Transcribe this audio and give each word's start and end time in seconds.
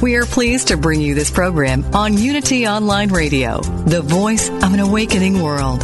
We 0.00 0.14
are 0.14 0.26
pleased 0.26 0.68
to 0.68 0.76
bring 0.76 1.00
you 1.00 1.16
this 1.16 1.28
program 1.28 1.84
on 1.92 2.16
Unity 2.16 2.68
Online 2.68 3.10
Radio, 3.10 3.60
the 3.60 4.00
voice 4.00 4.48
of 4.48 4.72
an 4.72 4.78
awakening 4.78 5.42
world. 5.42 5.82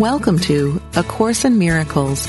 Welcome 0.00 0.40
to 0.40 0.82
A 0.96 1.04
Course 1.04 1.44
in 1.44 1.58
Miracles, 1.58 2.28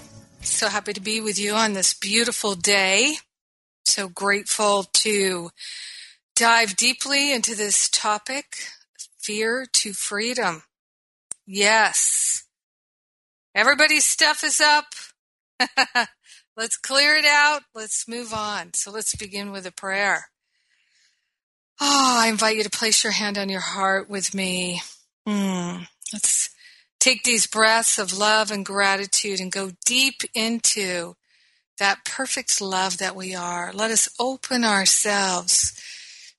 So 0.41 0.67
happy 0.67 0.93
to 0.93 1.01
be 1.01 1.21
with 1.21 1.39
you 1.39 1.53
on 1.53 1.73
this 1.73 1.93
beautiful 1.93 2.55
day 2.55 3.15
so 3.91 4.07
grateful 4.07 4.83
to 4.93 5.49
dive 6.35 6.75
deeply 6.75 7.33
into 7.33 7.55
this 7.55 7.89
topic 7.89 8.55
fear 9.19 9.65
to 9.73 9.93
freedom. 9.93 10.63
Yes. 11.45 12.45
Everybody's 13.53 14.05
stuff 14.05 14.43
is 14.43 14.61
up. 14.61 14.85
let's 16.57 16.77
clear 16.77 17.15
it 17.15 17.25
out. 17.25 17.63
Let's 17.75 18.07
move 18.07 18.33
on. 18.33 18.73
So 18.73 18.91
let's 18.91 19.15
begin 19.15 19.51
with 19.51 19.65
a 19.65 19.71
prayer. 19.71 20.29
Oh, 21.81 22.19
I 22.21 22.27
invite 22.29 22.55
you 22.55 22.63
to 22.63 22.69
place 22.69 23.03
your 23.03 23.13
hand 23.13 23.37
on 23.37 23.49
your 23.49 23.59
heart 23.59 24.09
with 24.09 24.33
me. 24.33 24.81
Mm, 25.27 25.87
let's 26.13 26.49
take 27.01 27.23
these 27.23 27.47
breaths 27.47 27.97
of 27.97 28.17
love 28.17 28.51
and 28.51 28.63
gratitude 28.63 29.39
and 29.39 29.51
go 29.51 29.71
deep 29.85 30.21
into 30.35 31.15
that 31.79 32.05
perfect 32.05 32.61
love 32.61 32.99
that 32.99 33.15
we 33.15 33.33
are. 33.33 33.73
Let 33.73 33.89
us 33.89 34.07
open 34.19 34.63
ourselves 34.63 35.73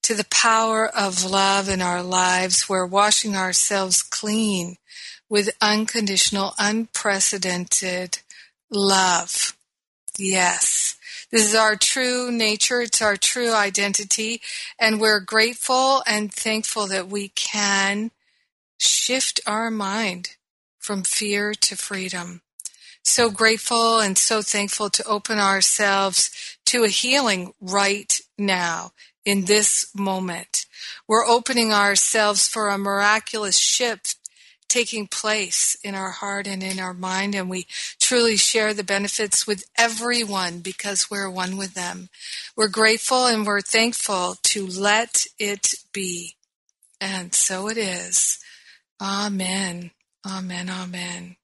to 0.04 0.14
the 0.14 0.26
power 0.30 0.88
of 0.88 1.24
love 1.24 1.68
in 1.68 1.82
our 1.82 2.02
lives. 2.02 2.68
We're 2.68 2.86
washing 2.86 3.36
ourselves 3.36 4.04
clean 4.04 4.76
with 5.28 5.50
unconditional, 5.60 6.54
unprecedented 6.60 8.18
love. 8.70 9.56
Yes. 10.16 10.96
This 11.32 11.48
is 11.48 11.56
our 11.56 11.74
true 11.74 12.30
nature. 12.30 12.82
It's 12.82 13.02
our 13.02 13.16
true 13.16 13.52
identity. 13.52 14.40
And 14.78 15.00
we're 15.00 15.20
grateful 15.20 16.04
and 16.06 16.32
thankful 16.32 16.86
that 16.86 17.08
we 17.08 17.28
can 17.30 18.12
shift 18.78 19.40
our 19.44 19.68
mind 19.70 20.36
from 20.82 21.02
fear 21.02 21.54
to 21.54 21.76
freedom 21.76 22.42
so 23.04 23.30
grateful 23.30 24.00
and 24.00 24.16
so 24.16 24.42
thankful 24.42 24.88
to 24.90 25.04
open 25.04 25.38
ourselves 25.38 26.30
to 26.66 26.84
a 26.84 26.88
healing 26.88 27.52
right 27.60 28.20
now 28.38 28.92
in 29.24 29.44
this 29.44 29.90
moment. 29.94 30.66
We're 31.08 31.26
opening 31.26 31.72
ourselves 31.72 32.48
for 32.48 32.68
a 32.68 32.78
miraculous 32.78 33.58
shift 33.58 34.16
taking 34.68 35.06
place 35.06 35.76
in 35.84 35.94
our 35.94 36.10
heart 36.10 36.46
and 36.46 36.62
in 36.62 36.80
our 36.80 36.94
mind, 36.94 37.34
and 37.34 37.50
we 37.50 37.66
truly 38.00 38.36
share 38.36 38.72
the 38.72 38.84
benefits 38.84 39.46
with 39.46 39.64
everyone 39.76 40.60
because 40.60 41.10
we're 41.10 41.28
one 41.28 41.58
with 41.58 41.74
them. 41.74 42.08
We're 42.56 42.68
grateful 42.68 43.26
and 43.26 43.44
we're 43.44 43.60
thankful 43.60 44.36
to 44.44 44.66
let 44.66 45.26
it 45.38 45.74
be. 45.92 46.36
And 47.00 47.34
so 47.34 47.68
it 47.68 47.76
is. 47.76 48.38
Amen. 48.98 49.90
Amen. 50.24 50.70
Amen. 50.70 51.36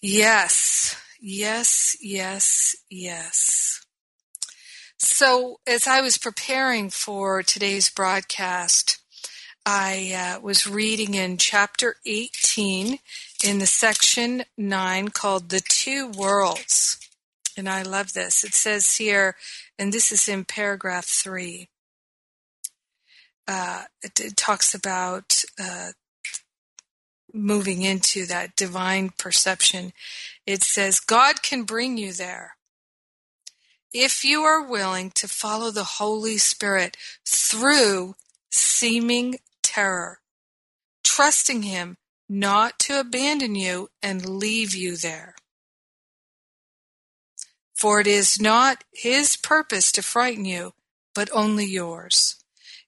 Yes, 0.00 0.96
yes, 1.20 1.96
yes, 2.00 2.76
yes. 2.88 3.84
So, 4.98 5.60
as 5.66 5.86
I 5.86 6.00
was 6.00 6.16
preparing 6.16 6.90
for 6.90 7.42
today's 7.42 7.90
broadcast, 7.90 8.98
I 9.66 10.36
uh, 10.36 10.40
was 10.40 10.66
reading 10.66 11.14
in 11.14 11.36
chapter 11.38 11.96
18 12.06 12.98
in 13.44 13.58
the 13.58 13.66
section 13.66 14.44
9 14.56 15.08
called 15.08 15.48
The 15.48 15.60
Two 15.60 16.08
Worlds. 16.08 16.98
And 17.56 17.68
I 17.68 17.82
love 17.82 18.12
this. 18.12 18.44
It 18.44 18.54
says 18.54 18.96
here, 18.96 19.36
and 19.78 19.92
this 19.92 20.12
is 20.12 20.28
in 20.28 20.44
paragraph 20.44 21.04
3. 21.04 21.68
Uh, 23.48 23.82
it, 24.02 24.20
it, 24.20 24.36
talks 24.36 24.74
about 24.74 25.42
uh, 25.60 25.90
moving 27.32 27.82
into 27.82 28.26
that 28.26 28.56
divine 28.56 29.10
perception, 29.18 29.92
it 30.46 30.62
says, 30.62 31.00
God 31.00 31.42
can 31.42 31.64
bring 31.64 31.96
you 31.96 32.12
there. 32.12 32.56
If 33.92 34.24
you 34.24 34.42
are 34.42 34.62
willing 34.62 35.10
to 35.12 35.26
follow 35.26 35.70
the 35.70 35.84
Holy 35.84 36.38
Spirit 36.38 36.96
through 37.26 38.14
seeming 38.50 39.38
terror, 39.62 40.20
trusting 41.02 41.62
Him 41.62 41.96
not 42.28 42.78
to 42.80 43.00
abandon 43.00 43.56
you 43.56 43.88
and 44.02 44.24
leave 44.24 44.74
you 44.74 44.96
there. 44.96 45.34
For 47.74 48.00
it 48.00 48.06
is 48.06 48.40
not 48.40 48.84
His 48.92 49.36
purpose 49.36 49.90
to 49.92 50.02
frighten 50.02 50.44
you, 50.44 50.74
but 51.14 51.28
only 51.32 51.64
yours. 51.64 52.36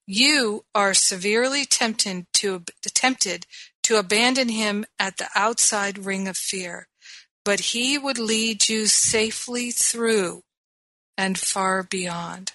You 0.06 0.64
are 0.74 0.94
severely 0.94 1.64
tempted 1.64 2.26
to, 2.34 2.64
tempted 2.82 3.46
to 3.84 3.96
abandon 3.96 4.48
him 4.48 4.84
at 4.98 5.16
the 5.16 5.28
outside 5.34 5.98
ring 5.98 6.28
of 6.28 6.36
fear, 6.36 6.88
but 7.44 7.60
he 7.60 7.98
would 7.98 8.18
lead 8.18 8.68
you 8.68 8.86
safely 8.86 9.70
through 9.70 10.42
and 11.16 11.38
far 11.38 11.82
beyond. 11.82 12.52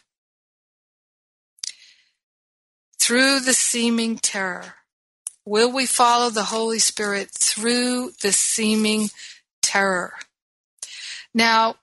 Through 3.00 3.41
the 3.41 3.53
seeming 3.53 4.18
terror, 4.18 4.75
will 5.45 5.71
we 5.71 5.85
follow 5.85 6.29
the 6.29 6.45
Holy 6.45 6.79
Spirit 6.79 7.29
through 7.31 8.12
the 8.21 8.31
seeming 8.31 9.09
terror? 9.62 10.13
Now, 11.33 11.75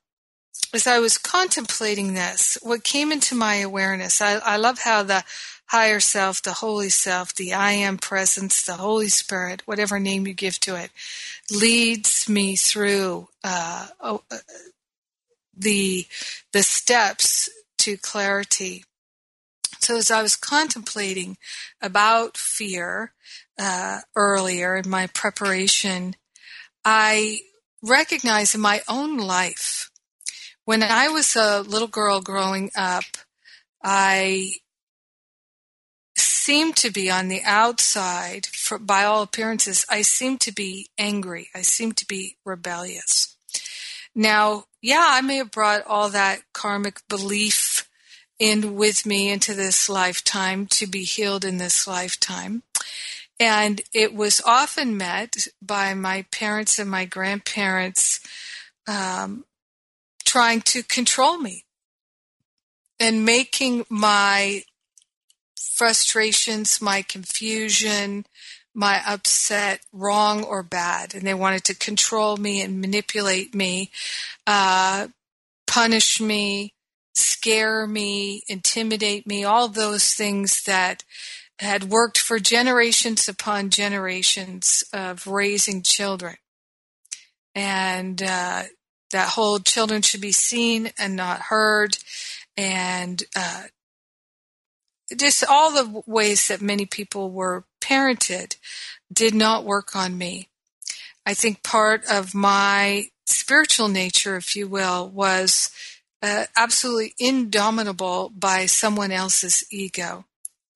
as 0.74 0.86
I 0.86 0.98
was 0.98 1.16
contemplating 1.16 2.14
this, 2.14 2.58
what 2.62 2.82
came 2.82 3.12
into 3.12 3.34
my 3.34 3.56
awareness, 3.56 4.20
I, 4.20 4.34
I 4.34 4.56
love 4.56 4.80
how 4.80 5.04
the 5.04 5.24
higher 5.66 6.00
self, 6.00 6.42
the 6.42 6.52
holy 6.52 6.88
self, 6.88 7.34
the 7.34 7.52
I 7.52 7.72
am 7.72 7.98
presence, 7.98 8.62
the 8.62 8.74
Holy 8.74 9.08
Spirit, 9.08 9.62
whatever 9.66 9.98
name 9.98 10.26
you 10.26 10.34
give 10.34 10.60
to 10.60 10.76
it, 10.76 10.90
leads 11.50 12.28
me 12.28 12.56
through 12.56 13.28
uh, 13.42 13.88
oh, 14.00 14.22
uh, 14.30 14.38
the 15.56 16.06
the 16.52 16.62
steps 16.62 17.48
to 17.78 17.96
clarity. 17.96 18.84
So 19.80 19.96
as 19.96 20.10
I 20.10 20.22
was 20.22 20.36
contemplating 20.36 21.36
about 21.82 22.36
fear 22.36 23.12
uh, 23.58 24.00
earlier 24.16 24.76
in 24.76 24.88
my 24.88 25.08
preparation, 25.08 26.16
I 26.84 27.40
recognized 27.82 28.54
in 28.54 28.60
my 28.60 28.80
own 28.88 29.18
life 29.18 29.90
when 30.64 30.82
I 30.82 31.08
was 31.08 31.36
a 31.36 31.60
little 31.60 31.88
girl 31.88 32.20
growing 32.20 32.70
up, 32.74 33.04
I 33.82 34.52
seemed 36.44 36.76
to 36.76 36.90
be 36.90 37.10
on 37.10 37.28
the 37.28 37.40
outside, 37.42 38.44
for, 38.44 38.78
by 38.78 39.04
all 39.04 39.22
appearances, 39.22 39.86
I 39.88 40.02
seem 40.02 40.36
to 40.38 40.52
be 40.52 40.90
angry. 40.98 41.48
I 41.54 41.62
seem 41.62 41.92
to 41.92 42.06
be 42.06 42.36
rebellious. 42.44 43.34
Now, 44.14 44.64
yeah, 44.82 45.06
I 45.08 45.22
may 45.22 45.36
have 45.36 45.50
brought 45.50 45.86
all 45.86 46.10
that 46.10 46.42
karmic 46.52 47.00
belief 47.08 47.88
in 48.38 48.74
with 48.74 49.06
me 49.06 49.30
into 49.30 49.54
this 49.54 49.88
lifetime 49.88 50.66
to 50.66 50.86
be 50.86 51.04
healed 51.04 51.46
in 51.46 51.56
this 51.56 51.86
lifetime. 51.86 52.62
And 53.40 53.80
it 53.94 54.14
was 54.14 54.42
often 54.44 54.98
met 54.98 55.48
by 55.62 55.94
my 55.94 56.26
parents 56.30 56.78
and 56.78 56.90
my 56.90 57.06
grandparents 57.06 58.20
um, 58.86 59.46
trying 60.26 60.60
to 60.60 60.82
control 60.82 61.38
me 61.38 61.64
and 63.00 63.24
making 63.24 63.86
my 63.88 64.64
frustrations, 65.56 66.80
my 66.80 67.02
confusion, 67.02 68.26
my 68.74 69.00
upset 69.06 69.80
wrong 69.92 70.42
or 70.42 70.62
bad. 70.62 71.14
And 71.14 71.22
they 71.22 71.34
wanted 71.34 71.64
to 71.64 71.74
control 71.74 72.36
me 72.36 72.60
and 72.60 72.80
manipulate 72.80 73.54
me, 73.54 73.90
uh, 74.46 75.08
punish 75.66 76.20
me, 76.20 76.74
scare 77.14 77.86
me, 77.86 78.42
intimidate 78.48 79.26
me, 79.26 79.44
all 79.44 79.68
those 79.68 80.12
things 80.12 80.62
that 80.64 81.04
had 81.60 81.84
worked 81.84 82.18
for 82.18 82.38
generations 82.38 83.28
upon 83.28 83.70
generations 83.70 84.82
of 84.92 85.26
raising 85.26 85.82
children. 85.82 86.36
And 87.54 88.20
uh, 88.20 88.64
that 89.12 89.28
whole 89.30 89.60
children 89.60 90.02
should 90.02 90.20
be 90.20 90.32
seen 90.32 90.90
and 90.98 91.14
not 91.14 91.42
heard, 91.42 91.96
and 92.56 93.22
uh, 93.36 93.64
just 95.16 95.44
all 95.44 95.72
the 95.72 96.02
ways 96.06 96.48
that 96.48 96.60
many 96.60 96.86
people 96.86 97.30
were 97.30 97.64
parented 97.80 98.56
did 99.12 99.34
not 99.34 99.64
work 99.64 99.94
on 99.94 100.16
me. 100.16 100.48
I 101.26 101.34
think 101.34 101.62
part 101.62 102.04
of 102.10 102.34
my 102.34 103.06
spiritual 103.26 103.88
nature, 103.88 104.36
if 104.36 104.54
you 104.56 104.68
will, 104.68 105.08
was 105.08 105.70
uh, 106.22 106.44
absolutely 106.56 107.14
indomitable 107.18 108.30
by 108.34 108.66
someone 108.66 109.12
else's 109.12 109.64
ego 109.70 110.24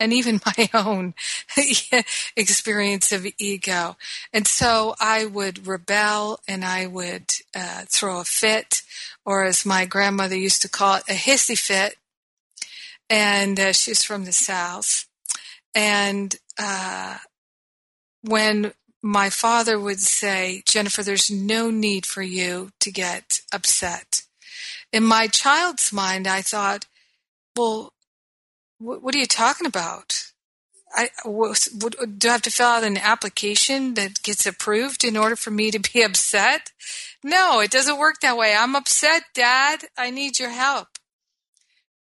and 0.01 0.13
even 0.13 0.41
my 0.47 0.69
own 0.75 1.15
experience 2.37 3.13
of 3.13 3.27
ego. 3.39 3.97
And 4.33 4.47
so 4.47 4.95
I 5.01 5.27
would 5.27 5.67
rebel 5.67 6.41
and 6.47 6.65
I 6.65 6.87
would 6.87 7.33
uh, 7.55 7.83
throw 7.87 8.21
a 8.21 8.25
fit, 8.25 8.83
or 9.25 9.45
as 9.45 9.67
my 9.67 9.85
grandmother 9.85 10.37
used 10.37 10.63
to 10.63 10.69
call 10.69 10.97
it, 10.97 11.05
a 11.09 11.13
hissy 11.13 11.59
fit. 11.59 11.97
And 13.10 13.58
uh, 13.58 13.72
she's 13.72 14.05
from 14.05 14.25
the 14.25 14.32
South. 14.32 15.06
And 15.75 16.34
uh, 16.58 17.19
when 18.22 18.72
my 19.02 19.31
father 19.31 19.78
would 19.78 20.00
say, 20.00 20.62
Jennifer, 20.66 21.02
there's 21.02 21.31
no 21.31 21.70
need 21.70 22.05
for 22.05 22.22
you 22.22 22.70
to 22.81 22.90
get 22.90 23.40
upset. 23.52 24.22
In 24.93 25.05
my 25.05 25.26
child's 25.26 25.93
mind, 25.93 26.26
I 26.26 26.43
thought, 26.43 26.87
well, 27.56 27.93
what, 28.78 29.02
what 29.02 29.14
are 29.14 29.19
you 29.19 29.26
talking 29.26 29.66
about? 29.66 30.25
Do 30.96 31.08
I 32.28 32.32
have 32.32 32.43
to 32.43 32.50
fill 32.50 32.66
out 32.66 32.84
an 32.84 32.96
application 32.96 33.94
that 33.94 34.22
gets 34.22 34.46
approved 34.46 35.05
in 35.05 35.16
order 35.16 35.37
for 35.37 35.50
me 35.50 35.70
to 35.70 35.78
be 35.78 36.02
upset? 36.05 36.72
No, 37.22 37.60
it 37.60 37.70
doesn't 37.70 37.99
work 37.99 38.20
that 38.20 38.37
way. 38.37 38.55
I'm 38.56 38.75
upset, 38.75 39.25
Dad. 39.34 39.82
I 39.96 40.10
need 40.10 40.38
your 40.38 40.50
help. 40.50 40.88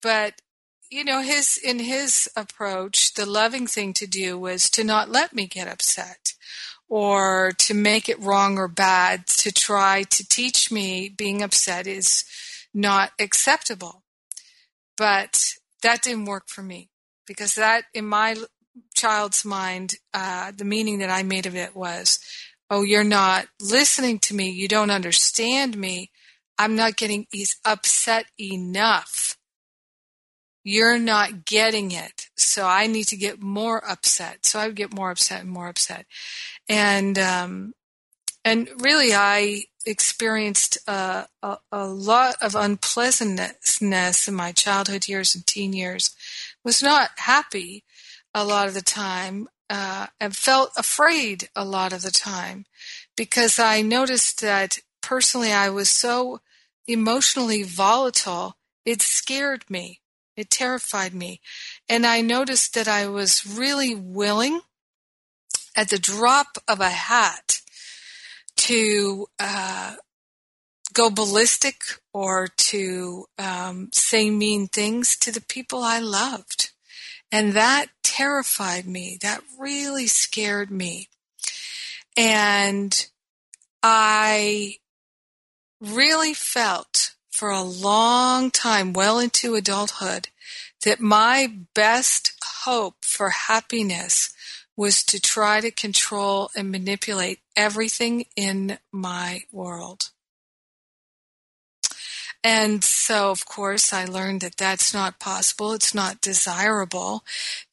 But 0.02 0.34
you 0.90 1.04
know, 1.04 1.20
his 1.20 1.56
in 1.56 1.78
his 1.78 2.28
approach, 2.36 3.14
the 3.14 3.26
loving 3.26 3.66
thing 3.66 3.92
to 3.94 4.06
do 4.06 4.38
was 4.38 4.70
to 4.70 4.84
not 4.84 5.08
let 5.08 5.32
me 5.32 5.46
get 5.46 5.68
upset 5.68 6.34
or 6.88 7.52
to 7.58 7.74
make 7.74 8.08
it 8.08 8.20
wrong 8.20 8.58
or 8.58 8.68
bad 8.68 9.26
to 9.26 9.50
try 9.52 10.02
to 10.04 10.26
teach 10.28 10.70
me 10.70 11.08
being 11.08 11.42
upset 11.42 11.86
is 11.86 12.24
not 12.72 13.12
acceptable. 13.18 14.02
But 14.96 15.54
that 15.82 16.02
didn't 16.02 16.26
work 16.26 16.48
for 16.48 16.62
me 16.62 16.90
because 17.26 17.54
that 17.54 17.84
in 17.94 18.06
my 18.06 18.36
child's 18.94 19.44
mind 19.44 19.94
uh, 20.12 20.52
the 20.56 20.64
meaning 20.64 20.98
that 20.98 21.10
i 21.10 21.22
made 21.22 21.46
of 21.46 21.54
it 21.54 21.76
was 21.76 22.18
oh 22.70 22.82
you're 22.82 23.04
not 23.04 23.46
listening 23.60 24.18
to 24.18 24.34
me. 24.34 24.50
You 24.50 24.68
don't 24.68 24.90
understand 24.90 25.76
me. 25.76 26.10
I'm 26.58 26.76
not 26.76 26.96
getting 26.96 27.26
upset 27.64 28.26
enough 28.38 29.33
you're 30.64 30.98
not 30.98 31.44
getting 31.44 31.92
it. 31.92 32.28
So 32.36 32.66
i 32.66 32.86
need 32.86 33.04
to 33.08 33.16
get 33.16 33.42
more 33.42 33.88
upset. 33.88 34.46
So 34.46 34.58
i 34.58 34.66
would 34.66 34.76
get 34.76 34.94
more 34.94 35.10
upset 35.10 35.42
and 35.42 35.50
more 35.50 35.68
upset. 35.68 36.06
And 36.68 37.18
um 37.18 37.74
and 38.44 38.68
really 38.80 39.14
i 39.14 39.64
experienced 39.86 40.78
a, 40.88 41.26
a, 41.42 41.58
a 41.70 41.86
lot 41.86 42.36
of 42.40 42.54
unpleasantness 42.54 44.28
in 44.28 44.34
my 44.34 44.52
childhood 44.52 45.08
years 45.08 45.34
and 45.34 45.46
teen 45.46 45.72
years, 45.72 46.14
was 46.64 46.82
not 46.82 47.10
happy 47.18 47.84
a 48.32 48.44
lot 48.44 48.66
of 48.66 48.74
the 48.74 48.82
time, 48.82 49.48
uh, 49.70 50.06
and 50.20 50.36
felt 50.36 50.70
afraid 50.76 51.48
a 51.54 51.64
lot 51.64 51.92
of 51.92 52.02
the 52.02 52.10
time 52.10 52.64
because 53.16 53.58
I 53.58 53.82
noticed 53.82 54.40
that 54.40 54.78
personally 55.02 55.52
I 55.52 55.68
was 55.70 55.88
so 55.88 56.40
emotionally 56.86 57.62
volatile, 57.62 58.56
it 58.84 59.02
scared 59.02 59.64
me. 59.70 60.00
It 60.36 60.50
terrified 60.50 61.14
me. 61.14 61.40
And 61.88 62.06
I 62.06 62.20
noticed 62.20 62.74
that 62.74 62.88
I 62.88 63.06
was 63.06 63.46
really 63.46 63.94
willing 63.94 64.60
at 65.76 65.88
the 65.90 65.98
drop 65.98 66.58
of 66.66 66.80
a 66.80 66.90
hat 66.90 67.60
to 68.56 69.26
uh, 69.38 69.94
go 70.92 71.10
ballistic 71.10 71.82
or 72.12 72.48
to 72.56 73.26
um, 73.38 73.90
say 73.92 74.30
mean 74.30 74.68
things 74.68 75.16
to 75.18 75.32
the 75.32 75.40
people 75.40 75.82
I 75.82 75.98
loved. 75.98 76.70
And 77.30 77.52
that 77.54 77.86
terrified 78.02 78.86
me. 78.86 79.18
That 79.20 79.42
really 79.58 80.06
scared 80.06 80.70
me. 80.70 81.08
And 82.16 83.08
I 83.82 84.76
really 85.80 86.32
felt 86.32 87.13
for 87.34 87.50
a 87.50 87.62
long 87.62 88.52
time, 88.52 88.92
well 88.92 89.18
into 89.18 89.56
adulthood, 89.56 90.28
that 90.84 91.00
my 91.00 91.52
best 91.74 92.32
hope 92.64 93.04
for 93.04 93.30
happiness 93.30 94.32
was 94.76 95.02
to 95.02 95.20
try 95.20 95.60
to 95.60 95.72
control 95.72 96.50
and 96.56 96.70
manipulate 96.70 97.40
everything 97.56 98.26
in 98.36 98.78
my 98.92 99.42
world. 99.50 100.10
And 102.44 102.84
so, 102.84 103.30
of 103.30 103.46
course, 103.46 103.92
I 103.92 104.04
learned 104.04 104.42
that 104.42 104.58
that's 104.58 104.92
not 104.92 105.18
possible. 105.18 105.72
It's 105.72 105.94
not 105.94 106.20
desirable. 106.20 107.24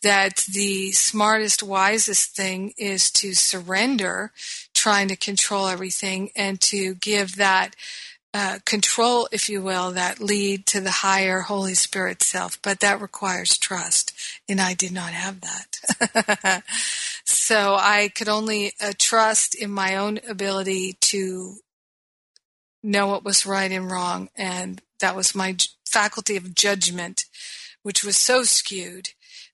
That 0.02 0.46
the 0.50 0.92
smartest, 0.92 1.62
wisest 1.62 2.34
thing 2.36 2.74
is 2.78 3.12
to 3.12 3.34
surrender 3.34 4.32
trying 4.74 5.10
to 5.10 5.18
control 5.18 5.68
everything 5.68 6.32
and 6.38 6.60
to 6.62 6.96
give 6.96 7.36
that 7.36 7.76
uh, 8.34 8.60
control, 8.66 9.28
if 9.32 9.50
you 9.50 9.62
will, 9.62 9.92
that 9.92 10.20
lead 10.20 10.66
to 10.68 10.80
the 10.80 10.92
higher 10.92 11.42
Holy 11.42 11.74
Spirit 11.74 12.24
self. 12.24 12.62
But 12.62 12.80
that 12.80 13.02
requires 13.02 13.58
trust, 13.58 14.14
and 14.48 14.62
I 14.62 14.74
did 14.74 14.92
not 14.92 15.12
have 15.12 15.42
that. 15.42 16.64
so 17.26 17.76
I 17.78 18.10
could 18.16 18.30
only 18.30 18.72
uh, 18.82 18.94
trust 18.98 19.54
in 19.54 19.72
my 19.72 19.96
own 19.96 20.20
ability 20.28 20.98
to 21.02 21.56
know 22.82 23.08
what 23.08 23.26
was 23.26 23.46
right 23.46 23.72
and 23.72 23.92
wrong, 23.92 24.30
and 24.36 24.82
that 25.02 25.16
was 25.16 25.36
my 25.36 25.58
faculty 25.86 26.38
of 26.38 26.56
judgment, 26.56 27.26
which 27.84 28.04
was 28.04 28.16
so 28.16 28.44
skewed 28.44 29.10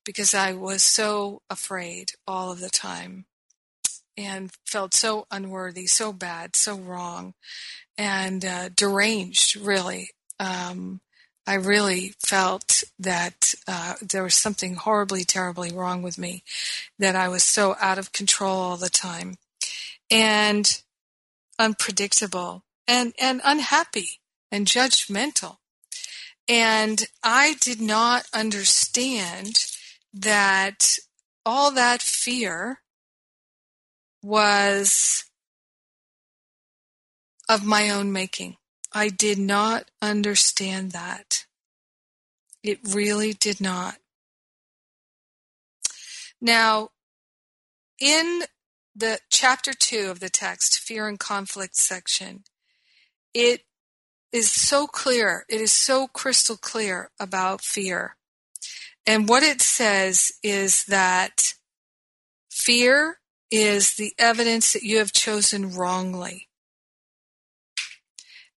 because 0.06 0.34
I 0.34 0.54
was 0.54 0.84
so 0.84 1.42
afraid 1.50 2.12
all 2.28 2.52
of 2.52 2.60
the 2.60 2.70
time 2.70 3.26
and 4.18 4.52
felt 4.66 4.94
so 4.94 5.28
unworthy, 5.30 5.86
so 5.88 6.12
bad, 6.12 6.56
so 6.56 6.76
wrong 6.76 7.34
and 7.98 8.46
uh, 8.46 8.70
deranged, 8.70 9.56
really. 9.56 10.10
Um, 10.40 11.02
I 11.46 11.56
really 11.56 12.14
felt 12.20 12.84
that 13.00 13.54
uh, 13.68 13.96
there 14.02 14.24
was 14.24 14.36
something 14.36 14.76
horribly, 14.76 15.24
terribly 15.24 15.72
wrong 15.72 16.02
with 16.02 16.18
me, 16.18 16.44
that 17.00 17.16
I 17.16 17.30
was 17.30 17.44
so 17.44 17.76
out 17.80 17.98
of 17.98 18.12
control 18.12 18.58
all 18.58 18.78
the 18.78 18.90
time, 18.90 19.38
and 20.12 20.82
unpredictable, 21.58 22.64
and 22.88 23.14
and 23.20 23.42
unhappy, 23.44 24.20
and 24.52 24.68
judgmental. 24.68 25.58
And 26.50 27.08
I 27.24 27.56
did 27.60 27.82
not 27.82 28.26
understand 28.34 29.66
that 30.14 30.98
all 31.46 31.72
that 31.72 32.02
fear 32.02 32.82
was 34.28 35.24
of 37.48 37.66
my 37.66 37.90
own 37.90 38.12
making. 38.12 38.58
I 38.92 39.08
did 39.08 39.40
not 39.40 39.90
understand 40.02 40.92
that. 40.92 41.46
It 42.62 42.80
really 42.84 43.32
did 43.32 43.62
not. 43.62 43.96
Now, 46.42 46.90
in 48.02 48.42
the 48.94 49.20
chapter 49.30 49.72
two 49.72 50.12
of 50.12 50.20
the 50.20 50.30
text, 50.30 50.78
fear 50.78 51.08
and 51.08 51.18
conflict 51.18 51.78
section, 51.78 52.44
it 53.34 53.62
is 54.34 54.52
so 54.52 54.88
clear. 54.88 55.46
It 55.48 55.62
is 55.62 55.72
so 55.72 56.08
crystal 56.08 56.58
clear 56.58 57.12
about 57.18 57.62
fear. 57.62 58.18
And 59.06 59.30
what 59.30 59.44
it 59.44 59.62
says 59.62 60.34
is 60.44 60.84
that 60.86 61.54
fear 62.50 63.20
is 63.52 63.96
the 63.96 64.14
evidence 64.18 64.74
that 64.74 64.84
you 64.84 64.98
have 64.98 65.14
chosen 65.14 65.74
wrongly. 65.74 66.48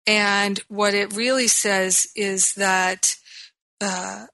And 0.06 0.60
what 0.68 0.94
it 0.94 1.14
really 1.14 1.46
says 1.46 2.08
is 2.16 2.54
that 2.54 3.16
uh, 3.80 4.26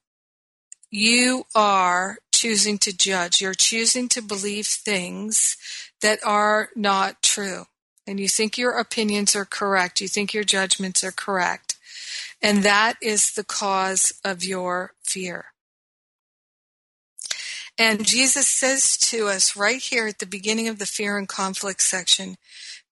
you 0.89 1.43
are 1.53 2.17
choosing 2.33 2.77
to 2.79 2.95
judge. 2.95 3.41
You're 3.41 3.53
choosing 3.53 4.07
to 4.09 4.21
believe 4.21 4.65
things 4.65 5.57
that 6.01 6.19
are 6.25 6.69
not 6.75 7.21
true. 7.21 7.65
And 8.05 8.19
you 8.19 8.29
think 8.29 8.57
your 8.57 8.77
opinions 8.77 9.35
are 9.35 9.45
correct. 9.45 9.99
You 9.99 10.07
think 10.07 10.33
your 10.33 10.45
judgments 10.45 11.03
are 11.03 11.11
correct. 11.11 11.77
And 12.41 12.63
that 12.63 12.95
is 13.01 13.33
the 13.33 13.43
cause 13.43 14.13
of 14.23 14.43
your 14.43 14.93
fear. 15.03 15.47
And 17.77 18.05
Jesus 18.05 18.47
says 18.47 18.97
to 18.97 19.27
us 19.27 19.55
right 19.55 19.81
here 19.81 20.07
at 20.07 20.19
the 20.19 20.25
beginning 20.25 20.67
of 20.67 20.79
the 20.79 20.85
fear 20.85 21.17
and 21.17 21.27
conflict 21.27 21.81
section, 21.81 22.37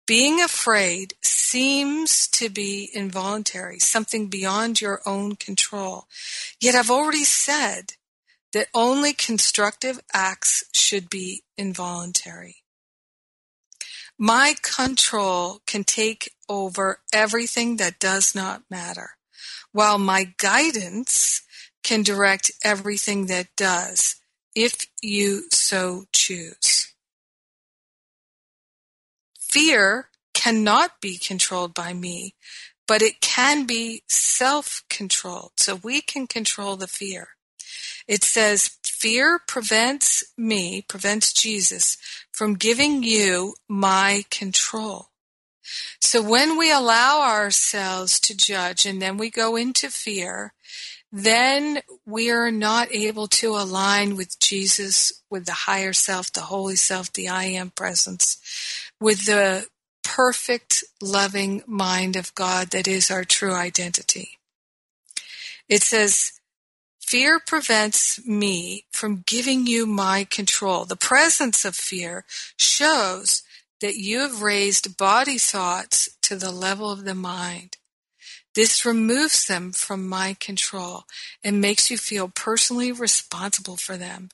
being 0.07 0.43
afraid 0.43 1.15
seems 1.23 2.29
to 2.29 2.51
be 2.51 2.91
involuntary, 2.93 3.79
something 3.79 4.29
beyond 4.29 4.83
your 4.83 5.01
own 5.07 5.37
control. 5.37 6.05
Yet 6.61 6.75
I've 6.75 6.91
already 6.91 7.25
said 7.25 7.95
that 8.53 8.69
only 8.75 9.15
constructive 9.15 10.01
acts 10.13 10.65
should 10.75 11.09
be 11.09 11.43
involuntary. 11.57 12.57
My 14.19 14.55
control 14.63 15.61
can 15.67 15.85
take 15.85 16.31
over 16.49 17.01
everything 17.13 17.79
that 17.79 17.99
does 17.99 18.35
not 18.35 18.63
matter, 18.71 19.13
while 19.73 19.99
my 19.99 20.35
guidance 20.37 21.43
can 21.83 22.03
direct 22.03 22.51
everything 22.63 23.27
that 23.27 23.49
does, 23.57 24.17
if 24.55 24.87
you 25.03 25.45
so 25.51 26.05
choose. 26.13 26.93
Fear 29.39 30.09
cannot 30.33 31.01
be 31.01 31.17
controlled 31.17 31.75
by 31.75 31.93
me, 31.93 32.35
but 32.87 33.03
it 33.03 33.21
can 33.21 33.67
be 33.67 34.03
self-controlled. 34.09 35.53
So 35.59 35.77
we 35.77 36.01
can 36.01 36.27
control 36.27 36.77
the 36.77 36.89
fear. 36.89 37.29
It 38.07 38.23
says, 38.25 38.79
fear 38.85 39.41
prevents 39.47 40.25
me, 40.37 40.83
prevents 40.83 41.33
Jesus 41.33 41.97
from 42.33 42.55
giving 42.55 43.03
you 43.03 43.55
my 43.69 44.25
control. 44.31 45.09
So 46.01 46.21
when 46.23 46.59
we 46.59 46.71
allow 46.71 47.23
ourselves 47.23 48.21
to 48.21 48.37
judge 48.37 48.85
and 48.85 49.01
then 49.01 49.17
we 49.17 49.31
go 49.31 49.57
into 49.57 49.89
fear, 49.89 50.53
then 51.17 51.81
we 52.05 52.33
are 52.33 52.51
not 52.51 52.89
able 52.91 53.29
to 53.29 53.51
align 53.51 54.17
with 54.17 54.37
Jesus, 54.41 55.23
with 55.31 55.47
the 55.47 55.53
higher 55.53 55.93
self, 55.93 56.33
the 56.33 56.41
holy 56.41 56.75
self, 56.75 57.13
the 57.13 57.29
I 57.29 57.45
am 57.45 57.71
presence, 57.71 58.37
with 59.01 59.27
the 59.27 59.69
perfect, 60.03 60.83
loving 61.01 61.63
mind 61.69 62.17
of 62.17 62.35
God 62.35 62.71
that 62.71 62.89
is 62.89 63.13
our 63.13 63.23
true 63.23 63.55
identity. 63.55 64.41
It 65.69 65.83
says, 65.83 66.33
Fear 67.01 67.39
prevents 67.47 68.27
me 68.27 68.87
from 68.91 69.23
giving 69.25 69.69
you 69.69 69.87
my 69.87 70.25
control. 70.25 70.85
The 70.85 70.97
presence 70.97 71.65
of 71.65 71.77
fear 71.77 72.25
shows 72.57 73.45
that 73.81 73.95
you 73.95 74.19
have 74.19 74.43
raised 74.43 74.97
body 74.97 75.39
thoughts 75.39 76.09
to 76.23 76.35
the 76.35 76.51
level 76.51 76.91
of 76.91 77.05
the 77.05 77.15
mind. 77.15 77.77
This 78.55 78.85
removes 78.85 79.47
them 79.47 79.73
from 79.73 80.09
my 80.09 80.37
control 80.39 81.05
and 81.43 81.61
makes 81.61 81.91
you 81.91 81.99
feel 81.99 82.29
personally 82.29 82.93
responsible 82.93 83.77
for 83.77 83.97
them. 83.97 84.31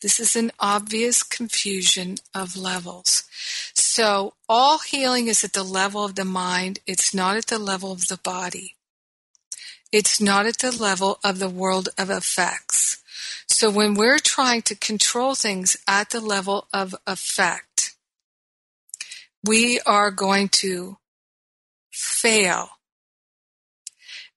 This 0.00 0.20
is 0.20 0.36
an 0.36 0.52
obvious 0.60 1.22
confusion 1.22 2.16
of 2.34 2.56
levels. 2.56 3.24
So 3.74 4.34
all 4.48 4.78
healing 4.78 5.26
is 5.26 5.42
at 5.44 5.52
the 5.52 5.64
level 5.64 6.04
of 6.04 6.14
the 6.14 6.24
mind. 6.24 6.78
It's 6.86 7.12
not 7.12 7.36
at 7.36 7.48
the 7.48 7.58
level 7.58 7.92
of 7.92 8.06
the 8.06 8.16
body. 8.16 8.76
It's 9.90 10.20
not 10.20 10.46
at 10.46 10.58
the 10.58 10.70
level 10.70 11.18
of 11.24 11.38
the 11.38 11.48
world 11.48 11.88
of 11.98 12.10
effects. 12.10 13.02
So 13.48 13.70
when 13.70 13.94
we're 13.94 14.18
trying 14.18 14.62
to 14.62 14.76
control 14.76 15.34
things 15.34 15.76
at 15.88 16.10
the 16.10 16.20
level 16.20 16.68
of 16.72 16.94
effect, 17.06 17.96
we 19.44 19.80
are 19.80 20.10
going 20.10 20.48
to 20.48 20.98
fail 21.90 22.77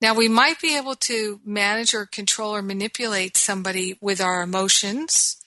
now, 0.02 0.16
we 0.16 0.28
might 0.28 0.60
be 0.60 0.76
able 0.76 0.96
to 0.96 1.40
manage 1.46 1.94
or 1.94 2.08
control 2.08 2.56
or 2.56 2.64
manipulate 2.64 3.38
somebody 3.38 3.98
with 4.02 4.20
our 4.20 4.42
emotions, 4.42 5.38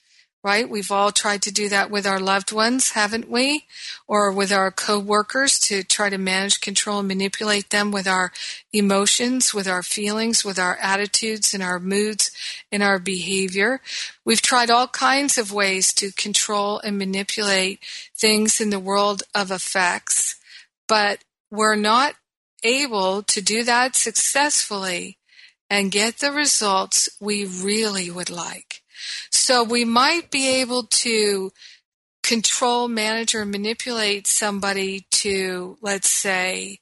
right? 0.45 0.69
We've 0.69 0.93
all 0.93 1.11
tried 1.11 1.43
to 1.43 1.51
do 1.51 1.69
that 1.71 1.91
with 1.91 2.07
our 2.07 2.21
loved 2.21 2.53
ones, 2.53 2.91
haven't 2.91 3.29
we? 3.29 3.65
Or 4.07 4.31
with 4.31 4.53
our 4.53 4.71
coworkers 4.71 5.59
to 5.61 5.83
try 5.83 6.09
to 6.09 6.19
manage, 6.19 6.61
control, 6.61 7.01
and 7.01 7.09
manipulate 7.09 7.71
them 7.71 7.91
with 7.91 8.07
our 8.07 8.31
emotions, 8.73 9.53
with 9.53 9.67
our 9.67 9.83
feelings, 9.83 10.45
with 10.45 10.59
our 10.59 10.77
attitudes 10.77 11.53
and 11.53 11.63
our 11.63 11.81
moods 11.81 12.31
and 12.71 12.81
our 12.81 13.01
behavior. 13.01 13.81
We've 14.25 14.43
tried 14.43 14.71
all 14.71 14.87
kinds 14.87 15.37
of 15.37 15.51
ways 15.51 15.93
to 15.95 16.13
control 16.13 16.79
and 16.79 16.97
manipulate 16.97 17.81
things 18.15 18.61
in 18.61 18.71
the 18.71 18.79
world 18.79 19.25
of 19.35 19.51
effects, 19.51 20.37
but 20.87 21.25
we're 21.51 21.75
not 21.75 22.15
able 22.65 23.23
to 23.23 23.41
do 23.41 23.63
that 23.65 23.95
successfully 23.95 25.19
and 25.71 25.93
get 25.93 26.19
the 26.19 26.33
results 26.33 27.09
we 27.21 27.45
really 27.45 28.11
would 28.11 28.31
like. 28.31 28.83
So 29.31 29.63
we 29.63 29.85
might 29.85 30.31
be 30.31 30.49
able 30.61 30.85
to 30.85 31.53
control, 32.23 32.89
manage, 32.89 33.35
or 33.35 33.45
manipulate 33.45 34.27
somebody 34.27 35.07
to, 35.11 35.77
let's 35.83 36.09
say, 36.09 36.81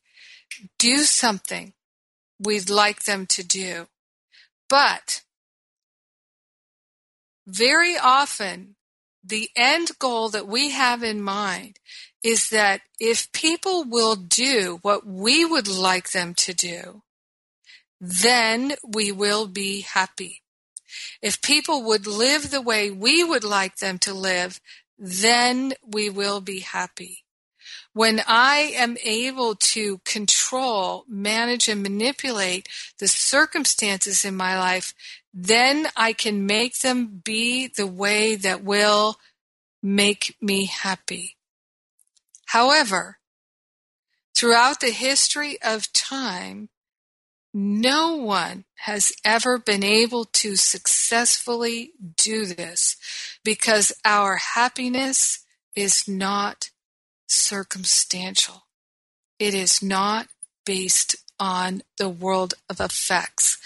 do 0.78 0.98
something 0.98 1.72
we'd 2.38 2.70
like 2.70 3.02
them 3.02 3.26
to 3.26 3.42
do. 3.42 3.88
But 4.68 5.22
very 7.46 7.96
often, 7.96 8.76
the 9.24 9.50
end 9.56 9.90
goal 9.98 10.28
that 10.30 10.46
we 10.46 10.70
have 10.70 11.02
in 11.02 11.20
mind 11.22 11.78
is 12.22 12.50
that 12.50 12.82
if 13.00 13.30
people 13.32 13.84
will 13.84 14.14
do 14.14 14.78
what 14.82 15.06
we 15.06 15.44
would 15.44 15.68
like 15.68 16.10
them 16.10 16.34
to 16.34 16.54
do, 16.54 17.02
then 18.00 18.74
we 18.86 19.12
will 19.12 19.46
be 19.46 19.80
happy. 19.80 20.42
If 21.20 21.42
people 21.42 21.82
would 21.84 22.06
live 22.06 22.50
the 22.50 22.60
way 22.60 22.90
we 22.90 23.24
would 23.24 23.44
like 23.44 23.76
them 23.76 23.98
to 24.00 24.14
live, 24.14 24.60
then 24.98 25.72
we 25.86 26.10
will 26.10 26.40
be 26.40 26.60
happy. 26.60 27.24
When 27.92 28.22
I 28.26 28.72
am 28.74 28.96
able 29.04 29.54
to 29.54 29.98
control, 29.98 31.04
manage, 31.08 31.68
and 31.68 31.82
manipulate 31.82 32.68
the 32.98 33.08
circumstances 33.08 34.24
in 34.24 34.34
my 34.36 34.58
life, 34.58 34.94
then 35.34 35.88
I 35.96 36.12
can 36.12 36.46
make 36.46 36.78
them 36.78 37.20
be 37.24 37.66
the 37.66 37.86
way 37.86 38.34
that 38.36 38.64
will 38.64 39.16
make 39.82 40.36
me 40.40 40.66
happy. 40.66 41.36
However, 42.52 43.16
throughout 44.36 44.80
the 44.80 44.90
history 44.90 45.56
of 45.62 45.90
time, 45.94 46.68
no 47.54 48.14
one 48.14 48.66
has 48.80 49.10
ever 49.24 49.56
been 49.56 49.82
able 49.82 50.26
to 50.26 50.56
successfully 50.56 51.92
do 52.18 52.44
this 52.44 52.98
because 53.42 53.90
our 54.04 54.36
happiness 54.36 55.46
is 55.74 56.06
not 56.06 56.68
circumstantial. 57.26 58.66
It 59.38 59.54
is 59.54 59.82
not 59.82 60.28
based 60.66 61.16
on 61.40 61.80
the 61.96 62.10
world 62.10 62.52
of 62.68 62.82
effects. 62.82 63.56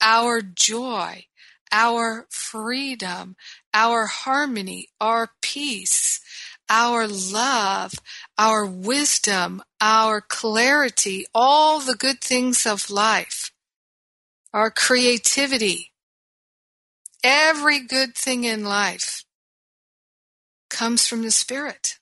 Our 0.00 0.40
joy, 0.40 1.26
our 1.70 2.26
freedom, 2.30 3.36
our 3.74 4.06
harmony, 4.06 4.88
our 4.98 5.28
peace, 5.42 6.22
our 6.70 7.06
love, 7.06 7.94
our 8.38 8.64
wisdom, 8.64 9.62
our 9.80 10.22
clarity, 10.22 11.26
all 11.34 11.80
the 11.80 11.96
good 11.96 12.22
things 12.22 12.64
of 12.64 12.90
life 12.90 13.50
our 14.52 14.70
creativity. 14.70 15.92
Every 17.22 17.80
good 17.80 18.14
thing 18.14 18.44
in 18.44 18.64
life 18.64 19.24
comes 20.68 21.06
from 21.06 21.22
the 21.22 21.30
Spirit. 21.30 21.98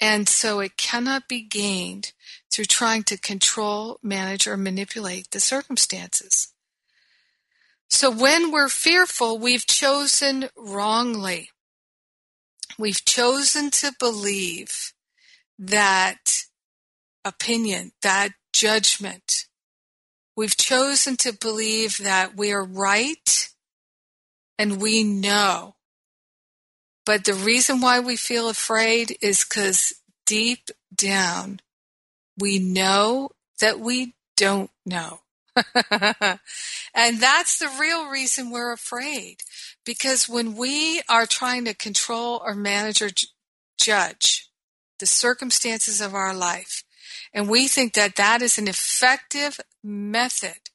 And 0.00 0.28
so 0.28 0.60
it 0.60 0.76
cannot 0.76 1.28
be 1.28 1.40
gained 1.40 2.12
through 2.52 2.66
trying 2.66 3.04
to 3.04 3.18
control, 3.18 3.98
manage, 4.02 4.46
or 4.46 4.56
manipulate 4.56 5.30
the 5.30 5.40
circumstances. 5.40 6.52
So 7.88 8.10
when 8.10 8.50
we're 8.50 8.68
fearful, 8.68 9.38
we've 9.38 9.66
chosen 9.66 10.48
wrongly. 10.56 11.50
We've 12.78 13.04
chosen 13.04 13.70
to 13.70 13.92
believe 13.98 14.92
that 15.58 16.44
opinion, 17.24 17.92
that 18.02 18.30
judgment. 18.52 19.46
We've 20.36 20.56
chosen 20.56 21.16
to 21.18 21.32
believe 21.32 21.98
that 21.98 22.36
we 22.36 22.52
are 22.52 22.64
right 22.64 23.48
and 24.58 24.80
we 24.80 25.04
know. 25.04 25.76
But 27.06 27.24
the 27.24 27.34
reason 27.34 27.80
why 27.80 28.00
we 28.00 28.16
feel 28.16 28.48
afraid 28.48 29.16
is 29.20 29.44
because 29.44 29.94
deep 30.26 30.70
down, 30.94 31.60
we 32.38 32.58
know 32.58 33.30
that 33.60 33.78
we 33.78 34.14
don't 34.36 34.70
know. 34.86 35.20
and 36.94 37.20
that's 37.20 37.58
the 37.58 37.70
real 37.80 38.08
reason 38.08 38.50
we're 38.50 38.72
afraid. 38.72 39.42
Because 39.84 40.28
when 40.28 40.56
we 40.56 41.02
are 41.08 41.26
trying 41.26 41.64
to 41.66 41.74
control 41.74 42.42
or 42.44 42.54
manage 42.54 43.02
or 43.02 43.10
judge 43.78 44.48
the 44.98 45.06
circumstances 45.06 46.00
of 46.00 46.14
our 46.14 46.34
life, 46.34 46.84
and 47.32 47.48
we 47.48 47.68
think 47.68 47.94
that 47.94 48.16
that 48.16 48.42
is 48.42 48.58
an 48.58 48.68
effective 48.68 49.60
method 49.82 50.70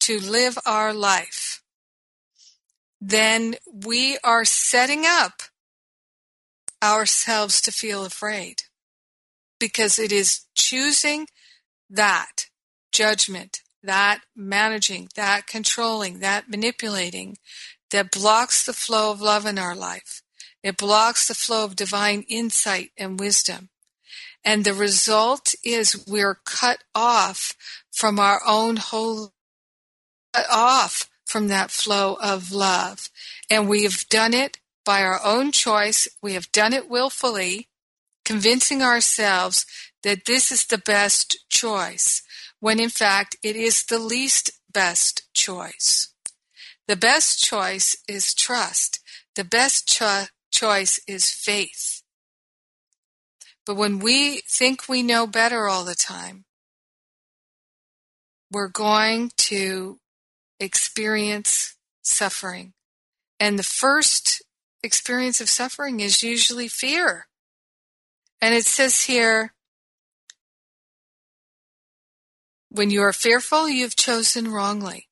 to 0.00 0.18
live 0.18 0.58
our 0.66 0.92
life, 0.92 1.62
then 3.00 3.54
we 3.72 4.18
are 4.24 4.44
setting 4.44 5.04
up 5.06 5.42
ourselves 6.82 7.60
to 7.60 7.72
feel 7.72 8.04
afraid 8.04 8.62
because 9.58 9.98
it 9.98 10.12
is 10.12 10.46
choosing 10.54 11.26
that 11.90 12.46
judgment 12.92 13.62
that 13.82 14.20
managing, 14.34 15.08
that 15.14 15.46
controlling, 15.46 16.20
that 16.20 16.48
manipulating 16.48 17.36
that 17.90 18.10
blocks 18.10 18.64
the 18.64 18.72
flow 18.72 19.10
of 19.10 19.20
love 19.20 19.46
in 19.46 19.58
our 19.58 19.74
life. 19.74 20.22
It 20.62 20.76
blocks 20.76 21.26
the 21.26 21.34
flow 21.34 21.64
of 21.64 21.76
divine 21.76 22.24
insight 22.28 22.90
and 22.98 23.18
wisdom. 23.18 23.70
And 24.44 24.64
the 24.64 24.74
result 24.74 25.54
is 25.64 26.04
we're 26.06 26.38
cut 26.44 26.84
off 26.94 27.54
from 27.90 28.18
our 28.18 28.40
own 28.46 28.76
whole, 28.76 29.32
cut 30.32 30.46
off 30.50 31.08
from 31.26 31.48
that 31.48 31.70
flow 31.70 32.16
of 32.20 32.52
love. 32.52 33.10
And 33.50 33.68
we've 33.68 34.08
done 34.08 34.34
it 34.34 34.58
by 34.84 35.02
our 35.02 35.20
own 35.24 35.52
choice. 35.52 36.08
We 36.22 36.34
have 36.34 36.50
done 36.52 36.72
it 36.72 36.88
willfully, 36.88 37.68
convincing 38.24 38.82
ourselves 38.82 39.66
that 40.02 40.24
this 40.24 40.50
is 40.50 40.66
the 40.66 40.78
best 40.78 41.38
choice 41.48 42.22
when 42.60 42.80
in 42.80 42.90
fact 42.90 43.36
it 43.42 43.56
is 43.56 43.84
the 43.84 43.98
least 43.98 44.50
best 44.72 45.28
choice. 45.34 46.12
The 46.86 46.96
best 46.96 47.38
choice 47.42 47.96
is 48.08 48.34
trust. 48.34 49.00
The 49.36 49.44
best 49.44 49.88
cho- 49.88 50.26
choice 50.50 51.00
is 51.06 51.30
faith. 51.30 52.02
But 53.66 53.76
when 53.76 53.98
we 53.98 54.40
think 54.48 54.88
we 54.88 55.02
know 55.02 55.26
better 55.26 55.68
all 55.68 55.84
the 55.84 55.94
time, 55.94 56.46
we're 58.50 58.68
going 58.68 59.30
to 59.36 59.98
experience 60.58 61.76
suffering. 62.02 62.72
And 63.38 63.58
the 63.58 63.62
first 63.62 64.42
experience 64.82 65.40
of 65.40 65.50
suffering 65.50 66.00
is 66.00 66.22
usually 66.22 66.68
fear. 66.68 67.26
And 68.40 68.54
it 68.54 68.64
says 68.64 69.04
here, 69.04 69.52
When 72.78 72.90
you 72.90 73.02
are 73.02 73.12
fearful, 73.12 73.68
you 73.68 73.82
have 73.82 73.96
chosen 73.96 74.52
wrongly. 74.52 75.08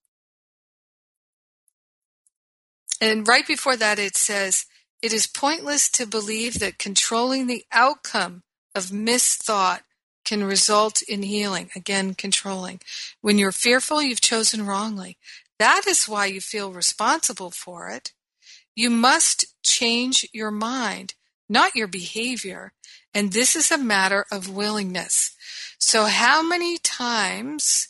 And 3.01 3.27
right 3.27 3.45
before 3.45 3.77
that, 3.77 3.99
it 3.99 4.17
says, 4.17 4.67
It 5.03 5.13
is 5.13 5.27
pointless 5.27 5.89
to 5.91 6.07
believe 6.07 6.61
that 6.61 6.79
controlling 6.79 7.49
the 7.49 7.65
outcome 7.73 8.45
of 8.73 8.93
misthought 8.93 9.81
can 10.25 10.45
result 10.45 11.03
in 11.09 11.25
healing. 11.25 11.71
Again, 11.75 12.15
controlling. 12.15 12.79
When 13.21 13.37
you're 13.37 13.51
fearful, 13.51 14.01
you've 14.01 14.21
chosen 14.21 14.65
wrongly. 14.65 15.19
That 15.59 15.89
is 15.89 16.09
why 16.09 16.27
you 16.27 16.41
feel 16.41 16.71
responsible 16.71 17.51
for 17.51 17.89
it. 17.89 18.13
You 18.77 18.91
must 18.91 19.45
change 19.65 20.25
your 20.33 20.53
mind, 20.53 21.15
not 21.49 21.75
your 21.75 21.89
behavior. 21.89 22.75
And 23.13 23.33
this 23.33 23.57
is 23.57 23.73
a 23.73 23.77
matter 23.77 24.25
of 24.31 24.49
willingness. 24.49 25.36
So, 25.79 26.07
how 26.07 26.43
many 26.43 26.79
times 26.79 27.89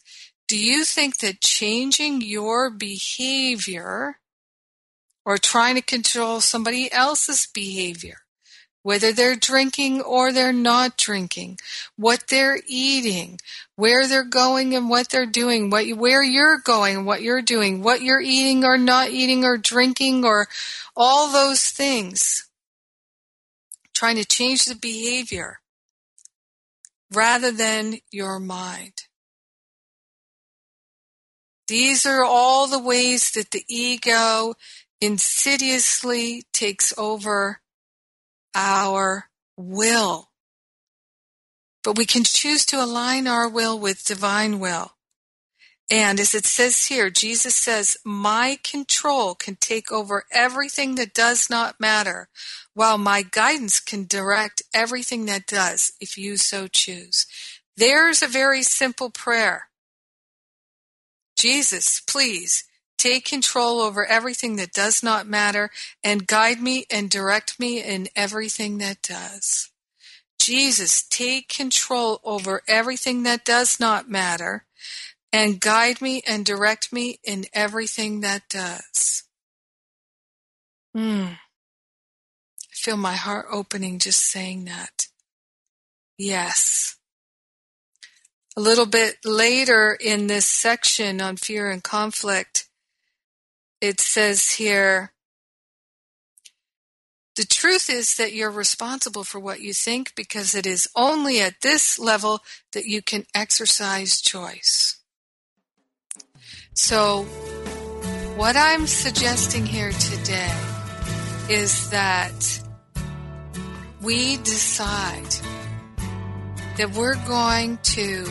do 0.49 0.59
you 0.59 0.85
think 0.85 1.19
that 1.19 1.41
changing 1.41 2.21
your 2.21 2.71
behavior 2.71 4.19
or 5.25 5.39
trying 5.39 5.77
to 5.77 5.83
control 5.83 6.41
somebody 6.41 6.93
else's 6.93 7.47
behavior, 7.47 8.19
whether 8.83 9.13
they're 9.13 9.37
drinking 9.37 10.01
or 10.01 10.33
they're 10.33 10.53
not 10.53 10.97
drinking, 10.97 11.59
what 11.97 12.25
they're 12.29 12.61
eating, 12.67 13.39
where 13.77 14.07
they're 14.07 14.25
going 14.25 14.75
and 14.75 14.89
what 14.89 15.09
they're 15.09 15.27
doing, 15.27 15.71
what 15.71 15.87
where 15.97 16.23
you're 16.23 16.59
going 16.59 16.97
and 16.97 17.07
what 17.07 17.23
you're 17.23 17.43
doing, 17.43 17.83
what 17.83 18.03
you're 18.03 18.21
eating 18.21 18.65
or 18.65 18.77
not 18.77 19.11
eating 19.11 19.45
or 19.45 19.57
drinking 19.57 20.25
or 20.25 20.49
all 20.97 21.31
those 21.31 21.71
things, 21.71 22.49
trying 23.95 24.17
to 24.17 24.25
change 24.25 24.65
the 24.65 24.75
behavior 24.75 25.61
rather 27.13 27.51
than 27.51 27.99
your 28.11 28.39
mind. 28.39 29.05
These 31.69 32.07
are 32.07 32.25
all 32.25 32.67
the 32.69 32.79
ways 32.79 33.33
that 33.33 33.51
the 33.51 33.65
ego 33.69 34.55
insidiously 35.01 36.45
takes 36.53 36.95
over 36.97 37.61
our 38.55 39.29
will. 39.57 40.31
But 41.83 41.97
we 41.97 42.07
can 42.07 42.25
choose 42.25 42.65
to 42.67 42.83
align 42.83 43.27
our 43.27 43.49
will 43.49 43.79
with 43.79 44.05
divine 44.05 44.59
will. 44.59 44.93
And 45.89 46.19
as 46.19 46.35
it 46.35 46.47
says 46.47 46.87
here, 46.87 47.11
Jesus 47.11 47.55
says, 47.55 47.97
My 48.05 48.59
control 48.65 49.35
can 49.37 49.57
take 49.57 49.93
over 49.93 50.25
everything 50.33 50.97
that 50.97 51.15
does 51.15 51.49
not 51.49 51.79
matter, 51.79 52.29
while 52.77 52.99
my 52.99 53.23
guidance 53.23 53.81
can 53.81 54.05
direct 54.07 54.61
everything 54.75 55.25
that 55.25 55.47
does, 55.47 55.95
if 55.99 56.19
you 56.19 56.37
so 56.37 56.69
choose. 56.69 57.27
There's 57.75 58.23
a 58.23 58.27
very 58.27 58.63
simple 58.63 59.09
prayer. 59.09 59.69
Jesus, 61.39 62.01
please 62.01 62.65
take 62.99 63.25
control 63.25 63.81
over 63.81 64.05
everything 64.05 64.57
that 64.57 64.73
does 64.73 65.03
not 65.03 65.27
matter 65.27 65.71
and 66.05 66.27
guide 66.27 66.61
me 66.61 66.85
and 66.91 67.09
direct 67.09 67.59
me 67.59 67.83
in 67.83 68.09
everything 68.15 68.77
that 68.77 69.01
does. 69.01 69.71
Jesus, 70.39 71.03
take 71.03 71.49
control 71.49 72.21
over 72.25 72.61
everything 72.69 73.23
that 73.23 73.47
does 73.47 73.81
not 73.81 74.11
matter 74.11 74.67
and 75.33 75.61
guide 75.61 76.03
me 76.03 76.23
and 76.27 76.45
direct 76.45 76.93
me 76.93 77.21
in 77.25 77.47
everything 77.55 78.21
that 78.21 78.51
does. 78.51 79.23
Hmm. 80.95 81.37
Feel 82.87 82.97
my 82.97 83.15
heart 83.15 83.47
opening 83.51 83.99
just 83.99 84.21
saying 84.31 84.67
that. 84.67 85.09
Yes. 86.17 86.95
A 88.57 88.61
little 88.61 88.87
bit 88.87 89.17
later 89.25 89.99
in 90.01 90.29
this 90.29 90.47
section 90.47 91.21
on 91.21 91.37
fear 91.37 91.69
and 91.69 91.83
conflict, 91.83 92.69
it 93.81 93.99
says 93.99 94.53
here, 94.53 95.11
the 97.35 97.45
truth 97.45 97.91
is 97.91 98.15
that 98.19 98.33
you're 98.33 98.53
responsible 98.53 99.25
for 99.25 99.41
what 99.41 99.61
you 99.61 99.73
think 99.75 100.15
because 100.15 100.55
it 100.55 100.65
is 100.65 100.89
only 100.95 101.41
at 101.41 101.63
this 101.63 101.99
level 101.99 102.39
that 102.73 102.85
you 102.85 103.03
can 103.03 103.27
exercise 103.35 104.21
choice. 104.21 105.01
So, 106.75 107.25
what 108.37 108.55
I'm 108.55 108.87
suggesting 108.87 109.67
here 109.67 109.91
today 109.91 110.55
is 111.49 111.91
that 111.91 112.63
we 114.07 114.37
decide 114.37 115.35
that 116.77 116.93
we're 116.93 117.17
going 117.27 117.77
to 117.79 118.25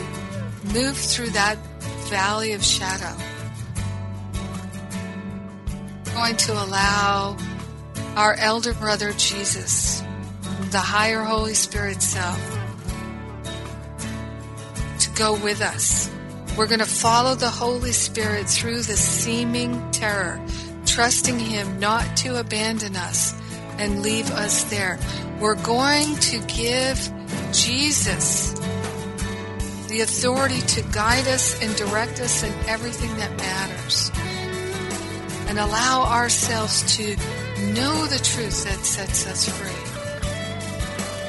move 0.72 0.96
through 0.96 1.28
that 1.28 1.58
valley 2.08 2.54
of 2.54 2.64
shadow. 2.64 3.14
We're 6.06 6.14
going 6.14 6.36
to 6.36 6.52
allow 6.54 7.36
our 8.16 8.32
elder 8.36 8.72
brother 8.72 9.12
Jesus, 9.18 10.02
the 10.70 10.78
higher 10.78 11.22
Holy 11.22 11.52
Spirit 11.52 12.00
self, 12.00 12.40
to 15.00 15.10
go 15.10 15.34
with 15.44 15.60
us 15.60 16.10
We're 16.56 16.68
going 16.68 16.80
to 16.80 16.86
follow 16.86 17.34
the 17.34 17.50
Holy 17.50 17.92
Spirit 17.92 18.48
through 18.48 18.80
the 18.80 18.96
seeming 18.96 19.90
terror, 19.90 20.42
trusting 20.86 21.38
Him 21.38 21.78
not 21.78 22.16
to 22.18 22.40
abandon 22.40 22.96
us 22.96 23.34
and 23.78 24.02
leave 24.02 24.30
us 24.30 24.64
there. 24.64 24.98
We're 25.40 25.62
going 25.62 26.16
to 26.16 26.38
give 26.46 27.12
Jesus 27.52 28.52
the 29.88 30.00
authority 30.00 30.60
to 30.60 30.82
guide 30.92 31.26
us 31.28 31.62
and 31.62 31.74
direct 31.76 32.20
us 32.20 32.42
in 32.42 32.52
everything 32.68 33.14
that 33.16 33.36
matters. 33.36 34.10
And 35.48 35.58
allow 35.58 36.04
ourselves 36.04 36.96
to 36.96 37.16
know 37.72 38.06
the 38.06 38.18
truth 38.18 38.64
that 38.64 38.84
sets 38.84 39.26
us 39.26 39.48
free. 39.48 39.96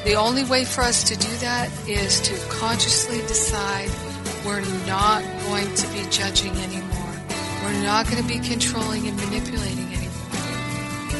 The 0.09 0.15
only 0.15 0.43
way 0.43 0.63
for 0.65 0.81
us 0.81 1.03
to 1.05 1.17
do 1.17 1.35
that 1.37 1.69
is 1.87 2.21
to 2.21 2.33
consciously 2.49 3.19
decide 3.27 3.89
we're 4.45 4.61
not 4.85 5.21
going 5.47 5.73
to 5.75 5.87
be 5.89 6.09
judging 6.09 6.55
anymore. 6.57 7.13
We're 7.63 7.83
not 7.83 8.09
going 8.09 8.21
to 8.21 8.27
be 8.27 8.39
controlling 8.39 9.07
and 9.07 9.17
manipulating 9.17 9.93
anymore. 9.93 10.06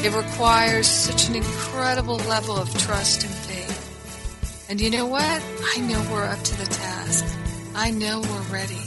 It 0.00 0.14
requires 0.14 0.86
such 0.86 1.28
an 1.28 1.34
incredible 1.34 2.18
level 2.18 2.56
of 2.56 2.72
trust 2.78 3.24
and 3.24 3.32
faith. 3.32 4.66
And 4.70 4.80
you 4.80 4.90
know 4.90 5.06
what? 5.06 5.42
I 5.76 5.80
know 5.80 6.00
we're 6.12 6.24
up 6.24 6.40
to 6.40 6.56
the 6.56 6.66
task. 6.66 7.24
I 7.74 7.90
know 7.90 8.20
we're 8.20 8.52
ready. 8.52 8.80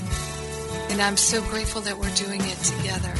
And 0.89 1.01
I'm 1.01 1.17
so 1.17 1.41
grateful 1.41 1.81
that 1.81 1.97
we're 1.97 2.15
doing 2.15 2.39
it 2.41 2.57
together. 2.59 3.13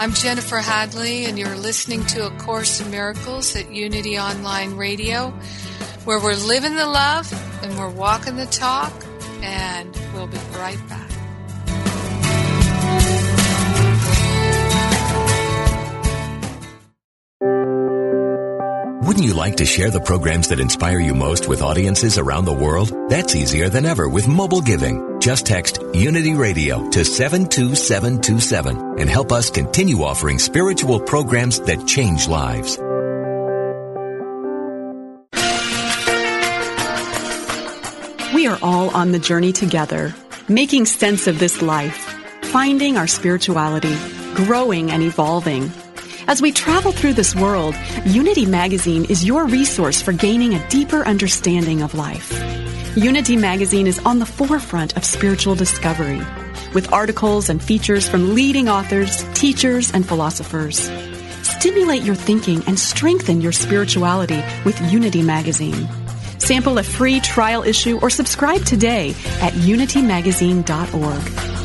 I'm 0.00 0.14
Jennifer 0.14 0.58
Hadley, 0.58 1.26
and 1.26 1.38
you're 1.38 1.54
listening 1.54 2.04
to 2.06 2.26
A 2.26 2.30
Course 2.38 2.80
in 2.80 2.90
Miracles 2.90 3.54
at 3.54 3.70
Unity 3.70 4.18
Online 4.18 4.76
Radio, 4.76 5.30
where 6.04 6.18
we're 6.18 6.34
living 6.34 6.74
the 6.74 6.86
love 6.86 7.30
and 7.62 7.78
we're 7.78 7.90
walking 7.90 8.34
the 8.34 8.46
talk, 8.46 8.92
and 9.42 9.96
we'll 10.12 10.26
be 10.26 10.38
right 10.56 10.80
back. 10.88 10.99
Wouldn't 19.20 19.36
you 19.36 19.38
like 19.38 19.56
to 19.56 19.66
share 19.66 19.90
the 19.90 20.00
programs 20.00 20.48
that 20.48 20.60
inspire 20.60 20.98
you 20.98 21.12
most 21.12 21.46
with 21.46 21.60
audiences 21.60 22.16
around 22.16 22.46
the 22.46 22.54
world? 22.54 22.90
That's 23.10 23.36
easier 23.36 23.68
than 23.68 23.84
ever 23.84 24.08
with 24.08 24.26
mobile 24.26 24.62
giving. 24.62 25.20
Just 25.20 25.44
text 25.44 25.78
Unity 25.92 26.32
Radio 26.32 26.88
to 26.88 27.04
72727 27.04 28.98
and 28.98 29.10
help 29.10 29.30
us 29.30 29.50
continue 29.50 30.04
offering 30.04 30.38
spiritual 30.38 30.98
programs 31.00 31.60
that 31.60 31.86
change 31.86 32.28
lives. 32.28 32.78
We 38.34 38.46
are 38.46 38.58
all 38.62 38.88
on 38.96 39.12
the 39.12 39.18
journey 39.18 39.52
together, 39.52 40.14
making 40.48 40.86
sense 40.86 41.26
of 41.26 41.38
this 41.38 41.60
life, 41.60 41.98
finding 42.44 42.96
our 42.96 43.06
spirituality, 43.06 43.94
growing 44.32 44.90
and 44.90 45.02
evolving. 45.02 45.70
As 46.30 46.40
we 46.40 46.52
travel 46.52 46.92
through 46.92 47.14
this 47.14 47.34
world, 47.34 47.74
Unity 48.04 48.46
Magazine 48.46 49.04
is 49.06 49.24
your 49.24 49.46
resource 49.46 50.00
for 50.00 50.12
gaining 50.12 50.54
a 50.54 50.68
deeper 50.68 51.04
understanding 51.04 51.82
of 51.82 51.92
life. 51.92 52.30
Unity 52.96 53.36
Magazine 53.36 53.88
is 53.88 53.98
on 54.06 54.20
the 54.20 54.26
forefront 54.26 54.96
of 54.96 55.04
spiritual 55.04 55.56
discovery, 55.56 56.22
with 56.72 56.92
articles 56.92 57.48
and 57.48 57.60
features 57.60 58.08
from 58.08 58.32
leading 58.32 58.68
authors, 58.68 59.24
teachers, 59.34 59.92
and 59.92 60.06
philosophers. 60.06 60.88
Stimulate 61.42 62.04
your 62.04 62.14
thinking 62.14 62.62
and 62.68 62.78
strengthen 62.78 63.40
your 63.40 63.50
spirituality 63.50 64.40
with 64.64 64.80
Unity 64.92 65.22
Magazine. 65.22 65.88
Sample 66.38 66.78
a 66.78 66.84
free 66.84 67.18
trial 67.18 67.64
issue 67.64 67.98
or 68.00 68.08
subscribe 68.08 68.64
today 68.64 69.10
at 69.40 69.52
unitymagazine.org. 69.54 71.59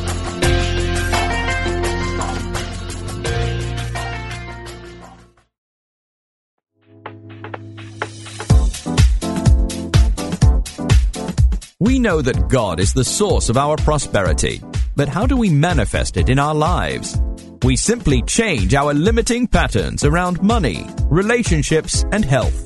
know 12.06 12.22
that 12.22 12.48
God 12.48 12.80
is 12.80 12.94
the 12.94 13.04
source 13.04 13.50
of 13.50 13.58
our 13.58 13.76
prosperity, 13.78 14.62
but 14.96 15.10
how 15.10 15.26
do 15.26 15.36
we 15.36 15.50
manifest 15.50 16.18
it 16.18 16.30
in 16.30 16.38
our 16.38 16.54
lives? 16.54 17.20
We 17.64 17.76
simply 17.76 18.22
change 18.22 18.76
our 18.76 18.94
limiting 18.94 19.48
patterns 19.48 20.06
around 20.06 20.40
money, 20.40 20.86
relationships, 21.10 22.06
and 22.12 22.24
health. 22.24 22.60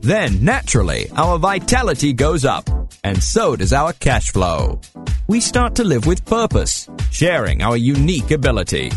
Then, 0.00 0.44
naturally, 0.44 1.10
our 1.16 1.40
vitality 1.40 2.12
goes 2.12 2.44
up, 2.44 2.70
and 3.02 3.20
so 3.20 3.56
does 3.56 3.72
our 3.72 3.92
cash 3.94 4.30
flow. 4.30 4.80
We 5.26 5.40
start 5.40 5.74
to 5.76 5.84
live 5.84 6.06
with 6.06 6.24
purpose, 6.24 6.88
sharing 7.10 7.62
our 7.62 7.76
unique 7.76 8.30
ability. 8.30 8.92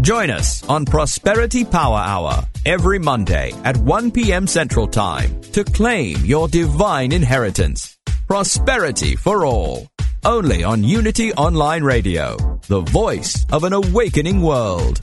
Join 0.00 0.28
us 0.28 0.68
on 0.68 0.86
Prosperity 0.86 1.64
Power 1.64 1.98
Hour 1.98 2.42
every 2.64 2.98
Monday 2.98 3.52
at 3.62 3.76
1 3.76 4.10
p.m. 4.10 4.48
Central 4.48 4.88
Time 4.88 5.40
to 5.52 5.62
claim 5.62 6.24
your 6.24 6.48
divine 6.48 7.12
inheritance. 7.12 7.95
Prosperity 8.26 9.14
for 9.14 9.46
all. 9.46 9.86
Only 10.24 10.64
on 10.64 10.82
Unity 10.82 11.32
Online 11.34 11.84
Radio, 11.84 12.58
the 12.66 12.80
voice 12.80 13.46
of 13.52 13.62
an 13.62 13.72
awakening 13.72 14.42
world. 14.42 14.98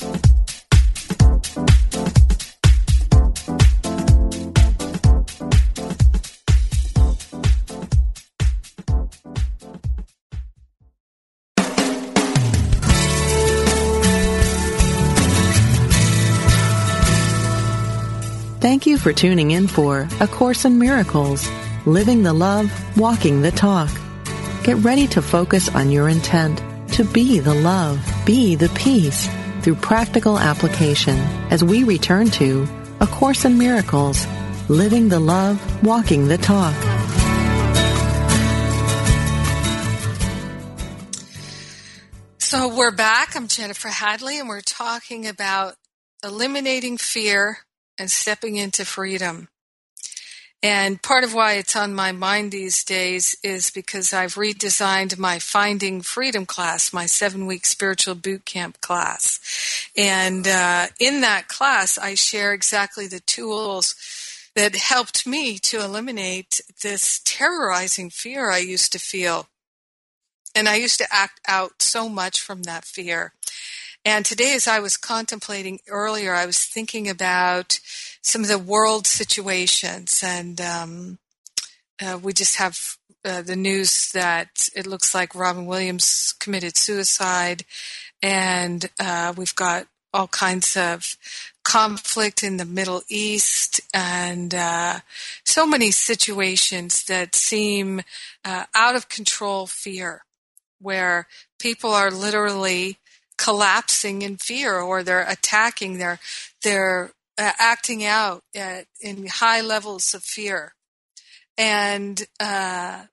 Thank 18.59 18.85
you 18.85 18.97
for 18.97 19.13
tuning 19.13 19.51
in 19.51 19.67
for 19.67 20.09
A 20.19 20.27
Course 20.27 20.65
in 20.65 20.77
Miracles 20.77 21.47
living 21.85 22.23
the 22.23 22.33
love, 22.33 22.71
walking 22.97 23.41
the 23.41 23.51
talk. 23.51 23.89
Get 24.63 24.77
ready 24.77 25.07
to 25.07 25.21
focus 25.21 25.67
on 25.69 25.91
your 25.91 26.07
intent 26.07 26.61
to 26.93 27.03
be 27.03 27.39
the 27.39 27.53
love, 27.53 27.99
be 28.25 28.55
the 28.55 28.69
peace 28.69 29.27
through 29.61 29.75
practical 29.75 30.37
application 30.37 31.17
as 31.49 31.63
we 31.63 31.83
return 31.83 32.29
to 32.31 32.67
A 32.99 33.07
Course 33.07 33.45
in 33.45 33.57
Miracles, 33.57 34.25
living 34.69 35.09
the 35.09 35.19
love, 35.19 35.83
walking 35.83 36.27
the 36.27 36.37
talk. 36.37 36.75
So 42.39 42.73
we're 42.75 42.91
back. 42.91 43.35
I'm 43.35 43.47
Jennifer 43.47 43.87
Hadley, 43.87 44.39
and 44.39 44.47
we're 44.47 44.61
talking 44.61 45.27
about 45.27 45.75
eliminating 46.23 46.97
fear 46.97 47.57
and 47.97 48.11
stepping 48.11 48.55
into 48.57 48.85
freedom. 48.85 49.49
And 50.63 51.01
part 51.01 51.25
of 51.25 51.33
why 51.33 51.55
it's 51.55 51.75
on 51.75 51.93
my 51.93 52.13
mind 52.13 52.53
these 52.53 52.85
days 52.85 53.35
is 53.43 53.69
because 53.69 54.13
I've 54.13 54.35
redesigned 54.35 55.17
my 55.17 55.37
Finding 55.37 56.01
Freedom 56.01 56.45
class, 56.45 56.93
my 56.93 57.05
seven 57.05 57.45
week 57.45 57.65
spiritual 57.65 58.15
boot 58.15 58.45
camp 58.45 58.79
class. 58.79 59.41
And 59.97 60.47
uh, 60.47 60.87
in 61.01 61.19
that 61.19 61.49
class, 61.49 61.97
I 61.97 62.15
share 62.15 62.53
exactly 62.53 63.07
the 63.07 63.19
tools 63.19 63.93
that 64.55 64.73
helped 64.73 65.27
me 65.27 65.57
to 65.57 65.83
eliminate 65.83 66.61
this 66.81 67.19
terrorizing 67.25 68.09
fear 68.09 68.49
I 68.49 68.59
used 68.59 68.93
to 68.93 68.99
feel. 68.99 69.47
And 70.55 70.69
I 70.69 70.77
used 70.77 70.99
to 70.99 71.07
act 71.13 71.41
out 71.45 71.81
so 71.81 72.07
much 72.07 72.39
from 72.39 72.63
that 72.63 72.85
fear. 72.85 73.33
And 74.05 74.25
today, 74.25 74.53
as 74.53 74.67
I 74.67 74.79
was 74.79 74.97
contemplating 74.97 75.79
earlier, 75.87 76.33
I 76.33 76.45
was 76.45 76.59
thinking 76.59 77.09
about 77.09 77.79
some 78.23 78.41
of 78.41 78.47
the 78.47 78.57
world 78.57 79.05
situations, 79.05 80.23
and 80.25 80.59
um, 80.59 81.19
uh, 82.01 82.17
we 82.21 82.33
just 82.33 82.55
have 82.55 82.97
uh, 83.25 83.41
the 83.41 83.55
news 83.55 84.11
that 84.13 84.69
it 84.75 84.87
looks 84.87 85.13
like 85.13 85.35
Robin 85.35 85.65
Williams 85.65 86.33
committed 86.39 86.77
suicide, 86.77 87.65
and 88.21 88.89
uh, 88.99 89.33
we've 89.35 89.55
got 89.55 89.87
all 90.13 90.27
kinds 90.27 90.77
of 90.77 91.17
conflict 91.63 92.43
in 92.43 92.57
the 92.57 92.65
Middle 92.65 93.03
East, 93.09 93.81
and 93.93 94.55
uh, 94.55 94.99
so 95.45 95.67
many 95.67 95.91
situations 95.91 97.03
that 97.05 97.35
seem 97.35 98.01
uh, 98.45 98.63
out 98.73 98.95
of 98.95 99.09
control 99.09 99.67
fear, 99.67 100.23
where 100.79 101.27
people 101.59 101.91
are 101.91 102.09
literally 102.09 102.99
collapsing 103.37 104.21
in 104.21 104.37
fear 104.37 104.79
or 104.79 105.03
they're 105.03 105.27
attacking 105.27 105.97
they're 105.97 106.19
they're 106.61 107.11
uh, 107.37 107.51
acting 107.59 108.05
out 108.05 108.43
at, 108.55 108.85
in 109.01 109.27
high 109.27 109.61
levels 109.61 110.13
of 110.13 110.23
fear 110.23 110.73
and 111.57 112.25
uh, 112.39 113.03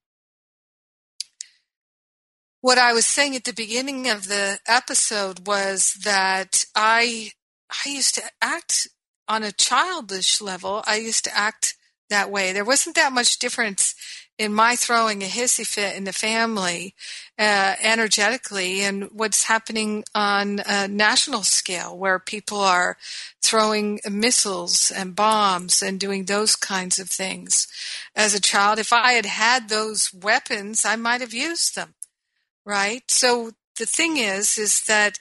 what 2.61 2.79
I 2.79 2.93
was 2.93 3.07
saying 3.07 3.37
at 3.37 3.45
the 3.45 3.53
beginning 3.53 4.09
of 4.09 4.29
the 4.29 4.59
episode 4.67 5.47
was 5.47 5.95
that 6.05 6.65
I 6.75 7.33
I 7.85 7.89
used 7.89 8.15
to 8.17 8.23
act 8.43 8.89
on 9.29 9.43
a 9.43 9.53
childish 9.53 10.41
level. 10.41 10.83
I 10.87 10.97
used 10.97 11.25
to 11.25 11.37
act 11.37 11.77
that 12.11 12.31
way. 12.31 12.53
There 12.53 12.65
wasn't 12.65 12.97
that 12.97 13.13
much 13.13 13.39
difference 13.39 13.95
in 14.41 14.55
my 14.55 14.75
throwing 14.75 15.23
a 15.23 15.27
hissy 15.27 15.67
fit 15.67 15.95
in 15.97 16.05
the 16.05 16.15
family 16.15 16.95
uh, 17.39 17.75
energetically 17.83 18.81
and 18.81 19.11
what's 19.13 19.45
happening 19.45 20.03
on 20.15 20.61
a 20.67 20.89
national 20.89 21.43
scale 21.43 21.97
where 21.97 22.19
people 22.19 22.59
are 22.59 22.97
throwing 23.43 24.01
missiles 24.11 24.91
and 24.91 25.15
bombs 25.15 25.83
and 25.83 26.01
doing 26.01 26.25
those 26.25 26.57
kinds 26.57 26.99
of 26.99 27.11
things. 27.11 27.67
As 28.17 28.35
a 28.35 28.41
child, 28.41 28.79
if 28.79 28.95
I 28.95 29.13
had 29.13 29.27
had 29.27 29.69
those 29.69 30.11
weapons, 30.15 30.87
I 30.87 30.97
might 30.97 31.21
have 31.21 31.35
used 31.35 31.75
them, 31.75 31.95
right? 32.65 33.03
So 33.11 33.51
the 33.77 33.85
thing 33.87 34.17
is, 34.17 34.57
is 34.57 34.85
that 34.85 35.19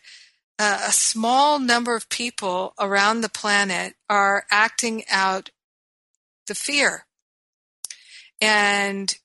uh, 0.58 0.86
a 0.88 0.92
small 0.92 1.60
number 1.60 1.96
of 1.96 2.10
people 2.10 2.74
around 2.80 3.22
the 3.22 3.30
planet 3.30 3.96
are 4.10 4.46
acting 4.50 5.04
out 5.10 5.50
the 6.50 6.56
fear. 6.56 7.06
And 8.42 9.16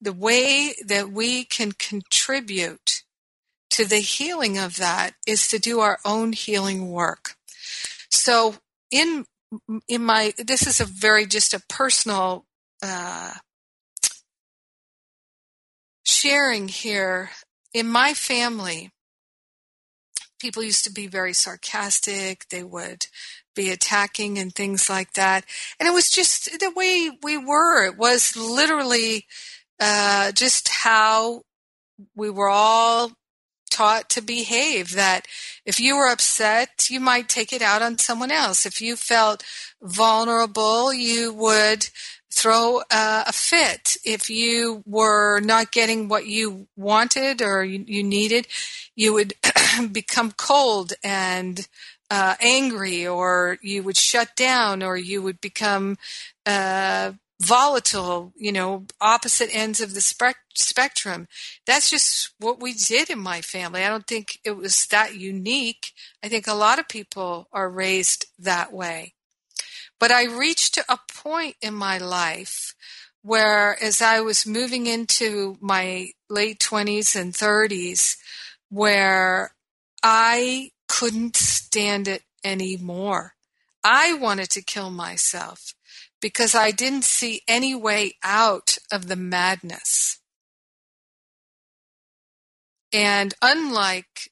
the 0.00 0.14
way 0.14 0.74
that 0.86 1.10
we 1.10 1.44
can 1.44 1.72
contribute 1.72 3.02
to 3.70 3.84
the 3.84 3.98
healing 3.98 4.56
of 4.56 4.76
that 4.76 5.12
is 5.26 5.48
to 5.48 5.58
do 5.58 5.80
our 5.80 5.98
own 6.04 6.32
healing 6.32 6.90
work. 6.90 7.34
So 8.10 8.54
in 8.90 9.26
in 9.88 10.02
my 10.02 10.32
this 10.38 10.66
is 10.66 10.80
a 10.80 10.84
very 10.84 11.26
just 11.26 11.54
a 11.54 11.62
personal 11.68 12.46
uh, 12.82 13.34
sharing 16.04 16.68
here. 16.68 17.30
In 17.74 17.86
my 17.86 18.14
family 18.14 18.90
people 20.38 20.62
used 20.62 20.84
to 20.84 20.92
be 20.92 21.06
very 21.06 21.32
sarcastic. 21.32 22.48
They 22.48 22.62
would 22.62 23.06
be 23.56 23.70
attacking 23.70 24.38
and 24.38 24.54
things 24.54 24.88
like 24.88 25.14
that. 25.14 25.44
And 25.80 25.88
it 25.88 25.92
was 25.92 26.10
just 26.10 26.60
the 26.60 26.70
way 26.70 27.10
we 27.22 27.36
were. 27.36 27.86
It 27.86 27.96
was 27.98 28.36
literally 28.36 29.26
uh, 29.80 30.30
just 30.32 30.68
how 30.68 31.42
we 32.14 32.30
were 32.30 32.48
all 32.48 33.12
taught 33.70 34.08
to 34.08 34.22
behave 34.22 34.94
that 34.94 35.26
if 35.64 35.80
you 35.80 35.96
were 35.96 36.08
upset, 36.08 36.88
you 36.88 37.00
might 37.00 37.28
take 37.28 37.52
it 37.52 37.62
out 37.62 37.82
on 37.82 37.98
someone 37.98 38.30
else. 38.30 38.64
If 38.64 38.80
you 38.80 38.96
felt 38.96 39.42
vulnerable, 39.82 40.94
you 40.94 41.32
would 41.34 41.88
throw 42.32 42.82
uh, 42.90 43.24
a 43.26 43.32
fit. 43.32 43.96
If 44.04 44.30
you 44.30 44.82
were 44.86 45.40
not 45.40 45.72
getting 45.72 46.08
what 46.08 46.26
you 46.26 46.68
wanted 46.76 47.42
or 47.42 47.64
you, 47.64 47.84
you 47.86 48.02
needed, 48.02 48.46
you 48.94 49.12
would 49.14 49.34
become 49.92 50.32
cold 50.32 50.92
and 51.02 51.66
uh, 52.10 52.34
angry 52.40 53.06
or 53.06 53.58
you 53.62 53.82
would 53.82 53.96
shut 53.96 54.34
down 54.36 54.82
or 54.82 54.96
you 54.96 55.22
would 55.22 55.40
become 55.40 55.96
uh, 56.44 57.12
volatile, 57.40 58.32
you 58.36 58.52
know, 58.52 58.86
opposite 59.00 59.54
ends 59.54 59.80
of 59.80 59.94
the 59.94 60.00
spe- 60.00 60.36
spectrum. 60.54 61.26
That's 61.66 61.90
just 61.90 62.32
what 62.38 62.60
we 62.60 62.72
did 62.72 63.10
in 63.10 63.18
my 63.18 63.40
family. 63.40 63.82
I 63.82 63.88
don't 63.88 64.06
think 64.06 64.38
it 64.44 64.56
was 64.56 64.86
that 64.86 65.16
unique. 65.16 65.92
I 66.22 66.28
think 66.28 66.46
a 66.46 66.54
lot 66.54 66.78
of 66.78 66.88
people 66.88 67.48
are 67.52 67.68
raised 67.68 68.26
that 68.38 68.72
way. 68.72 69.14
But 69.98 70.12
I 70.12 70.24
reached 70.24 70.78
a 70.78 70.98
point 71.12 71.56
in 71.60 71.74
my 71.74 71.98
life 71.98 72.74
where, 73.22 73.82
as 73.82 74.00
I 74.00 74.20
was 74.20 74.46
moving 74.46 74.86
into 74.86 75.56
my 75.60 76.08
late 76.30 76.60
20s 76.60 77.20
and 77.20 77.32
30s, 77.32 78.16
where 78.68 79.52
I 80.02 80.70
couldn't 80.96 81.36
stand 81.36 82.08
it 82.08 82.22
anymore. 82.42 83.34
I 83.84 84.14
wanted 84.14 84.48
to 84.50 84.62
kill 84.62 84.90
myself 84.90 85.74
because 86.22 86.54
I 86.54 86.70
didn't 86.70 87.04
see 87.04 87.42
any 87.46 87.74
way 87.74 88.14
out 88.22 88.78
of 88.90 89.06
the 89.06 89.16
madness. 89.16 90.20
And 92.94 93.34
unlike 93.42 94.30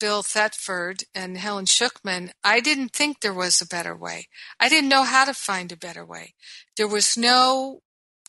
Bill 0.00 0.24
Thetford 0.24 1.04
and 1.14 1.38
Helen 1.38 1.66
Schucman, 1.66 2.30
I 2.42 2.58
didn't 2.58 2.90
think 2.92 3.20
there 3.20 3.32
was 3.32 3.60
a 3.60 3.66
better 3.66 3.96
way. 3.96 4.26
I 4.58 4.68
didn't 4.68 4.90
know 4.90 5.04
how 5.04 5.24
to 5.24 5.34
find 5.34 5.70
a 5.70 5.76
better 5.76 6.04
way. 6.04 6.34
There 6.76 6.88
was 6.88 7.16
no 7.16 7.82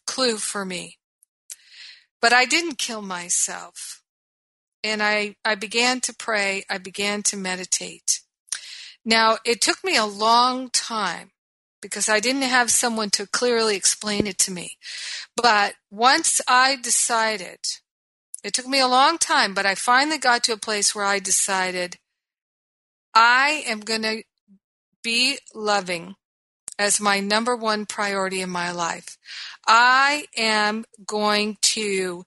clue 0.06 0.38
for 0.38 0.64
me. 0.64 1.00
But 2.22 2.34
I 2.34 2.46
didn't 2.46 2.78
kill 2.78 3.02
myself 3.02 4.04
and 4.90 5.02
I, 5.04 5.36
I 5.46 5.56
began 5.56 6.02
to 6.02 6.16
pray, 6.16 6.64
I 6.70 6.78
began 6.78 7.24
to 7.24 7.38
meditate. 7.38 8.22
Now, 9.06 9.38
it 9.46 9.62
took 9.62 9.84
me 9.84 9.96
a 9.96 10.06
long 10.06 10.70
time 10.70 11.32
because 11.82 12.10
I 12.10 12.20
didn't 12.20 12.42
have 12.44 12.72
someone 12.72 13.10
to 13.12 13.28
clearly 13.28 13.76
explain 13.76 14.28
it 14.28 14.38
to 14.40 14.52
me. 14.52 14.78
But 15.36 15.76
once 15.92 16.42
I 16.48 16.76
decided, 16.76 17.60
it 18.44 18.54
took 18.54 18.68
me 18.68 18.80
a 18.80 18.88
long 18.88 19.18
time, 19.18 19.54
but 19.54 19.66
I 19.66 19.76
finally 19.76 20.18
got 20.18 20.44
to 20.46 20.54
a 20.54 20.58
place 20.58 20.94
where 20.94 21.06
I 21.06 21.20
decided 21.20 21.98
I 23.14 23.64
am 23.68 23.80
going 23.80 24.02
to 24.04 24.24
be 25.04 25.38
loving 25.54 26.16
as 26.80 27.02
my 27.02 27.20
number 27.20 27.56
one 27.56 27.86
priority 27.86 28.42
in 28.42 28.50
my 28.50 28.72
life. 28.72 29.18
I 29.66 30.26
am 30.38 30.86
going 31.06 31.58
to 31.62 32.26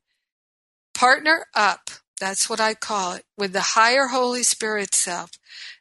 partner 0.94 1.46
up 1.54 1.90
that's 2.20 2.48
what 2.48 2.60
I 2.60 2.74
call 2.74 3.14
it, 3.14 3.24
with 3.36 3.52
the 3.52 3.60
higher 3.60 4.08
Holy 4.08 4.42
Spirit 4.42 4.94
self. 4.94 5.30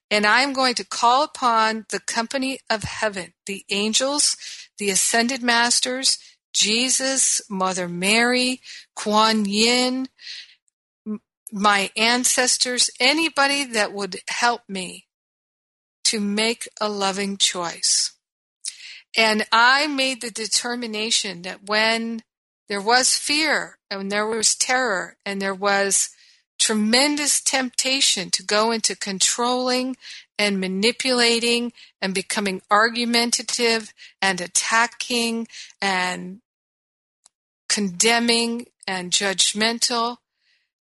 And 0.09 0.25
I 0.25 0.41
am 0.41 0.53
going 0.53 0.73
to 0.75 0.85
call 0.85 1.23
upon 1.23 1.85
the 1.89 1.99
company 1.99 2.59
of 2.69 2.83
heaven, 2.83 3.33
the 3.45 3.63
angels, 3.69 4.35
the 4.79 4.89
ascended 4.89 5.43
masters, 5.43 6.17
Jesus, 6.53 7.41
Mother 7.49 7.87
Mary, 7.87 8.61
Kuan 8.95 9.45
Yin, 9.45 10.07
my 11.51 11.91
ancestors, 11.95 12.89
anybody 12.99 13.65
that 13.65 13.93
would 13.93 14.17
help 14.27 14.61
me 14.67 15.05
to 16.05 16.19
make 16.19 16.67
a 16.81 16.89
loving 16.89 17.37
choice. 17.37 18.13
And 19.17 19.45
I 19.51 19.87
made 19.87 20.21
the 20.21 20.31
determination 20.31 21.41
that 21.43 21.67
when 21.67 22.21
there 22.67 22.81
was 22.81 23.15
fear 23.15 23.77
and 23.89 24.11
there 24.11 24.27
was 24.27 24.55
terror 24.55 25.17
and 25.25 25.41
there 25.41 25.55
was 25.55 26.09
tremendous 26.59 27.41
temptation 27.41 28.29
to 28.31 28.43
go 28.43 28.71
into 28.71 28.95
controlling 28.95 29.95
and 30.37 30.59
manipulating 30.59 31.71
and 32.01 32.13
becoming 32.13 32.61
argumentative 32.69 33.93
and 34.21 34.39
attacking 34.41 35.47
and 35.81 36.41
condemning 37.67 38.67
and 38.87 39.11
judgmental 39.11 40.17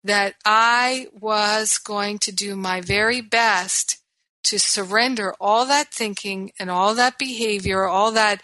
that 0.04 0.34
I 0.44 1.06
was 1.18 1.78
going 1.78 2.18
to 2.20 2.32
do 2.32 2.56
my 2.56 2.80
very 2.80 3.20
best 3.20 3.98
to 4.44 4.58
surrender 4.58 5.34
all 5.40 5.66
that 5.66 5.88
thinking 5.88 6.52
and 6.58 6.70
all 6.70 6.94
that 6.96 7.18
behavior, 7.18 7.86
all 7.86 8.10
that 8.12 8.42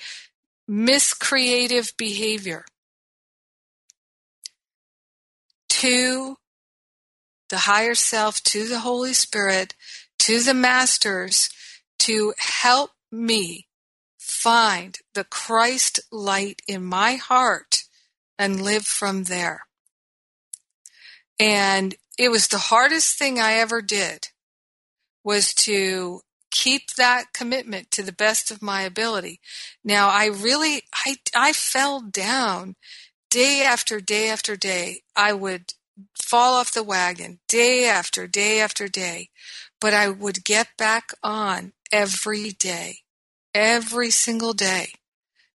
miscreative 0.68 1.92
behavior 1.96 2.64
to 5.68 6.36
the 7.48 7.58
higher 7.58 7.94
self, 7.94 8.42
to 8.44 8.66
the 8.66 8.80
Holy 8.80 9.14
Spirit, 9.14 9.74
to 10.20 10.40
the 10.40 10.54
masters 10.54 11.50
to 12.00 12.34
help 12.38 12.90
me 13.11 13.66
find 14.18 14.98
the 15.14 15.24
Christ 15.24 16.00
light 16.12 16.62
in 16.68 16.84
my 16.84 17.14
heart 17.14 17.84
and 18.38 18.62
live 18.62 18.87
from 18.87 19.24
there. 19.24 19.62
And 21.40 21.94
it 22.18 22.30
was 22.30 22.48
the 22.48 22.58
hardest 22.58 23.18
thing 23.18 23.38
I 23.38 23.54
ever 23.54 23.80
did 23.80 24.28
was 25.24 25.54
to 25.54 26.20
keep 26.50 26.94
that 26.94 27.32
commitment 27.32 27.90
to 27.92 28.02
the 28.02 28.12
best 28.12 28.50
of 28.50 28.62
my 28.62 28.82
ability. 28.82 29.40
Now 29.84 30.08
I 30.08 30.26
really 30.26 30.82
I 31.06 31.16
I 31.34 31.52
fell 31.52 32.00
down 32.00 32.76
day 33.30 33.62
after 33.62 34.00
day 34.00 34.30
after 34.30 34.56
day. 34.56 35.02
I 35.14 35.32
would 35.32 35.74
fall 36.14 36.54
off 36.54 36.72
the 36.72 36.82
wagon 36.82 37.40
day 37.48 37.87
after 37.87 38.26
day 38.26 38.61
after 38.61 38.88
day, 38.88 39.30
but 39.80 39.94
I 39.94 40.08
would 40.08 40.44
get 40.44 40.68
back 40.76 41.12
on 41.22 41.72
every 41.92 42.50
day, 42.50 42.98
every 43.54 44.11
single 44.11 44.52
day. 44.52 44.92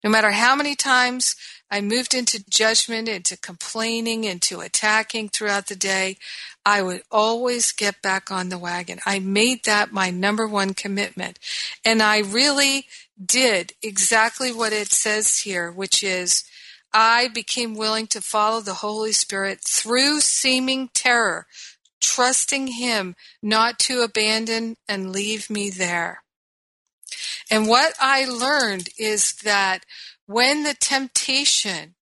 No 0.03 0.09
matter 0.09 0.31
how 0.31 0.55
many 0.55 0.75
times 0.75 1.35
I 1.69 1.79
moved 1.79 2.13
into 2.13 2.43
judgment, 2.49 3.07
into 3.07 3.37
complaining, 3.37 4.23
into 4.23 4.59
attacking 4.59 5.29
throughout 5.29 5.67
the 5.67 5.75
day, 5.75 6.17
I 6.65 6.81
would 6.81 7.03
always 7.11 7.71
get 7.71 8.01
back 8.01 8.31
on 8.31 8.49
the 8.49 8.57
wagon. 8.57 8.99
I 9.05 9.19
made 9.19 9.63
that 9.65 9.91
my 9.91 10.09
number 10.09 10.47
one 10.47 10.73
commitment. 10.73 11.39
And 11.85 12.01
I 12.01 12.19
really 12.19 12.87
did 13.23 13.73
exactly 13.81 14.51
what 14.51 14.73
it 14.73 14.91
says 14.91 15.39
here, 15.39 15.71
which 15.71 16.03
is 16.03 16.43
I 16.93 17.27
became 17.27 17.75
willing 17.75 18.07
to 18.07 18.21
follow 18.21 18.61
the 18.61 18.75
Holy 18.75 19.11
Spirit 19.11 19.61
through 19.61 20.21
seeming 20.21 20.89
terror, 20.93 21.47
trusting 22.01 22.67
Him 22.67 23.15
not 23.41 23.79
to 23.79 24.01
abandon 24.01 24.77
and 24.87 25.11
leave 25.11 25.49
me 25.49 25.69
there. 25.69 26.23
And 27.49 27.67
what 27.67 27.93
I 27.99 28.25
learned 28.25 28.89
is 28.97 29.33
that 29.43 29.85
when 30.25 30.63
the 30.63 30.73
temptation 30.73 31.95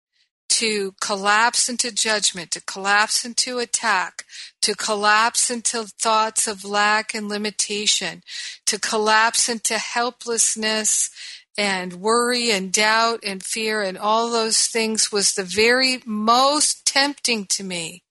to 0.50 0.94
collapse 1.00 1.70
into 1.70 1.92
judgment, 1.92 2.52
to 2.52 2.62
collapse 2.62 3.24
into 3.24 3.60
attack, 3.60 4.26
to 4.62 4.76
collapse 4.76 5.50
into 5.50 5.86
thoughts 5.86 6.48
of 6.48 6.66
lack 6.66 7.14
and 7.14 7.30
limitation, 7.30 8.24
to 8.66 8.80
collapse 8.80 9.48
into 9.48 9.78
helplessness 9.78 11.12
and 11.60 11.96
worry 11.96 12.52
and 12.52 12.72
doubt 12.72 13.20
and 13.22 13.44
fear 13.44 13.84
and 13.84 13.98
all 13.98 14.32
those 14.32 14.66
things 14.66 15.12
was 15.12 15.34
the 15.34 15.44
very 15.44 16.02
most 16.06 16.86
tempting 16.86 17.46
to 17.48 17.66
me. 17.66 18.02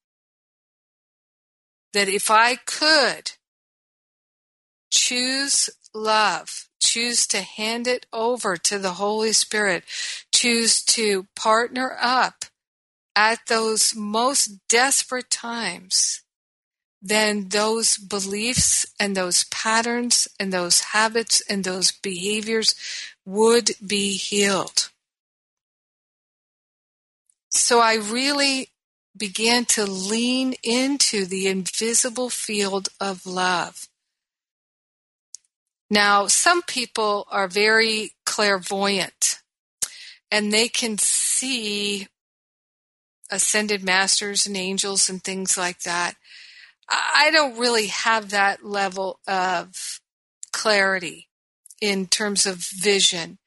That 1.94 2.08
if 2.08 2.30
I 2.30 2.56
could 2.56 3.32
choose 4.90 5.70
love, 5.94 6.68
choose 6.78 7.26
to 7.28 7.40
hand 7.40 7.86
it 7.86 8.04
over 8.12 8.58
to 8.58 8.78
the 8.78 8.92
Holy 8.92 9.32
Spirit, 9.32 9.84
choose 10.30 10.82
to 10.84 11.26
partner 11.34 11.96
up 11.98 12.44
at 13.16 13.46
those 13.48 13.96
most 13.96 14.68
desperate 14.68 15.30
times, 15.30 16.20
then 17.00 17.48
those 17.48 17.96
beliefs 17.96 18.84
and 19.00 19.16
those 19.16 19.44
patterns 19.44 20.28
and 20.38 20.52
those 20.52 20.80
habits 20.80 21.40
and 21.48 21.64
those 21.64 21.92
behaviors 21.92 22.74
would 23.28 23.72
be 23.86 24.16
healed. 24.16 24.88
So 27.50 27.78
I 27.78 27.96
really 27.96 28.70
began 29.14 29.66
to 29.66 29.84
lean 29.84 30.54
into 30.62 31.26
the 31.26 31.46
invisible 31.46 32.30
field 32.30 32.88
of 32.98 33.26
love. 33.26 33.88
Now, 35.90 36.26
some 36.26 36.62
people 36.62 37.26
are 37.30 37.48
very 37.48 38.12
clairvoyant 38.24 39.40
and 40.30 40.50
they 40.50 40.68
can 40.68 40.96
see 40.96 42.08
ascended 43.30 43.84
masters 43.84 44.46
and 44.46 44.56
angels 44.56 45.10
and 45.10 45.22
things 45.22 45.58
like 45.58 45.80
that. 45.80 46.14
I 46.88 47.30
don't 47.30 47.58
really 47.58 47.88
have 47.88 48.30
that 48.30 48.64
level 48.64 49.20
of 49.28 50.00
clarity 50.50 51.27
in 51.80 52.06
terms 52.06 52.46
of 52.46 52.56
vision. 52.56 53.38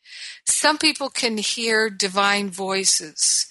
Some 0.46 0.78
people 0.78 1.10
can 1.10 1.38
hear 1.38 1.90
divine 1.90 2.50
voices. 2.50 3.48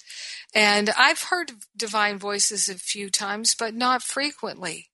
And 0.53 0.89
I've 0.97 1.23
heard 1.23 1.51
divine 1.75 2.19
voices 2.19 2.67
a 2.67 2.75
few 2.75 3.09
times, 3.09 3.55
but 3.55 3.73
not 3.73 4.03
frequently. 4.03 4.89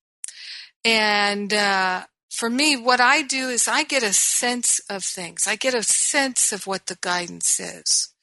And 0.86 1.54
uh, 1.54 2.04
for 2.30 2.50
me, 2.50 2.78
what 2.78 3.02
I 3.02 3.24
do 3.24 3.50
is 3.50 3.68
I 3.68 3.84
get 3.84 4.04
a 4.04 4.14
sense 4.14 4.80
of 4.90 5.04
things. 5.04 5.48
I 5.48 5.56
get 5.56 5.74
a 5.74 5.84
sense 5.84 6.52
of 6.52 6.68
what 6.68 6.86
the 6.86 6.98
guidance 7.02 7.60
is. 7.60 8.14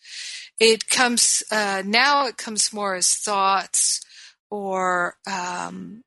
It 0.61 0.89
comes 0.89 1.43
uh, 1.51 1.83
now. 1.85 2.27
It 2.27 2.37
comes 2.37 2.73
more 2.73 2.95
as 2.95 3.13
thoughts, 3.15 4.01
or 4.51 5.17
um, 5.27 6.05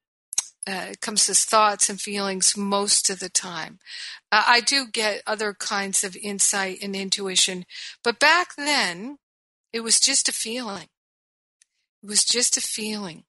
uh, 0.68 0.88
it 0.92 1.02
comes 1.02 1.30
as 1.30 1.44
thoughts 1.44 1.90
and 1.90 2.00
feelings 2.00 2.56
most 2.56 3.10
of 3.10 3.20
the 3.20 3.30
time. 3.30 3.80
Uh, 4.32 4.44
I 4.46 4.62
do 4.62 4.88
get 4.88 5.24
other 5.26 5.54
kinds 5.54 6.04
of 6.04 6.18
insight 6.18 6.80
and 6.82 6.96
intuition, 6.96 7.66
but 8.04 8.20
back 8.20 8.56
then 8.56 9.18
it 9.72 9.82
was 9.82 10.00
just 10.00 10.28
a 10.28 10.34
feeling. 10.34 10.88
It 12.04 12.08
was 12.08 12.24
just 12.24 12.58
a 12.58 12.62
feeling, 12.62 13.24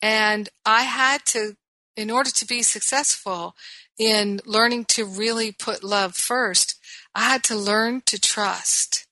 and 0.00 0.48
I 0.64 0.82
had 0.82 1.24
to, 1.26 1.56
in 1.96 2.10
order 2.10 2.30
to 2.30 2.46
be 2.46 2.62
successful, 2.62 3.54
in 3.98 4.40
learning 4.44 4.86
to 4.86 5.04
really 5.04 5.52
put 5.52 5.84
love 5.84 6.16
first, 6.16 6.78
I 7.14 7.24
had 7.24 7.44
to 7.44 7.56
learn 7.56 8.02
to 8.06 8.20
trust 8.20 9.06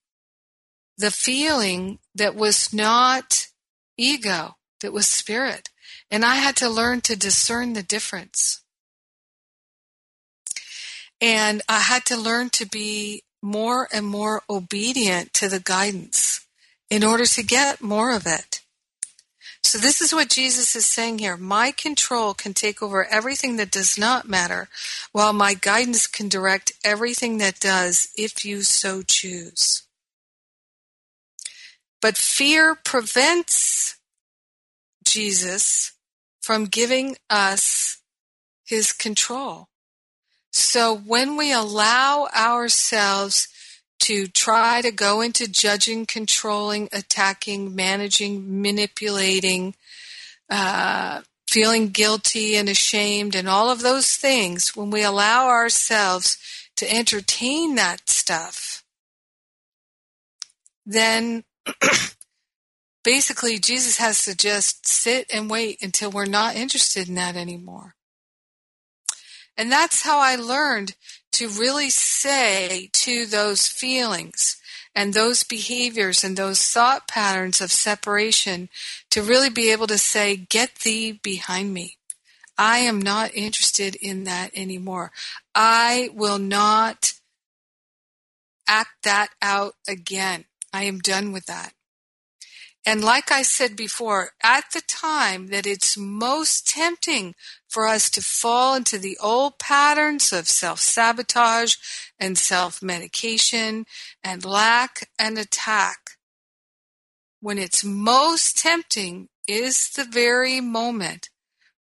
the 0.98 1.10
feeling 1.10 1.98
that 2.14 2.34
was 2.34 2.72
not 2.72 3.48
ego, 3.96 4.56
that 4.80 4.92
was 4.92 5.08
spirit. 5.08 5.68
And 6.10 6.24
I 6.24 6.36
had 6.36 6.56
to 6.56 6.68
learn 6.68 7.00
to 7.02 7.16
discern 7.16 7.72
the 7.72 7.82
difference. 7.82 8.61
And 11.22 11.62
I 11.68 11.78
had 11.78 12.04
to 12.06 12.16
learn 12.16 12.50
to 12.50 12.66
be 12.66 13.22
more 13.40 13.88
and 13.92 14.04
more 14.04 14.42
obedient 14.50 15.32
to 15.34 15.48
the 15.48 15.60
guidance 15.60 16.44
in 16.90 17.04
order 17.04 17.24
to 17.24 17.42
get 17.44 17.80
more 17.80 18.12
of 18.12 18.26
it. 18.26 18.60
So 19.62 19.78
this 19.78 20.00
is 20.00 20.12
what 20.12 20.28
Jesus 20.28 20.74
is 20.74 20.84
saying 20.84 21.20
here. 21.20 21.36
My 21.36 21.70
control 21.70 22.34
can 22.34 22.52
take 22.54 22.82
over 22.82 23.04
everything 23.04 23.56
that 23.56 23.70
does 23.70 23.96
not 23.96 24.28
matter, 24.28 24.68
while 25.12 25.32
my 25.32 25.54
guidance 25.54 26.08
can 26.08 26.28
direct 26.28 26.72
everything 26.84 27.38
that 27.38 27.60
does 27.60 28.08
if 28.16 28.44
you 28.44 28.62
so 28.62 29.02
choose. 29.02 29.84
But 32.00 32.16
fear 32.16 32.74
prevents 32.74 33.96
Jesus 35.04 35.92
from 36.40 36.64
giving 36.64 37.16
us 37.30 38.02
his 38.64 38.92
control. 38.92 39.68
So 40.52 40.94
when 40.94 41.36
we 41.36 41.50
allow 41.50 42.28
ourselves 42.36 43.48
to 44.00 44.26
try 44.26 44.82
to 44.82 44.90
go 44.90 45.22
into 45.22 45.48
judging, 45.48 46.04
controlling, 46.04 46.88
attacking, 46.92 47.74
managing, 47.74 48.60
manipulating, 48.60 49.74
uh, 50.50 51.22
feeling 51.48 51.88
guilty 51.88 52.56
and 52.56 52.68
ashamed, 52.68 53.34
and 53.34 53.48
all 53.48 53.70
of 53.70 53.80
those 53.80 54.16
things, 54.16 54.76
when 54.76 54.90
we 54.90 55.02
allow 55.02 55.48
ourselves 55.48 56.36
to 56.76 56.92
entertain 56.92 57.76
that 57.76 58.10
stuff, 58.10 58.84
then 60.84 61.44
basically 63.04 63.58
Jesus 63.58 63.96
has 63.96 64.24
to 64.24 64.36
just 64.36 64.86
sit 64.86 65.30
and 65.32 65.48
wait 65.48 65.78
until 65.80 66.10
we're 66.10 66.26
not 66.26 66.56
interested 66.56 67.08
in 67.08 67.14
that 67.14 67.36
anymore. 67.36 67.94
And 69.56 69.70
that's 69.70 70.02
how 70.02 70.18
I 70.18 70.36
learned 70.36 70.94
to 71.32 71.48
really 71.48 71.90
say 71.90 72.90
to 72.92 73.26
those 73.26 73.66
feelings 73.66 74.56
and 74.94 75.14
those 75.14 75.42
behaviors 75.42 76.22
and 76.22 76.36
those 76.36 76.62
thought 76.62 77.08
patterns 77.08 77.60
of 77.60 77.72
separation 77.72 78.68
to 79.10 79.22
really 79.22 79.50
be 79.50 79.70
able 79.72 79.86
to 79.86 79.98
say, 79.98 80.36
Get 80.36 80.76
thee 80.76 81.12
behind 81.12 81.72
me. 81.72 81.96
I 82.58 82.78
am 82.78 83.00
not 83.00 83.34
interested 83.34 83.94
in 83.96 84.24
that 84.24 84.50
anymore. 84.54 85.10
I 85.54 86.10
will 86.14 86.38
not 86.38 87.14
act 88.68 89.04
that 89.04 89.28
out 89.40 89.74
again. 89.88 90.44
I 90.72 90.84
am 90.84 90.98
done 90.98 91.32
with 91.32 91.46
that. 91.46 91.72
And 92.84 93.04
like 93.04 93.30
I 93.30 93.42
said 93.42 93.76
before, 93.76 94.30
at 94.42 94.64
the 94.72 94.82
time 94.86 95.48
that 95.48 95.66
it's 95.66 95.96
most 95.96 96.66
tempting 96.66 97.34
for 97.68 97.86
us 97.86 98.10
to 98.10 98.20
fall 98.20 98.74
into 98.74 98.98
the 98.98 99.16
old 99.22 99.58
patterns 99.58 100.32
of 100.32 100.48
self 100.48 100.80
sabotage 100.80 101.76
and 102.18 102.36
self 102.36 102.82
medication 102.82 103.86
and 104.24 104.44
lack 104.44 105.08
and 105.16 105.38
attack, 105.38 106.12
when 107.40 107.56
it's 107.56 107.84
most 107.84 108.58
tempting 108.58 109.28
is 109.46 109.90
the 109.90 110.04
very 110.04 110.60
moment 110.60 111.28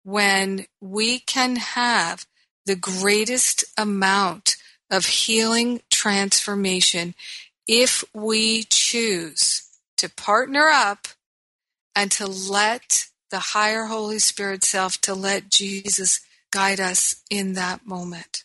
when 0.03 0.65
we 0.81 1.19
can 1.19 1.57
have 1.57 2.25
the 2.65 2.75
greatest 2.75 3.63
amount 3.77 4.55
of 4.89 5.05
healing 5.05 5.81
transformation 5.91 7.13
if 7.67 8.03
we 8.13 8.63
choose 8.63 9.66
to 9.97 10.09
partner 10.09 10.67
up 10.67 11.07
and 11.95 12.11
to 12.11 12.27
let 12.27 13.05
the 13.29 13.39
higher 13.39 13.85
Holy 13.85 14.19
Spirit 14.19 14.63
self, 14.63 14.99
to 15.01 15.13
let 15.13 15.49
Jesus 15.49 16.19
guide 16.51 16.79
us 16.79 17.23
in 17.29 17.53
that 17.53 17.85
moment. 17.85 18.43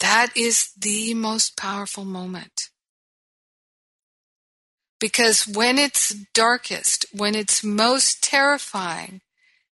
That 0.00 0.36
is 0.36 0.70
the 0.78 1.14
most 1.14 1.56
powerful 1.56 2.04
moment. 2.04 2.70
Because 4.98 5.46
when 5.48 5.78
it's 5.78 6.14
darkest, 6.34 7.06
when 7.12 7.34
it's 7.34 7.64
most 7.64 8.22
terrifying, 8.22 9.22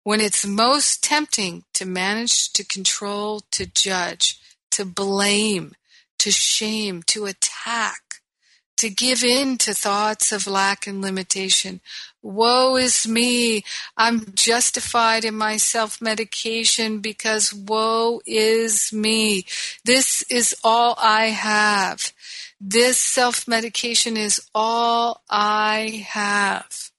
when 0.03 0.20
it's 0.20 0.45
most 0.45 1.03
tempting 1.03 1.64
to 1.76 1.86
manage, 1.86 2.51
to 2.53 2.64
control, 2.64 3.41
to 3.51 3.66
judge, 3.68 4.39
to 4.72 4.86
blame, 4.86 5.74
to 6.20 6.32
shame, 6.32 7.03
to 7.03 7.26
attack, 7.26 8.11
to 8.78 8.89
give 8.89 9.24
in 9.24 9.57
to 9.59 9.74
thoughts 9.74 10.32
of 10.32 10.47
lack 10.47 10.88
and 10.88 11.01
limitation. 11.01 11.82
Woe 12.24 12.76
is 12.78 13.07
me. 13.07 13.63
I'm 13.97 14.34
justified 14.34 15.24
in 15.24 15.36
my 15.36 15.57
self 15.57 16.01
medication 16.01 16.99
because 16.99 17.53
woe 17.53 18.22
is 18.26 18.91
me. 18.91 19.45
This 19.86 20.24
is 20.30 20.55
all 20.63 20.95
I 20.99 21.28
have. 21.28 22.11
This 22.59 22.97
self 22.97 23.47
medication 23.47 24.17
is 24.17 24.41
all 24.53 25.22
I 25.30 26.05
have. 26.07 26.91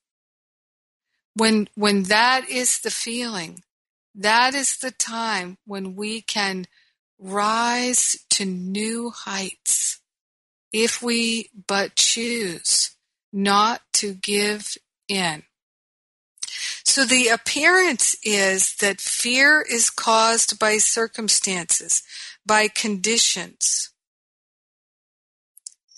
When, 1.35 1.69
when 1.75 2.05
that 2.05 2.49
is 2.49 2.81
the 2.81 2.91
feeling, 2.91 3.63
that 4.15 4.55
is 4.55 4.77
the 4.77 4.91
time 4.91 5.57
when 5.67 5.97
we 5.97 6.21
can 6.21 6.67
rise 7.19 8.19
to 8.31 8.45
new 8.45 9.11
heights 9.11 10.02
if 10.73 11.03
we 11.03 11.51
but 11.67 11.97
choose 11.97 12.97
not 13.33 13.83
to 13.95 14.15
give 14.15 14.77
in. 15.09 15.43
So 16.85 17.05
the 17.05 17.29
appearance 17.29 18.17
is 18.25 18.75
that 18.77 19.01
fear 19.01 19.63
is 19.63 19.91
caused 19.91 20.59
by 20.59 20.79
circumstances, 20.79 22.03
by 22.45 22.69
conditions. 22.69 23.91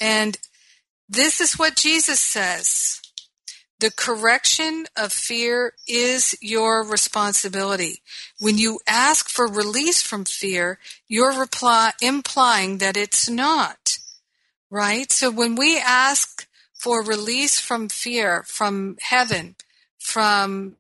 And 0.01 0.39
this 1.09 1.41
is 1.41 1.59
what 1.59 1.77
Jesus 1.77 2.21
says. 2.21 3.01
The 3.81 3.91
correction 3.91 4.87
of 4.97 5.13
fear 5.13 5.73
is 5.87 6.37
your 6.41 6.85
responsibility. 6.85 8.03
When 8.39 8.57
you 8.57 8.81
ask 8.87 9.29
for 9.29 9.47
release 9.47 10.01
from 10.01 10.25
fear, 10.25 10.79
you're 11.09 11.39
reply, 11.39 11.93
implying 12.01 12.79
that 12.79 12.97
it's 12.97 13.29
not. 13.29 13.84
Right? 14.75 15.13
So 15.13 15.31
when 15.31 15.55
we 15.55 15.79
ask 15.79 16.49
for 16.73 17.01
release 17.01 17.61
from 17.61 17.89
fear, 17.89 18.43
from 18.43 18.97
heaven, 19.01 19.55
from 20.01 20.75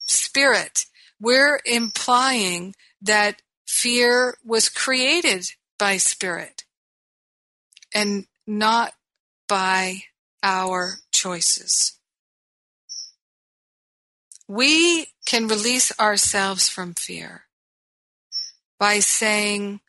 spirit, 0.00 0.84
we're 1.18 1.60
implying 1.64 2.74
that 3.00 3.40
fear 3.66 4.36
was 4.44 4.68
created 4.68 5.52
by 5.78 5.96
spirit 5.96 6.64
and 7.94 8.26
not 8.46 8.92
by 9.48 10.02
our 10.42 10.96
choices. 11.12 11.98
We 14.46 15.06
can 15.24 15.48
release 15.48 15.98
ourselves 15.98 16.68
from 16.68 16.92
fear 16.92 17.44
by 18.78 18.98
saying, 18.98 19.80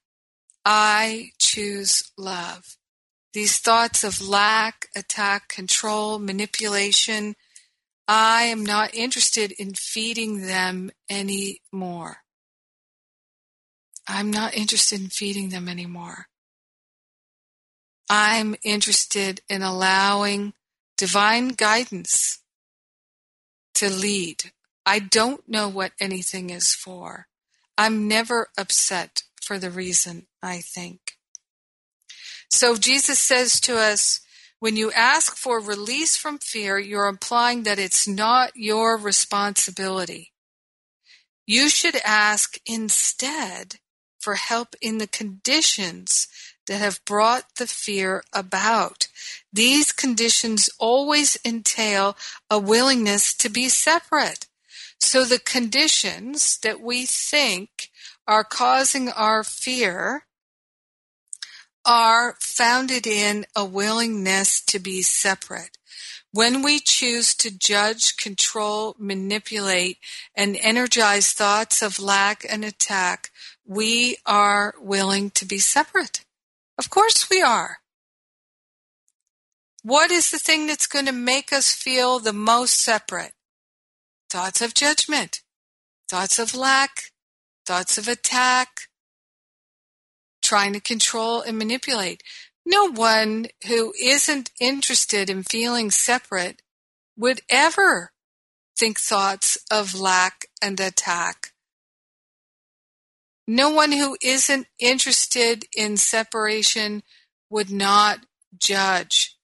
I 0.64 1.32
choose 1.38 2.10
love. 2.18 2.78
These 3.34 3.58
thoughts 3.58 4.04
of 4.04 4.22
lack, 4.22 4.88
attack, 4.96 5.50
control, 5.50 6.20
manipulation, 6.20 7.36
I 8.08 8.44
am 8.44 8.64
not 8.64 8.94
interested 8.94 9.52
in 9.54 9.74
feeding 9.74 10.42
them 10.42 10.92
anymore. 11.10 12.18
I'm 14.08 14.30
not 14.30 14.54
interested 14.54 15.02
in 15.02 15.08
feeding 15.08 15.50
them 15.50 15.68
anymore. 15.68 16.28
I'm 18.10 18.56
interested 18.64 19.42
in 19.50 19.62
allowing 19.62 20.54
divine 20.98 21.50
guidance 21.50 22.40
to 23.76 23.90
lead. 23.90 24.52
I 24.86 25.00
don't 25.00 25.48
know 25.48 25.70
what 25.70 25.94
anything 26.00 26.50
is 26.50 26.76
for. 26.76 27.28
I'm 27.78 28.08
never 28.08 28.50
upset 28.58 29.24
for 29.42 29.58
the 29.58 29.72
reason 29.72 30.28
I 30.42 30.60
think. 30.60 31.18
So 32.54 32.76
Jesus 32.76 33.18
says 33.18 33.60
to 33.62 33.80
us, 33.80 34.22
when 34.60 34.76
you 34.76 34.92
ask 34.92 35.36
for 35.36 35.60
release 35.60 36.16
from 36.16 36.38
fear, 36.38 36.78
you're 36.78 37.08
implying 37.08 37.64
that 37.64 37.80
it's 37.80 38.08
not 38.08 38.52
your 38.54 38.96
responsibility. 38.96 40.34
You 41.48 41.68
should 41.68 41.96
ask 42.06 42.60
instead 42.68 43.80
for 44.20 44.36
help 44.36 44.76
in 44.80 45.00
the 45.00 45.08
conditions 45.08 46.28
that 46.68 46.78
have 46.78 47.04
brought 47.06 47.56
the 47.58 47.66
fear 47.66 48.24
about. 48.32 49.08
These 49.52 49.92
conditions 49.92 50.70
always 50.78 51.40
entail 51.44 52.16
a 52.52 52.60
willingness 52.60 53.34
to 53.38 53.50
be 53.50 53.68
separate. 53.68 54.46
So 55.00 55.26
the 55.26 55.40
conditions 55.40 56.60
that 56.60 56.80
we 56.80 57.08
think 57.08 57.90
are 58.28 58.44
causing 58.44 59.10
our 59.10 59.44
fear 59.44 60.28
are 61.86 62.36
founded 62.40 63.06
in 63.06 63.46
a 63.56 63.66
willingness 63.66 64.62
to 64.62 64.80
be 64.80 65.02
separate. 65.02 65.78
When 66.32 66.64
we 66.64 66.80
choose 66.80 67.36
to 67.36 67.56
judge, 67.56 68.18
control, 68.18 68.96
manipulate, 68.98 70.00
and 70.36 70.58
energize 70.60 71.32
thoughts 71.32 71.84
of 71.84 72.00
lack 72.00 72.44
and 72.50 72.66
attack, 72.66 73.30
we 73.66 74.18
are 74.26 74.74
willing 74.80 75.30
to 75.32 75.46
be 75.46 75.60
separate. 75.60 76.26
Of 76.78 76.90
course 76.90 77.30
we 77.30 77.42
are. 77.42 77.78
What 79.84 80.10
is 80.12 80.32
the 80.32 80.40
thing 80.40 80.66
that's 80.66 80.88
going 80.88 81.06
to 81.06 81.12
make 81.12 81.54
us 81.54 81.72
feel 81.72 82.18
the 82.18 82.34
most 82.34 82.80
separate? 82.80 83.34
Thoughts 84.30 84.62
of 84.62 84.74
judgment, 84.74 85.42
thoughts 86.10 86.40
of 86.40 86.56
lack, 86.56 87.12
thoughts 87.66 87.98
of 87.98 88.08
attack, 88.08 88.88
trying 90.54 90.74
to 90.74 90.80
control 90.80 91.42
and 91.42 91.58
manipulate. 91.58 92.22
No 92.64 92.86
one 92.92 93.48
who 93.66 93.92
isn't 94.00 94.52
interested 94.62 95.28
in 95.28 95.42
feeling 95.42 95.90
separate 95.90 96.62
would 97.18 97.42
ever 97.50 98.12
think 98.78 99.00
thoughts 99.00 99.58
of 99.72 100.00
lack 100.00 100.46
and 100.62 100.80
attack. 100.80 101.54
No 103.48 103.72
one 103.72 103.94
who 103.94 104.16
isn't 104.22 104.68
interested 104.78 105.66
in 105.76 105.98
separation 105.98 107.02
would 107.50 107.72
not 107.72 108.20
judge, 108.56 109.36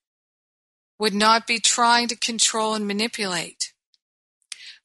would 1.00 1.12
not 1.12 1.44
be 1.44 1.58
trying 1.58 2.06
to 2.06 2.16
control 2.16 2.74
and 2.74 2.86
manipulate. 2.86 3.72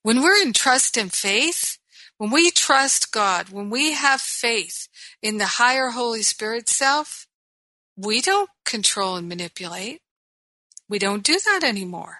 When 0.01 0.23
we're 0.23 0.41
in 0.41 0.53
trust 0.53 0.97
and 0.97 1.13
faith, 1.13 1.77
when 2.17 2.31
we 2.31 2.51
trust 2.51 3.11
God, 3.11 3.49
when 3.49 3.69
we 3.69 3.93
have 3.93 4.21
faith 4.21 4.87
in 5.21 5.37
the 5.37 5.45
higher 5.45 5.89
Holy 5.89 6.21
Spirit 6.21 6.69
self, 6.69 7.27
we 7.97 8.21
don't 8.21 8.49
control 8.63 9.15
and 9.15 9.27
manipulate. 9.27 10.01
We 10.87 10.99
don't 10.99 11.23
do 11.23 11.39
that 11.45 11.63
anymore. 11.63 12.19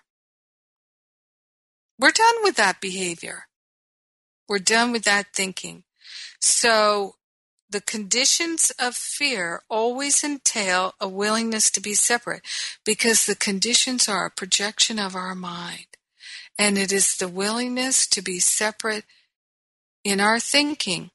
We're 2.00 2.12
done 2.12 2.36
with 2.43 2.56
that 2.58 2.82
behavior. 2.82 3.48
We're 4.50 4.60
done 4.60 4.91
with 4.91 5.04
that 5.04 5.28
thinking. 5.34 5.84
So 6.41 7.16
the 7.70 7.82
conditions 7.82 8.72
of 8.80 8.96
fear 8.96 9.64
always 9.70 10.24
entail 10.24 10.93
a 11.00 11.08
willingness 11.08 11.70
to 11.72 11.82
be 11.82 11.93
separate 11.93 12.41
because 12.86 13.26
the 13.26 13.36
conditions 13.36 14.08
are 14.08 14.26
a 14.26 14.32
projection 14.32 15.00
of 15.00 15.16
our 15.16 15.36
mind. 15.36 15.88
And 16.58 16.78
it 16.78 16.91
is 16.91 17.18
the 17.18 17.28
willingness 17.28 18.08
to 18.08 18.22
be 18.22 18.39
separate 18.39 19.06
in 20.06 20.22
our 20.22 20.39
thinking 20.39 21.10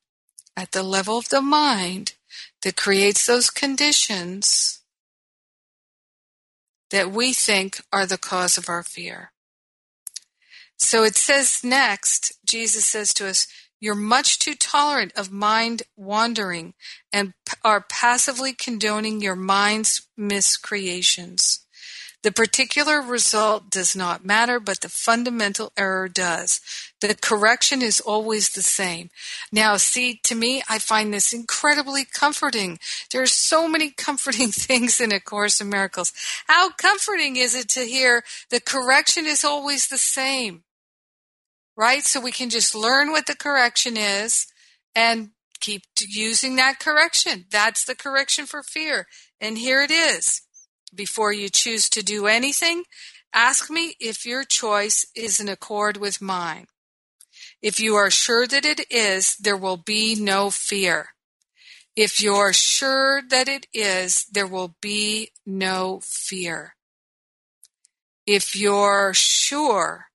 at 0.56 0.72
the 0.72 0.82
level 0.82 1.16
of 1.16 1.28
the 1.30 1.40
mind 1.40 2.14
that 2.62 2.76
creates 2.76 3.24
those 3.24 3.48
conditions 3.48 4.82
that 6.90 7.10
we 7.10 7.32
think 7.32 7.80
are 7.92 8.04
the 8.04 8.18
cause 8.18 8.58
of 8.58 8.68
our 8.68 8.82
fear. 8.82 9.30
So 10.76 11.04
it 11.04 11.14
says 11.14 11.60
next, 11.62 12.32
Jesus 12.44 12.84
says 12.84 13.14
to 13.14 13.28
us, 13.28 13.46
You're 13.80 13.94
much 13.94 14.40
too 14.40 14.54
tolerant 14.56 15.12
of 15.16 15.30
mind 15.30 15.84
wandering 15.96 16.74
and 17.12 17.32
are 17.64 17.86
passively 17.88 18.52
condoning 18.52 19.20
your 19.20 19.36
mind's 19.36 20.08
miscreations. 20.16 21.64
The 22.22 22.32
particular 22.32 23.00
result 23.00 23.70
does 23.70 23.96
not 23.96 24.26
matter, 24.26 24.60
but 24.60 24.82
the 24.82 24.90
fundamental 24.90 25.72
error 25.76 26.06
does. 26.06 26.60
The 27.00 27.14
correction 27.14 27.80
is 27.80 27.98
always 27.98 28.50
the 28.50 28.62
same. 28.62 29.08
Now, 29.50 29.78
see, 29.78 30.20
to 30.24 30.34
me, 30.34 30.62
I 30.68 30.78
find 30.78 31.14
this 31.14 31.32
incredibly 31.32 32.04
comforting. 32.04 32.78
There 33.10 33.22
are 33.22 33.26
so 33.26 33.66
many 33.66 33.90
comforting 33.96 34.48
things 34.48 35.00
in 35.00 35.12
A 35.12 35.20
Course 35.20 35.62
in 35.62 35.70
Miracles. 35.70 36.12
How 36.46 36.70
comforting 36.70 37.36
is 37.36 37.54
it 37.54 37.68
to 37.70 37.80
hear 37.80 38.22
the 38.50 38.60
correction 38.60 39.24
is 39.24 39.42
always 39.42 39.88
the 39.88 39.98
same? 39.98 40.64
Right? 41.74 42.02
So 42.02 42.20
we 42.20 42.32
can 42.32 42.50
just 42.50 42.74
learn 42.74 43.12
what 43.12 43.26
the 43.26 43.36
correction 43.36 43.96
is 43.96 44.46
and 44.94 45.30
keep 45.60 45.84
using 45.98 46.56
that 46.56 46.80
correction. 46.80 47.46
That's 47.50 47.84
the 47.84 47.94
correction 47.94 48.44
for 48.44 48.62
fear. 48.62 49.06
And 49.40 49.56
here 49.56 49.80
it 49.80 49.90
is. 49.90 50.42
Before 50.94 51.32
you 51.32 51.48
choose 51.48 51.88
to 51.90 52.02
do 52.02 52.26
anything, 52.26 52.84
ask 53.32 53.70
me 53.70 53.94
if 54.00 54.26
your 54.26 54.44
choice 54.44 55.06
is 55.14 55.40
in 55.40 55.48
accord 55.48 55.96
with 55.96 56.20
mine. 56.20 56.66
If 57.62 57.78
you 57.78 57.94
are 57.96 58.10
sure 58.10 58.46
that 58.46 58.64
it 58.64 58.80
is, 58.90 59.36
there 59.36 59.56
will 59.56 59.76
be 59.76 60.16
no 60.16 60.50
fear. 60.50 61.10
If 61.94 62.22
you're 62.22 62.52
sure 62.52 63.22
that 63.28 63.48
it 63.48 63.66
is, 63.72 64.24
there 64.32 64.46
will 64.46 64.74
be 64.80 65.30
no 65.44 66.00
fear. 66.02 66.74
If 68.26 68.56
you're 68.56 69.12
sure 69.14 70.06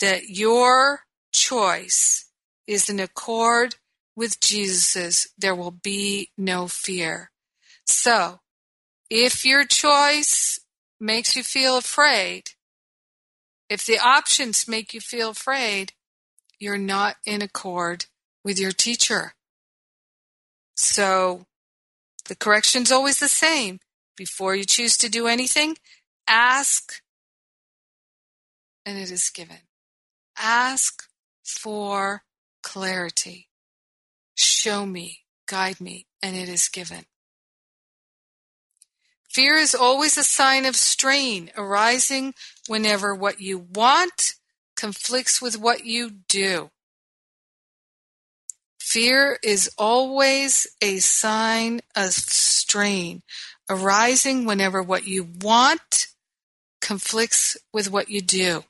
that 0.00 0.28
your 0.28 1.00
choice 1.32 2.30
is 2.66 2.88
in 2.88 3.00
accord 3.00 3.76
with 4.16 4.40
Jesus's, 4.40 5.28
there 5.38 5.54
will 5.54 5.70
be 5.70 6.30
no 6.36 6.66
fear. 6.66 7.30
So, 7.86 8.40
if 9.10 9.44
your 9.44 9.64
choice 9.64 10.60
makes 11.00 11.36
you 11.36 11.42
feel 11.42 11.76
afraid, 11.76 12.50
if 13.68 13.84
the 13.84 13.98
options 13.98 14.68
make 14.68 14.94
you 14.94 15.00
feel 15.00 15.30
afraid, 15.30 15.92
you're 16.58 16.78
not 16.78 17.16
in 17.24 17.42
accord 17.42 18.06
with 18.44 18.58
your 18.58 18.72
teacher. 18.72 19.34
So 20.76 21.46
the 22.28 22.36
correction's 22.36 22.90
always 22.92 23.20
the 23.20 23.28
same. 23.28 23.80
Before 24.16 24.56
you 24.56 24.64
choose 24.64 24.96
to 24.98 25.08
do 25.08 25.28
anything, 25.28 25.76
ask 26.26 27.02
and 28.88 28.98
it 28.98 29.10
is 29.10 29.28
given. 29.28 29.58
Ask 30.38 31.04
for 31.44 32.22
clarity. 32.62 33.48
Show 34.34 34.86
me, 34.86 35.24
guide 35.46 35.78
me, 35.78 36.06
and 36.22 36.34
it 36.34 36.48
is 36.48 36.68
given. 36.68 37.04
Fear 39.28 39.56
is 39.56 39.74
always 39.74 40.16
a 40.16 40.24
sign 40.24 40.64
of 40.64 40.74
strain 40.74 41.50
arising 41.56 42.34
whenever 42.66 43.14
what 43.14 43.40
you 43.40 43.58
want 43.58 44.34
conflicts 44.76 45.42
with 45.42 45.58
what 45.58 45.84
you 45.84 46.10
do. 46.28 46.70
Fear 48.80 49.38
is 49.42 49.70
always 49.76 50.66
a 50.80 50.98
sign 50.98 51.80
of 51.94 52.12
strain 52.12 53.22
arising 53.68 54.46
whenever 54.46 54.82
what 54.82 55.06
you 55.06 55.28
want 55.42 56.06
conflicts 56.80 57.56
with 57.72 57.90
what 57.90 58.08
you 58.08 58.22
do. 58.22 58.64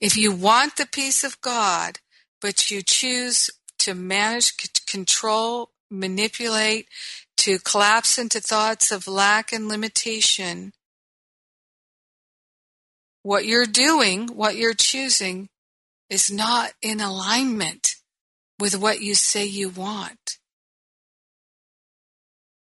If 0.00 0.16
you 0.16 0.30
want 0.30 0.76
the 0.76 0.86
peace 0.86 1.24
of 1.24 1.40
God, 1.40 1.98
but 2.40 2.70
you 2.70 2.82
choose 2.82 3.50
to 3.80 3.94
manage, 3.94 4.54
control, 4.86 5.70
manipulate, 5.90 6.86
to 7.38 7.58
collapse 7.58 8.18
into 8.18 8.40
thoughts 8.40 8.90
of 8.90 9.06
lack 9.06 9.52
and 9.52 9.68
limitation, 9.68 10.72
what 13.22 13.44
you're 13.44 13.66
doing, 13.66 14.28
what 14.28 14.56
you're 14.56 14.74
choosing, 14.74 15.48
is 16.10 16.30
not 16.30 16.72
in 16.82 17.00
alignment 17.00 17.94
with 18.58 18.76
what 18.76 19.00
you 19.00 19.14
say 19.14 19.44
you 19.44 19.68
want. 19.68 20.38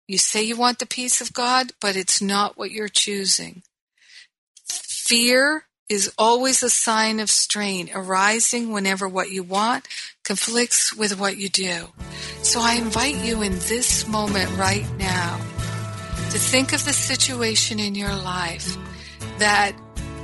You 0.07 0.17
say 0.17 0.43
you 0.43 0.55
want 0.55 0.79
the 0.79 0.85
peace 0.85 1.21
of 1.21 1.33
God, 1.33 1.71
but 1.79 1.95
it's 1.95 2.21
not 2.21 2.57
what 2.57 2.71
you're 2.71 2.87
choosing. 2.87 3.63
Fear 4.65 5.65
is 5.89 6.11
always 6.17 6.63
a 6.63 6.69
sign 6.69 7.19
of 7.19 7.29
strain 7.29 7.89
arising 7.93 8.71
whenever 8.71 9.07
what 9.07 9.29
you 9.29 9.43
want 9.43 9.87
conflicts 10.23 10.93
with 10.93 11.17
what 11.17 11.37
you 11.37 11.47
do. 11.47 11.87
So 12.43 12.59
I 12.61 12.73
invite 12.73 13.15
you 13.23 13.41
in 13.41 13.53
this 13.53 14.07
moment 14.07 14.49
right 14.57 14.85
now 14.97 15.37
to 16.31 16.37
think 16.37 16.73
of 16.73 16.83
the 16.83 16.91
situation 16.91 17.79
in 17.79 17.95
your 17.95 18.13
life 18.13 18.77
that 19.39 19.73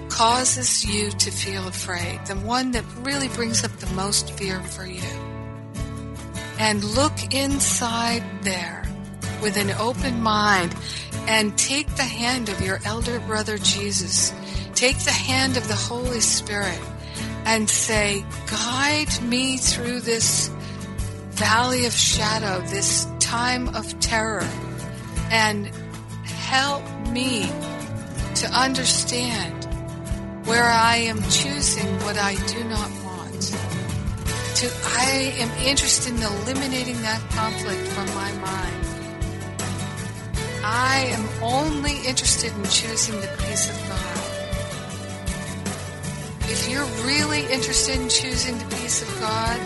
causes 0.10 0.86
you 0.86 1.10
to 1.10 1.32
feel 1.32 1.68
afraid, 1.68 2.20
the 2.26 2.36
one 2.36 2.72
that 2.72 2.84
really 3.00 3.30
brings 3.30 3.64
up 3.64 3.72
the 3.78 3.94
most 3.96 4.32
fear 4.32 4.60
for 4.60 4.86
you. 4.86 5.02
And 6.60 6.84
look 6.84 7.34
inside 7.34 8.24
there 8.44 8.84
with 9.42 9.58
an 9.58 9.72
open 9.72 10.22
mind 10.22 10.76
and 11.28 11.58
take 11.58 11.88
the 11.96 12.04
hand 12.04 12.50
of 12.50 12.62
your 12.62 12.80
elder 12.86 13.20
brother 13.22 13.58
Jesus 13.58 14.34
Take 14.76 15.00
the 15.00 15.12
hand 15.12 15.58
of 15.58 15.68
the 15.68 15.76
Holy 15.76 16.20
Spirit 16.20 16.80
and 17.46 17.70
say, 17.70 18.26
guide 18.48 19.22
me 19.22 19.58
through 19.58 20.00
this 20.02 20.50
valley 21.32 21.86
of 21.86 21.94
shadow, 21.94 22.62
this 22.68 23.08
time 23.20 23.68
of 23.76 24.00
terror, 24.00 24.48
and 25.30 25.68
help 26.26 26.84
me 27.10 27.52
to 28.36 28.48
understand 28.48 29.66
where 30.46 30.64
I 30.64 30.98
am 30.98 31.22
choosing 31.30 31.88
what 32.00 32.18
I 32.18 32.36
do 32.48 32.64
not 32.66 32.90
want. 33.04 33.42
To, 34.56 34.72
I 34.86 35.34
am 35.38 35.50
interested 35.66 36.14
in 36.14 36.22
eliminating 36.22 37.02
that 37.02 37.22
conflict 37.32 37.88
from 37.90 38.06
my 38.16 38.32
mind. 38.34 38.86
I 40.64 41.08
am 41.12 41.44
only 41.44 41.98
interested 42.06 42.54
in 42.54 42.64
choosing 42.66 43.20
the 43.20 43.28
peace 43.40 43.70
of 43.70 43.90
God. 43.90 44.23
If 46.54 46.70
you're 46.70 46.86
really 47.04 47.52
interested 47.52 48.00
in 48.00 48.10
choosing 48.10 48.60
the 48.60 48.66
peace 48.76 49.02
of 49.02 49.20
God, 49.20 49.58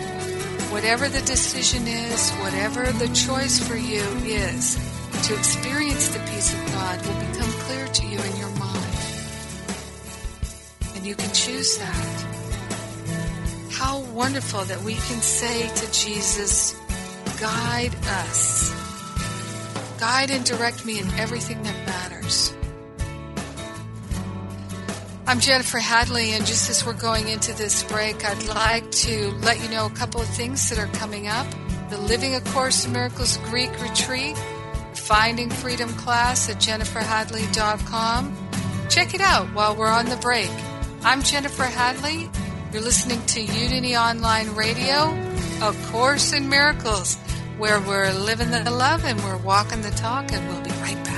whatever 0.72 1.06
the 1.06 1.20
decision 1.20 1.86
is, 1.86 2.30
whatever 2.36 2.90
the 2.92 3.08
choice 3.08 3.58
for 3.58 3.76
you 3.76 4.02
is, 4.24 4.76
to 5.28 5.34
experience 5.34 6.08
the 6.08 6.18
peace 6.20 6.54
of 6.54 6.66
God 6.72 7.06
will 7.06 7.20
become 7.30 7.50
clear 7.66 7.86
to 7.88 8.06
you 8.06 8.18
in 8.18 8.36
your 8.38 8.48
mind. 8.56 8.94
And 10.96 11.06
you 11.06 11.14
can 11.14 11.30
choose 11.34 11.76
that. 11.76 12.26
How 13.70 14.00
wonderful 14.14 14.64
that 14.64 14.80
we 14.80 14.94
can 14.94 15.20
say 15.20 15.68
to 15.68 15.92
Jesus, 15.92 16.74
guide 17.38 17.94
us. 18.24 18.72
Guide 20.00 20.30
and 20.30 20.42
direct 20.42 20.86
me 20.86 21.00
in 21.00 21.10
everything 21.20 21.62
that 21.64 21.86
matters. 21.86 22.57
I'm 25.28 25.40
Jennifer 25.40 25.76
Hadley, 25.76 26.32
and 26.32 26.46
just 26.46 26.70
as 26.70 26.86
we're 26.86 26.94
going 26.94 27.28
into 27.28 27.52
this 27.52 27.82
break, 27.82 28.24
I'd 28.24 28.46
like 28.46 28.90
to 28.92 29.30
let 29.42 29.62
you 29.62 29.68
know 29.68 29.84
a 29.84 29.90
couple 29.90 30.22
of 30.22 30.26
things 30.26 30.70
that 30.70 30.78
are 30.78 30.86
coming 30.96 31.28
up. 31.28 31.46
The 31.90 31.98
Living 31.98 32.34
A 32.34 32.40
Course 32.40 32.86
in 32.86 32.94
Miracles 32.94 33.36
Greek 33.50 33.70
Retreat, 33.82 34.38
Finding 34.94 35.50
Freedom 35.50 35.90
class 35.90 36.48
at 36.48 36.56
jenniferhadley.com. 36.56 38.48
Check 38.88 39.12
it 39.12 39.20
out 39.20 39.48
while 39.48 39.76
we're 39.76 39.92
on 39.92 40.06
the 40.06 40.16
break. 40.16 40.50
I'm 41.02 41.22
Jennifer 41.22 41.64
Hadley. 41.64 42.30
You're 42.72 42.80
listening 42.80 43.20
to 43.26 43.42
Unity 43.42 43.98
Online 43.98 44.48
Radio, 44.54 45.14
A 45.60 45.74
Course 45.88 46.32
in 46.32 46.48
Miracles, 46.48 47.16
where 47.58 47.78
we're 47.80 48.14
living 48.14 48.50
the 48.50 48.70
love 48.70 49.04
and 49.04 49.22
we're 49.22 49.36
walking 49.36 49.82
the 49.82 49.90
talk, 49.90 50.32
and 50.32 50.48
we'll 50.48 50.62
be 50.62 50.70
right 50.80 51.04
back. 51.04 51.17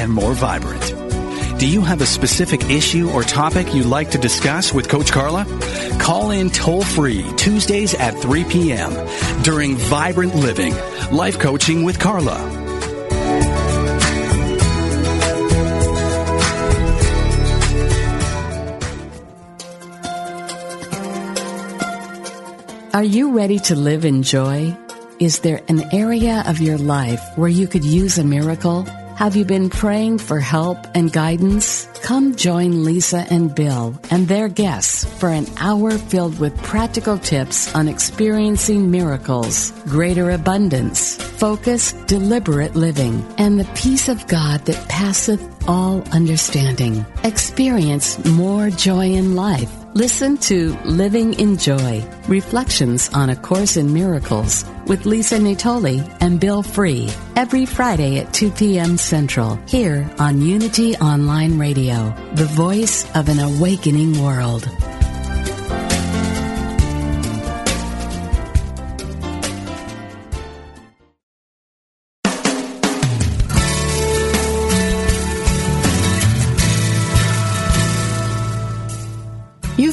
and 0.00 0.10
more 0.10 0.32
vibrant. 0.32 1.60
Do 1.60 1.68
you 1.68 1.82
have 1.82 2.00
a 2.00 2.06
specific 2.06 2.70
issue 2.70 3.10
or 3.10 3.22
topic 3.22 3.74
you'd 3.74 3.84
like 3.84 4.12
to 4.12 4.18
discuss 4.18 4.72
with 4.72 4.88
Coach 4.88 5.12
Carla? 5.12 5.44
Call 5.98 6.30
in 6.30 6.48
toll 6.48 6.82
free 6.82 7.22
Tuesdays 7.36 7.92
at 7.92 8.16
3 8.16 8.44
p.m. 8.44 8.92
during 9.42 9.76
Vibrant 9.76 10.34
Living, 10.34 10.74
Life 11.12 11.38
Coaching 11.38 11.84
with 11.84 11.98
Carla. 11.98 12.38
Are 22.94 23.04
you 23.04 23.32
ready 23.32 23.58
to 23.58 23.76
live 23.76 24.06
in 24.06 24.22
joy? 24.22 24.74
Is 25.18 25.40
there 25.40 25.60
an 25.68 25.94
area 25.94 26.42
of 26.46 26.58
your 26.58 26.78
life 26.78 27.20
where 27.36 27.50
you 27.50 27.68
could 27.68 27.84
use 27.84 28.16
a 28.16 28.24
miracle? 28.24 28.86
Have 29.20 29.36
you 29.36 29.44
been 29.44 29.68
praying 29.68 30.20
for 30.20 30.40
help 30.40 30.78
and 30.94 31.12
guidance? 31.12 31.84
Come 32.00 32.36
join 32.36 32.84
Lisa 32.84 33.26
and 33.28 33.54
Bill 33.54 33.94
and 34.10 34.26
their 34.26 34.48
guests 34.48 35.04
for 35.04 35.28
an 35.28 35.46
hour 35.58 35.90
filled 35.90 36.40
with 36.40 36.56
practical 36.62 37.18
tips 37.18 37.70
on 37.74 37.86
experiencing 37.86 38.90
miracles, 38.90 39.72
greater 39.84 40.30
abundance, 40.30 41.16
focused, 41.16 42.06
deliberate 42.06 42.74
living, 42.74 43.22
and 43.36 43.60
the 43.60 43.70
peace 43.74 44.08
of 44.08 44.26
God 44.26 44.64
that 44.64 44.88
passeth 44.88 45.68
all 45.68 46.02
understanding. 46.12 47.04
Experience 47.22 48.24
more 48.24 48.70
joy 48.70 49.04
in 49.04 49.36
life 49.36 49.79
Listen 49.94 50.36
to 50.36 50.78
Living 50.84 51.34
in 51.34 51.56
Joy 51.56 52.08
Reflections 52.28 53.10
on 53.12 53.28
A 53.28 53.34
Course 53.34 53.76
in 53.76 53.92
Miracles 53.92 54.64
with 54.86 55.04
Lisa 55.04 55.38
Natoli 55.38 56.08
and 56.20 56.38
Bill 56.38 56.62
Free 56.62 57.10
every 57.34 57.66
Friday 57.66 58.20
at 58.20 58.32
2 58.32 58.52
p.m. 58.52 58.96
Central 58.96 59.56
here 59.66 60.08
on 60.20 60.42
Unity 60.42 60.94
Online 60.98 61.58
Radio, 61.58 62.14
the 62.34 62.44
voice 62.44 63.04
of 63.16 63.28
an 63.28 63.40
awakening 63.40 64.22
world. 64.22 64.68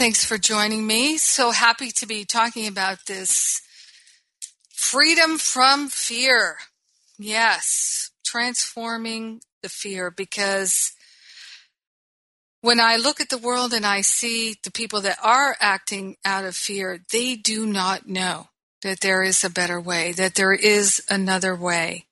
Thanks 0.00 0.24
for 0.24 0.38
joining 0.38 0.86
me. 0.86 1.18
So 1.18 1.50
happy 1.50 1.90
to 1.96 2.06
be 2.06 2.24
talking 2.24 2.66
about 2.66 3.04
this 3.04 3.60
freedom 4.74 5.36
from 5.36 5.90
fear. 5.90 6.56
Yes, 7.18 8.10
transforming 8.24 9.42
the 9.62 9.68
fear 9.68 10.10
because 10.10 10.92
when 12.62 12.80
I 12.80 12.96
look 12.96 13.20
at 13.20 13.28
the 13.28 13.36
world 13.36 13.74
and 13.74 13.84
I 13.84 14.00
see 14.00 14.56
the 14.64 14.70
people 14.70 15.02
that 15.02 15.18
are 15.22 15.54
acting 15.60 16.16
out 16.24 16.46
of 16.46 16.56
fear, 16.56 17.00
they 17.12 17.36
do 17.36 17.66
not 17.66 18.08
know 18.08 18.48
that 18.80 19.00
there 19.00 19.22
is 19.22 19.44
a 19.44 19.50
better 19.50 19.78
way, 19.78 20.12
that 20.12 20.34
there 20.34 20.54
is 20.54 21.02
another 21.10 21.54
way. 21.54 22.06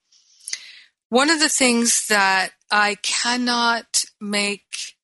One 1.08 1.30
of 1.30 1.40
the 1.40 1.48
things 1.48 2.06
that 2.08 2.50
I 2.70 2.96
cannot 2.96 4.04
make 4.20 4.97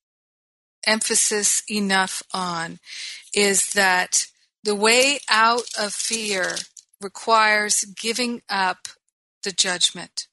emphasis 0.86 1.62
enough 1.70 2.22
on 2.32 2.78
is 3.34 3.70
that 3.70 4.26
the 4.62 4.74
way 4.74 5.18
out 5.30 5.64
of 5.78 5.92
fear 5.92 6.56
requires 7.00 7.84
giving 7.84 8.42
up 8.48 8.88
the 9.42 9.52
judgment. 9.52 10.26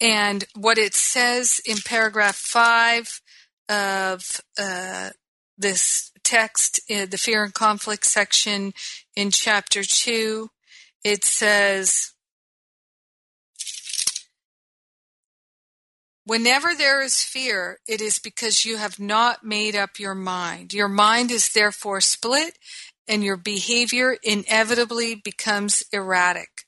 And 0.00 0.44
what 0.56 0.78
it 0.78 0.94
says 0.94 1.60
in 1.64 1.76
paragraph 1.78 2.36
five 2.36 3.20
of 3.68 4.40
uh, 4.58 5.10
this 5.56 6.10
text, 6.24 6.80
in 6.88 7.10
the 7.10 7.18
fear 7.18 7.44
and 7.44 7.54
conflict 7.54 8.04
section 8.04 8.72
in 9.14 9.30
chapter 9.30 9.82
two, 9.84 10.50
it 11.04 11.24
says, 11.24 12.12
Whenever 16.24 16.74
there 16.74 17.02
is 17.02 17.22
fear, 17.22 17.78
it 17.88 18.00
is 18.00 18.18
because 18.18 18.64
you 18.64 18.76
have 18.76 19.00
not 19.00 19.44
made 19.44 19.74
up 19.74 19.98
your 19.98 20.14
mind. 20.14 20.72
Your 20.72 20.88
mind 20.88 21.30
is 21.30 21.50
therefore 21.52 22.00
split 22.00 22.58
and 23.08 23.24
your 23.24 23.36
behavior 23.36 24.16
inevitably 24.22 25.16
becomes 25.16 25.82
erratic. 25.92 26.64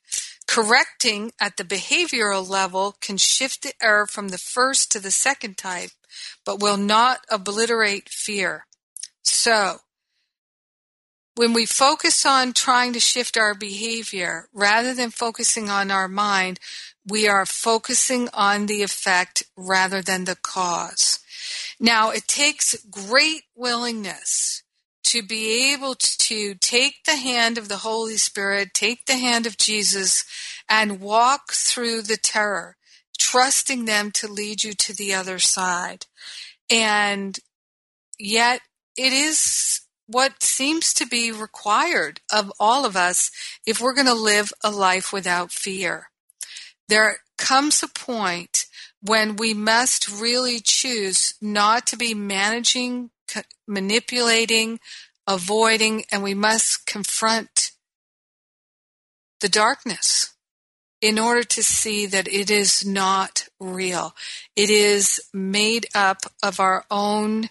Correcting 0.46 1.32
at 1.40 1.56
the 1.56 1.64
behavioral 1.64 2.46
level 2.46 2.96
can 3.00 3.16
shift 3.16 3.62
the 3.62 3.72
error 3.80 4.06
from 4.06 4.28
the 4.28 4.38
first 4.38 4.90
to 4.92 5.00
the 5.00 5.10
second 5.10 5.56
type, 5.56 5.90
but 6.44 6.60
will 6.60 6.76
not 6.76 7.20
obliterate 7.30 8.08
fear. 8.08 8.66
So, 9.22 9.78
when 11.36 11.52
we 11.52 11.66
focus 11.66 12.24
on 12.26 12.52
trying 12.52 12.92
to 12.92 13.00
shift 13.00 13.36
our 13.36 13.54
behavior 13.54 14.48
rather 14.52 14.94
than 14.94 15.10
focusing 15.10 15.68
on 15.68 15.90
our 15.90 16.06
mind, 16.08 16.60
we 17.06 17.28
are 17.28 17.46
focusing 17.46 18.28
on 18.32 18.66
the 18.66 18.82
effect 18.82 19.42
rather 19.56 20.00
than 20.00 20.24
the 20.24 20.36
cause. 20.36 21.20
Now, 21.78 22.10
it 22.10 22.26
takes 22.26 22.76
great 22.90 23.42
willingness 23.54 24.62
to 25.04 25.22
be 25.22 25.72
able 25.72 25.96
to 25.96 26.54
take 26.54 27.04
the 27.04 27.16
hand 27.16 27.58
of 27.58 27.68
the 27.68 27.78
Holy 27.78 28.16
Spirit, 28.16 28.72
take 28.72 29.04
the 29.04 29.16
hand 29.16 29.46
of 29.46 29.58
Jesus, 29.58 30.24
and 30.68 31.00
walk 31.00 31.52
through 31.52 32.02
the 32.02 32.16
terror, 32.16 32.76
trusting 33.18 33.84
them 33.84 34.10
to 34.12 34.26
lead 34.26 34.64
you 34.64 34.72
to 34.72 34.94
the 34.94 35.12
other 35.12 35.38
side. 35.38 36.06
And 36.70 37.38
yet, 38.18 38.60
it 38.96 39.12
is 39.12 39.82
what 40.06 40.42
seems 40.42 40.94
to 40.94 41.06
be 41.06 41.30
required 41.32 42.20
of 42.32 42.52
all 42.58 42.86
of 42.86 42.96
us 42.96 43.30
if 43.66 43.80
we're 43.80 43.94
going 43.94 44.06
to 44.06 44.14
live 44.14 44.52
a 44.62 44.70
life 44.70 45.12
without 45.12 45.52
fear 45.52 46.08
there 46.88 47.18
comes 47.38 47.82
a 47.82 47.88
point 47.88 48.66
when 49.02 49.36
we 49.36 49.54
must 49.54 50.08
really 50.08 50.60
choose 50.60 51.34
not 51.40 51.86
to 51.86 51.96
be 51.96 52.14
managing, 52.14 53.10
manipulating, 53.66 54.78
avoiding, 55.26 56.04
and 56.10 56.22
we 56.22 56.34
must 56.34 56.86
confront 56.86 57.72
the 59.40 59.48
darkness 59.48 60.34
in 61.00 61.18
order 61.18 61.42
to 61.42 61.62
see 61.62 62.06
that 62.06 62.26
it 62.28 62.50
is 62.50 62.86
not 62.86 63.46
real. 63.60 64.14
It 64.56 64.70
is 64.70 65.20
made 65.34 65.86
up 65.94 66.22
of 66.42 66.58
our 66.58 66.86
own 66.90 67.50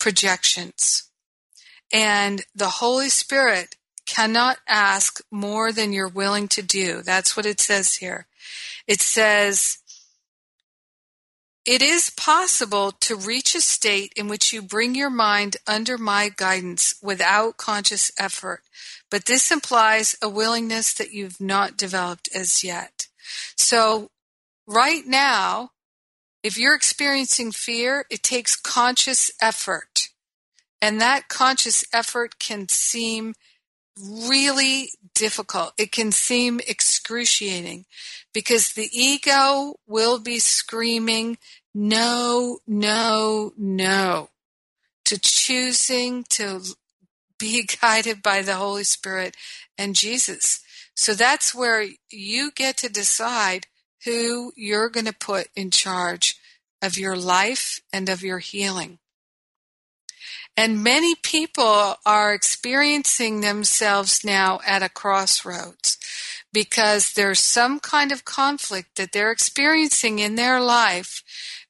projections. 0.00 1.10
And 1.92 2.46
the 2.54 2.70
Holy 2.80 3.10
Spirit 3.10 3.76
cannot 4.06 4.56
ask 4.66 5.20
more 5.30 5.70
than 5.70 5.92
you're 5.92 6.08
willing 6.08 6.48
to 6.48 6.62
do. 6.62 7.02
That's 7.02 7.36
what 7.36 7.44
it 7.44 7.60
says 7.60 7.96
here. 7.96 8.26
It 8.86 9.00
says, 9.00 9.78
it 11.64 11.80
is 11.80 12.10
possible 12.10 12.90
to 12.90 13.14
reach 13.14 13.54
a 13.54 13.60
state 13.60 14.12
in 14.16 14.26
which 14.26 14.52
you 14.52 14.62
bring 14.62 14.96
your 14.96 15.10
mind 15.10 15.56
under 15.66 15.96
my 15.96 16.28
guidance 16.28 16.96
without 17.00 17.56
conscious 17.56 18.10
effort, 18.18 18.62
but 19.10 19.26
this 19.26 19.52
implies 19.52 20.16
a 20.20 20.28
willingness 20.28 20.92
that 20.94 21.12
you've 21.12 21.40
not 21.40 21.76
developed 21.76 22.28
as 22.34 22.64
yet. 22.64 23.06
So, 23.56 24.10
right 24.66 25.06
now, 25.06 25.70
if 26.42 26.58
you're 26.58 26.74
experiencing 26.74 27.52
fear, 27.52 28.06
it 28.10 28.24
takes 28.24 28.56
conscious 28.56 29.30
effort. 29.40 30.08
And 30.80 31.00
that 31.00 31.28
conscious 31.28 31.84
effort 31.92 32.40
can 32.40 32.68
seem 32.68 33.34
really 34.00 34.90
difficult. 35.14 35.72
It 35.78 35.92
can 35.92 36.12
seem 36.12 36.60
excruciating 36.66 37.84
because 38.32 38.70
the 38.70 38.88
ego 38.92 39.74
will 39.86 40.18
be 40.18 40.38
screaming, 40.38 41.38
no, 41.74 42.58
no, 42.66 43.52
no, 43.56 44.30
to 45.04 45.18
choosing 45.18 46.24
to 46.30 46.62
be 47.38 47.68
guided 47.80 48.22
by 48.22 48.42
the 48.42 48.54
Holy 48.54 48.84
Spirit 48.84 49.36
and 49.76 49.94
Jesus. 49.94 50.60
So 50.94 51.14
that's 51.14 51.54
where 51.54 51.86
you 52.10 52.50
get 52.52 52.76
to 52.78 52.88
decide 52.88 53.66
who 54.04 54.52
you're 54.56 54.90
going 54.90 55.06
to 55.06 55.12
put 55.12 55.48
in 55.54 55.70
charge 55.70 56.36
of 56.82 56.98
your 56.98 57.16
life 57.16 57.80
and 57.92 58.08
of 58.08 58.22
your 58.22 58.40
healing. 58.40 58.98
And 60.56 60.84
many 60.84 61.14
people 61.14 61.96
are 62.04 62.34
experiencing 62.34 63.40
themselves 63.40 64.24
now 64.24 64.60
at 64.66 64.82
a 64.82 64.88
crossroads 64.88 65.98
because 66.52 67.14
there's 67.14 67.40
some 67.40 67.80
kind 67.80 68.12
of 68.12 68.24
conflict 68.24 68.96
that 68.96 69.12
they're 69.12 69.32
experiencing 69.32 70.18
in 70.18 70.34
their 70.34 70.60
life 70.60 71.22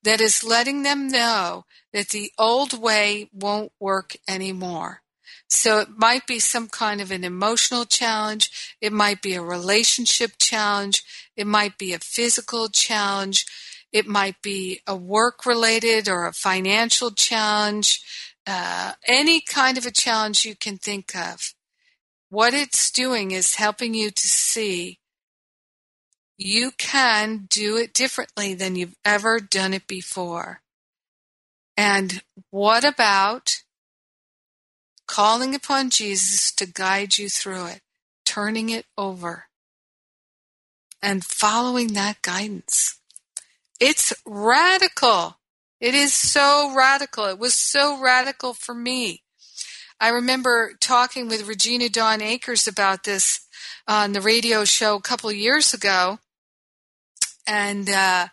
that 0.03 0.20
is 0.20 0.43
letting 0.43 0.83
them 0.83 1.09
know 1.09 1.64
that 1.93 2.09
the 2.09 2.33
old 2.39 2.80
way 2.80 3.28
won't 3.33 3.70
work 3.78 4.16
anymore. 4.26 5.03
So 5.49 5.80
it 5.80 5.91
might 5.97 6.26
be 6.26 6.39
some 6.39 6.68
kind 6.68 7.01
of 7.01 7.11
an 7.11 7.24
emotional 7.24 7.85
challenge. 7.85 8.74
It 8.80 8.93
might 8.93 9.22
be 9.22 9.35
a 9.35 9.43
relationship 9.43 10.33
challenge. 10.39 11.05
It 11.37 11.47
might 11.47 11.78
be 11.78 11.93
a 11.93 11.99
physical 11.99 12.68
challenge. 12.68 13.47
It 13.93 14.07
might 14.07 14.41
be 14.41 14.80
a 14.87 14.97
work 14.97 15.45
related 15.45 16.09
or 16.09 16.26
a 16.26 16.33
financial 16.33 17.11
challenge 17.11 18.01
uh, 18.47 18.93
any 19.07 19.40
kind 19.40 19.78
of 19.78 19.86
a 19.86 19.90
challenge 19.90 20.45
you 20.45 20.55
can 20.55 20.78
think 20.78 21.14
of. 21.16 21.55
What 22.28 22.55
it's 22.55 22.90
doing 22.90 23.30
is 23.30 23.57
helping 23.57 23.95
you 23.95 24.11
to 24.11 24.28
see 24.28 24.99
you 26.38 26.72
can 26.72 27.47
do 27.49 27.76
it 27.76 27.95
differently 27.95 28.55
than 28.55 28.74
you've 28.74 28.97
ever 29.05 29.38
done 29.38 29.72
it 29.72 29.86
before. 29.86 30.62
And 31.76 32.22
what 32.51 32.84
about 32.84 33.62
calling 35.07 35.55
upon 35.55 35.90
Jesus 35.90 36.51
to 36.53 36.66
guide 36.66 37.18
you 37.18 37.28
through 37.28 37.66
it, 37.66 37.80
turning 38.24 38.70
it 38.70 38.86
over, 38.99 39.47
and 41.01 41.24
following 41.24 41.93
that 41.93 42.22
guidance? 42.22 42.99
It's 43.78 44.12
radical. 44.26 45.38
It 45.83 45.97
is 45.97 46.14
so 46.14 46.72
radical. 46.72 47.24
It 47.24 47.41
was 47.41 47.57
so 47.57 48.01
radical 48.01 48.55
for 48.55 48.72
me. 48.72 49.24
I 49.99 50.11
remember 50.11 50.74
talking 50.80 51.26
with 51.26 51.49
Regina 51.49 51.89
Dawn 51.89 52.22
Akers 52.22 52.68
about 52.68 53.03
this 53.03 53.49
on 53.89 54.12
the 54.12 54.20
radio 54.20 54.64
show 54.64 54.95
a 54.95 55.03
couple 55.03 55.33
years 55.33 55.74
ago. 55.74 56.20
And 57.49 57.91
uh, 57.91 58.28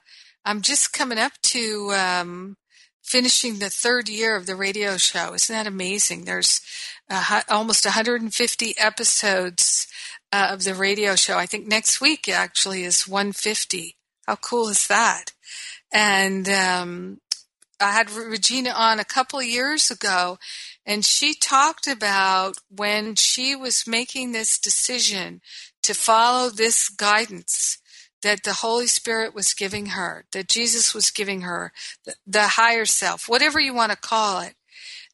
I'm 0.45 0.61
just 0.61 0.93
coming 0.93 1.17
up 1.17 1.31
to 1.45 1.91
um, 1.95 2.57
finishing 3.01 3.57
the 3.57 3.71
third 3.71 4.09
year 4.09 4.35
of 4.35 4.45
the 4.45 4.55
radio 4.55 4.97
show. 4.97 5.33
Isn't 5.33 5.51
that 5.51 5.65
amazing? 5.65 6.25
There's 6.25 6.61
uh, 7.09 7.41
almost 7.49 7.83
150 7.83 8.75
episodes 8.77 9.87
uh, 10.31 10.49
of 10.51 10.65
the 10.65 10.75
radio 10.75 11.15
show. 11.15 11.39
I 11.39 11.47
think 11.47 11.65
next 11.65 11.99
week 11.99 12.29
actually 12.29 12.83
is 12.83 13.07
150. 13.07 13.95
How 14.27 14.35
cool 14.35 14.67
is 14.67 14.85
that? 14.85 15.31
And 15.91 16.47
um, 16.47 17.21
I 17.79 17.91
had 17.91 18.11
Regina 18.11 18.71
on 18.71 18.99
a 18.99 19.05
couple 19.05 19.39
of 19.39 19.45
years 19.45 19.89
ago, 19.89 20.37
and 20.85 21.05
she 21.05 21.33
talked 21.33 21.87
about 21.87 22.57
when 22.69 23.15
she 23.15 23.55
was 23.55 23.87
making 23.87 24.31
this 24.31 24.59
decision 24.59 25.41
to 25.83 25.93
follow 25.93 26.49
this 26.49 26.89
guidance 26.89 27.77
that 28.21 28.43
the 28.43 28.55
Holy 28.55 28.87
Spirit 28.87 29.33
was 29.33 29.53
giving 29.53 29.87
her, 29.87 30.25
that 30.33 30.49
Jesus 30.49 30.93
was 30.93 31.09
giving 31.09 31.41
her, 31.41 31.71
the, 32.05 32.15
the 32.27 32.47
higher 32.47 32.85
self, 32.85 33.29
whatever 33.29 33.59
you 33.59 33.73
want 33.73 33.91
to 33.91 33.97
call 33.97 34.41
it, 34.41 34.55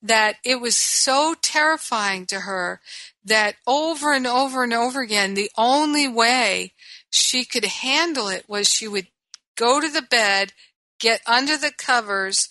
that 0.02 0.38
it 0.44 0.60
was 0.60 0.76
so 0.76 1.36
terrifying 1.42 2.26
to 2.28 2.42
her 2.42 2.82
that 3.24 3.56
over 3.68 4.14
and 4.14 4.28
over 4.28 4.64
and 4.64 4.74
over 4.74 5.02
again, 5.02 5.34
the 5.34 5.52
only 5.58 6.08
way 6.08 6.74
she 7.10 7.46
could 7.46 7.66
handle 7.66 8.28
it 8.28 8.46
was 8.48 8.68
she 8.68 8.88
would 8.88 9.08
go 9.56 9.80
to 9.80 9.90
the 9.90 10.02
bed, 10.02 10.54
get 11.00 11.22
under 11.26 11.58
the 11.58 11.72
covers, 11.72 12.50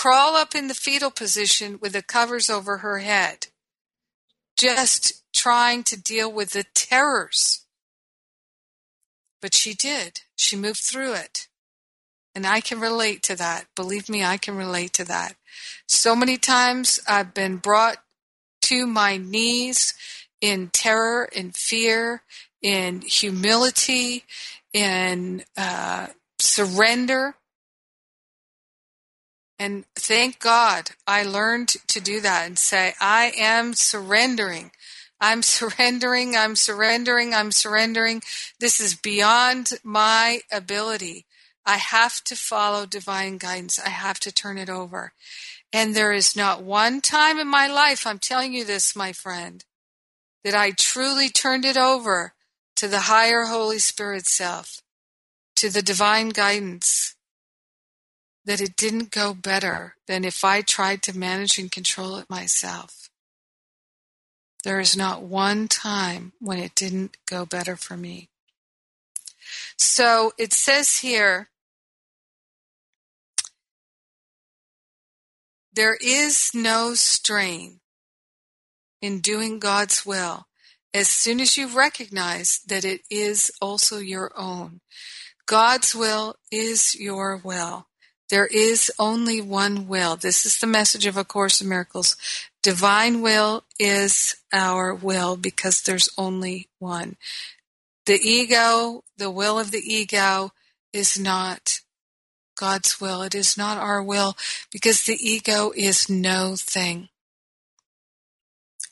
crawl 0.00 0.34
up 0.34 0.54
in 0.54 0.68
the 0.68 0.74
fetal 0.74 1.10
position 1.10 1.78
with 1.82 1.92
the 1.92 2.00
covers 2.00 2.48
over 2.48 2.78
her 2.78 3.00
head, 3.00 3.48
just 4.56 5.22
trying 5.34 5.82
to 5.84 6.00
deal 6.00 6.32
with 6.32 6.52
the 6.52 6.64
terrors. 6.74 7.66
But 9.42 9.54
she 9.54 9.74
did. 9.74 10.22
She 10.36 10.56
moved 10.56 10.80
through 10.80 11.12
it. 11.12 11.48
And 12.34 12.46
I 12.46 12.62
can 12.62 12.80
relate 12.80 13.22
to 13.24 13.36
that. 13.36 13.66
Believe 13.76 14.08
me, 14.08 14.24
I 14.24 14.38
can 14.38 14.56
relate 14.56 14.94
to 14.94 15.04
that. 15.04 15.34
So 15.86 16.16
many 16.16 16.38
times 16.38 16.98
I've 17.06 17.34
been 17.34 17.58
brought 17.58 17.98
to 18.62 18.86
my 18.86 19.18
knees 19.18 19.92
in 20.40 20.68
terror, 20.68 21.28
in 21.30 21.50
fear, 21.50 22.22
in 22.62 23.02
humility, 23.02 24.24
in 24.72 25.44
uh, 25.58 26.06
surrender. 26.38 27.34
And 29.60 29.84
thank 29.94 30.38
God 30.38 30.92
I 31.06 31.22
learned 31.22 31.68
to 31.88 32.00
do 32.00 32.22
that 32.22 32.46
and 32.46 32.58
say, 32.58 32.94
I 32.98 33.30
am 33.36 33.74
surrendering. 33.74 34.70
I'm 35.20 35.42
surrendering, 35.42 36.34
I'm 36.34 36.56
surrendering, 36.56 37.34
I'm 37.34 37.52
surrendering. 37.52 38.22
This 38.58 38.80
is 38.80 38.94
beyond 38.94 39.72
my 39.84 40.40
ability. 40.50 41.26
I 41.66 41.76
have 41.76 42.24
to 42.24 42.36
follow 42.36 42.86
divine 42.86 43.36
guidance. 43.36 43.78
I 43.78 43.90
have 43.90 44.18
to 44.20 44.32
turn 44.32 44.56
it 44.56 44.70
over. 44.70 45.12
And 45.74 45.94
there 45.94 46.12
is 46.12 46.34
not 46.34 46.62
one 46.62 47.02
time 47.02 47.38
in 47.38 47.46
my 47.46 47.66
life, 47.66 48.06
I'm 48.06 48.18
telling 48.18 48.54
you 48.54 48.64
this, 48.64 48.96
my 48.96 49.12
friend, 49.12 49.62
that 50.42 50.54
I 50.54 50.70
truly 50.70 51.28
turned 51.28 51.66
it 51.66 51.76
over 51.76 52.32
to 52.76 52.88
the 52.88 53.00
higher 53.00 53.44
Holy 53.44 53.78
Spirit 53.78 54.26
self, 54.26 54.80
to 55.56 55.68
the 55.68 55.82
divine 55.82 56.30
guidance 56.30 57.14
that 58.44 58.60
it 58.60 58.76
didn't 58.76 59.10
go 59.10 59.34
better 59.34 59.94
than 60.06 60.24
if 60.24 60.44
I 60.44 60.62
tried 60.62 61.02
to 61.02 61.18
manage 61.18 61.58
and 61.58 61.70
control 61.70 62.16
it 62.16 62.30
myself. 62.30 63.10
There 64.64 64.80
is 64.80 64.96
not 64.96 65.22
one 65.22 65.68
time 65.68 66.32
when 66.38 66.58
it 66.58 66.74
didn't 66.74 67.16
go 67.26 67.46
better 67.46 67.76
for 67.76 67.96
me. 67.96 68.28
So 69.78 70.32
it 70.38 70.52
says 70.52 70.98
here, 70.98 71.48
there 75.72 75.96
is 76.00 76.50
no 76.52 76.94
strain 76.94 77.80
in 79.00 79.20
doing 79.20 79.58
God's 79.58 80.04
will 80.04 80.46
as 80.92 81.08
soon 81.08 81.40
as 81.40 81.56
you 81.56 81.68
recognize 81.68 82.60
that 82.66 82.84
it 82.84 83.02
is 83.10 83.50
also 83.62 83.98
your 83.98 84.32
own. 84.36 84.80
God's 85.46 85.94
will 85.94 86.34
is 86.50 86.94
your 86.94 87.36
will. 87.36 87.86
There 88.30 88.46
is 88.46 88.92
only 88.98 89.40
one 89.40 89.88
will. 89.88 90.16
This 90.16 90.46
is 90.46 90.58
the 90.58 90.66
message 90.66 91.04
of 91.04 91.16
A 91.16 91.24
Course 91.24 91.60
in 91.60 91.68
Miracles. 91.68 92.16
Divine 92.62 93.22
will 93.22 93.64
is 93.78 94.36
our 94.52 94.94
will 94.94 95.36
because 95.36 95.82
there's 95.82 96.08
only 96.16 96.68
one. 96.78 97.16
The 98.06 98.20
ego, 98.22 99.02
the 99.18 99.30
will 99.30 99.58
of 99.58 99.72
the 99.72 99.82
ego, 99.84 100.52
is 100.92 101.18
not 101.18 101.80
God's 102.56 103.00
will. 103.00 103.22
It 103.22 103.34
is 103.34 103.56
not 103.56 103.78
our 103.78 104.02
will 104.02 104.36
because 104.70 105.02
the 105.02 105.18
ego 105.20 105.72
is 105.74 106.08
no 106.08 106.54
thing. 106.56 107.08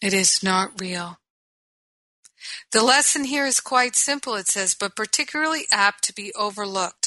It 0.03 0.12
is 0.12 0.43
not 0.43 0.80
real. 0.80 1.18
The 2.72 2.82
lesson 2.82 3.24
here 3.24 3.47
is 3.47 3.61
quite 3.61 3.95
simple, 3.95 4.34
it 4.34 4.49
says, 4.49 4.74
but 4.74 4.97
particularly 4.97 5.66
apt 5.70 6.05
to 6.05 6.14
be 6.14 6.32
overlooked. 6.34 6.98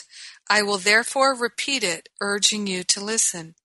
I 0.50 0.62
will 0.62 0.78
therefore 0.78 1.34
repeat 1.34 1.84
it, 1.84 2.10
urging 2.20 2.68
you 2.68 2.84
to 2.84 3.04
listen. 3.04 3.56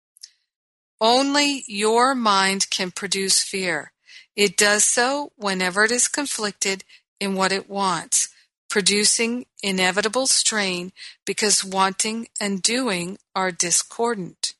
Only 1.00 1.64
your 1.66 2.14
mind 2.14 2.70
can 2.70 2.90
produce 2.90 3.42
fear. 3.42 3.92
It 4.34 4.56
does 4.56 4.84
so 4.84 5.32
whenever 5.36 5.84
it 5.84 5.90
is 5.90 6.08
conflicted 6.08 6.84
in 7.20 7.34
what 7.34 7.52
it 7.52 7.68
wants, 7.68 8.28
producing 8.68 9.46
inevitable 9.62 10.26
strain 10.26 10.92
because 11.24 11.64
wanting 11.64 12.28
and 12.40 12.62
doing 12.62 13.18
are 13.34 13.50
discordant. 13.50 14.54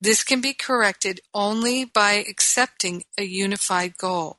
This 0.00 0.22
can 0.22 0.40
be 0.40 0.54
corrected 0.54 1.20
only 1.34 1.84
by 1.84 2.12
accepting 2.12 3.04
a 3.18 3.24
unified 3.24 3.96
goal. 3.96 4.38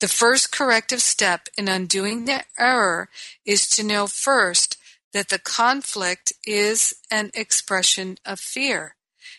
The 0.00 0.08
first 0.08 0.50
corrective 0.50 1.02
step 1.02 1.48
in 1.58 1.68
undoing 1.68 2.24
the 2.24 2.44
error 2.58 3.08
is 3.44 3.68
to 3.70 3.82
know 3.82 4.06
first 4.06 4.77
that 5.12 5.28
the 5.28 5.38
conflict 5.38 6.32
is 6.46 6.94
an 7.10 7.30
expression 7.34 8.18
of 8.24 8.40
fear. 8.40 8.96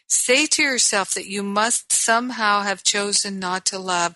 Say 0.08 0.48
to 0.48 0.64
yourself 0.64 1.14
that 1.14 1.28
you 1.28 1.44
must 1.44 1.94
somehow 1.94 2.62
have 2.62 2.84
chosen 2.84 3.40
not 3.40 3.66
to 3.68 3.80
love, 3.80 4.16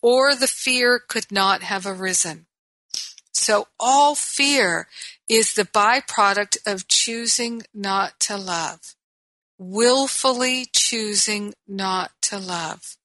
or 0.00 0.34
the 0.34 0.46
fear 0.46 0.98
could 0.98 1.30
not 1.30 1.62
have 1.62 1.86
arisen. 1.86 2.46
So 3.32 3.68
all 3.78 4.14
fear 4.14 4.88
is 5.28 5.54
the 5.54 5.64
byproduct 5.64 6.58
of 6.66 6.88
choosing 6.88 7.62
not 7.74 8.18
to 8.20 8.36
love, 8.36 8.94
willfully 9.58 10.66
choosing 10.72 11.54
not 11.66 12.12
to 12.22 12.38
love. 12.38 12.96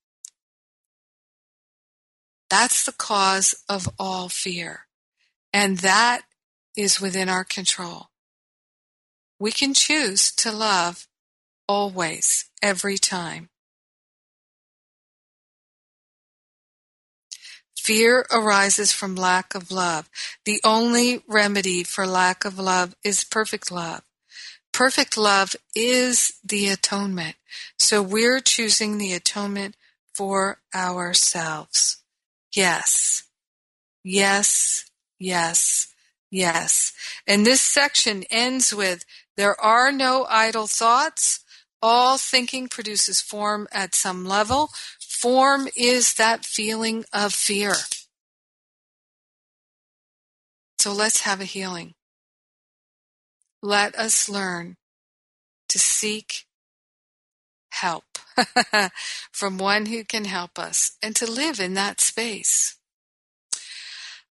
That's 2.50 2.86
the 2.86 2.94
cause 2.94 3.64
of 3.68 3.88
all 4.00 4.30
fear. 4.30 4.88
And 5.54 5.80
that 5.80 6.22
is 6.80 7.02
within 7.02 7.28
our 7.28 7.44
control. 7.44 8.08
We 9.38 9.52
can 9.52 9.74
choose 9.74 10.32
to 10.38 10.50
love 10.52 11.08
always, 11.68 12.46
every 12.62 12.98
time. 12.98 13.50
Fear 17.78 18.26
arises 18.32 18.94
from 18.94 19.16
lack 19.16 19.56
of 19.56 19.72
love. 19.72 20.10
The 20.46 20.62
only 20.64 21.22
remedy 21.28 21.84
for 21.84 22.08
lack 22.08 22.46
of 22.46 22.58
love 22.58 22.96
is 23.04 23.26
perfect 23.26 23.72
love. 23.72 24.02
Perfect 24.72 25.18
love 25.18 25.58
is 25.76 26.34
the 26.44 26.70
atonement. 26.70 27.36
So 27.78 28.02
we're 28.02 28.40
choosing 28.40 28.98
the 28.98 29.14
atonement 29.14 29.76
for 30.14 30.60
ourselves. 30.74 32.04
Yes. 32.56 33.24
Yes. 34.04 34.86
Yes. 35.20 35.89
Yes. 36.32 36.94
And 37.26 37.46
this 37.46 37.62
section 37.62 38.24
ends 38.30 38.74
with 38.74 39.04
there 39.36 39.60
are 39.60 39.92
no 39.92 40.26
idle 40.30 40.68
thoughts. 40.68 41.44
All 41.82 42.18
thinking 42.18 42.68
produces 42.68 43.22
form 43.22 43.68
at 43.72 43.96
some 43.96 44.26
level. 44.26 44.70
Form 45.00 45.68
is 45.76 46.16
that 46.16 46.46
feeling 46.46 47.06
of 47.14 47.34
fear. 47.34 47.74
So 50.78 50.94
let's 50.94 51.22
have 51.22 51.42
a 51.42 51.46
healing. 51.46 51.94
Let 53.62 53.96
us 53.96 54.30
learn 54.30 54.78
to 55.70 55.80
seek 55.80 56.46
help 57.72 58.18
from 59.32 59.58
one 59.58 59.88
who 59.88 60.04
can 60.04 60.26
help 60.26 60.58
us 60.58 60.98
and 61.02 61.16
to 61.16 61.30
live 61.30 61.60
in 61.60 61.74
that 61.76 62.02
space. 62.02 62.79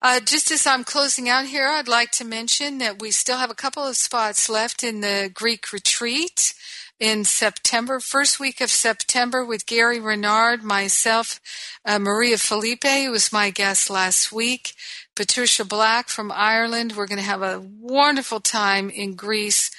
Uh, 0.00 0.20
just 0.20 0.50
as 0.52 0.66
I'm 0.66 0.84
closing 0.84 1.28
out 1.28 1.46
here, 1.46 1.66
I'd 1.68 1.88
like 1.88 2.12
to 2.12 2.24
mention 2.24 2.78
that 2.78 3.00
we 3.00 3.10
still 3.10 3.38
have 3.38 3.50
a 3.50 3.54
couple 3.54 3.84
of 3.84 3.96
spots 3.96 4.48
left 4.48 4.84
in 4.84 5.00
the 5.00 5.28
Greek 5.34 5.72
retreat 5.72 6.54
in 7.00 7.24
September, 7.24 7.98
first 8.00 8.38
week 8.38 8.60
of 8.60 8.70
September 8.70 9.44
with 9.44 9.66
Gary 9.66 9.98
Renard, 10.00 10.62
myself, 10.62 11.40
uh, 11.84 11.98
Maria 11.98 12.38
Felipe, 12.38 12.84
who 12.84 13.10
was 13.10 13.32
my 13.32 13.50
guest 13.50 13.90
last 13.90 14.32
week, 14.32 14.74
Patricia 15.16 15.64
Black 15.64 16.08
from 16.08 16.32
Ireland. 16.32 16.94
We're 16.96 17.06
going 17.06 17.18
to 17.18 17.24
have 17.24 17.42
a 17.42 17.60
wonderful 17.80 18.40
time 18.40 18.90
in 18.90 19.14
Greece. 19.14 19.70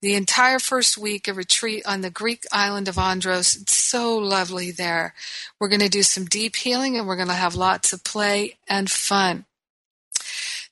the 0.00 0.14
entire 0.14 0.60
first 0.60 0.96
week 0.98 1.26
a 1.26 1.34
retreat 1.34 1.84
on 1.86 2.00
the 2.02 2.10
Greek 2.10 2.44
island 2.52 2.86
of 2.88 2.98
Andros. 2.98 3.56
It's 3.56 3.74
so 3.76 4.16
lovely 4.16 4.70
there. 4.70 5.14
We're 5.58 5.68
going 5.68 5.80
to 5.80 5.88
do 5.88 6.04
some 6.04 6.24
deep 6.24 6.56
healing 6.56 6.96
and 6.96 7.06
we're 7.06 7.16
going 7.16 7.28
to 7.28 7.34
have 7.34 7.56
lots 7.56 7.92
of 7.92 8.04
play 8.04 8.58
and 8.68 8.90
fun. 8.90 9.44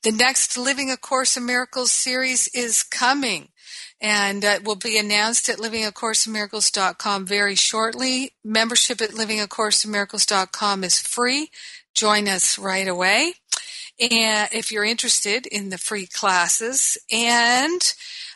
The 0.07 0.13
next 0.13 0.57
Living 0.57 0.93
A 0.93 0.97
Course 0.97 1.37
in 1.37 1.47
Miracles 1.47 1.91
series 1.91 2.47
is 2.55 2.85
coming 2.85 3.49
and 4.01 4.45
uh, 4.45 4.61
will 4.65 4.77
be 4.77 4.97
announced 4.99 5.49
at 5.49 5.59
livingacourseofmiracles.com 5.59 7.27
very 7.27 7.57
shortly. 7.57 8.31
Membership 8.45 9.01
at 9.01 9.11
livingacourseofmiracles.com 9.11 10.85
is 10.85 11.01
free. 11.01 11.51
Join 11.93 12.29
us 12.29 12.57
right 12.57 12.87
away. 12.87 13.33
And 13.99 14.49
if 14.53 14.71
you're 14.71 14.85
interested 14.85 15.45
in 15.45 15.71
the 15.71 15.77
free 15.77 16.07
classes 16.07 16.97
and 17.11 17.93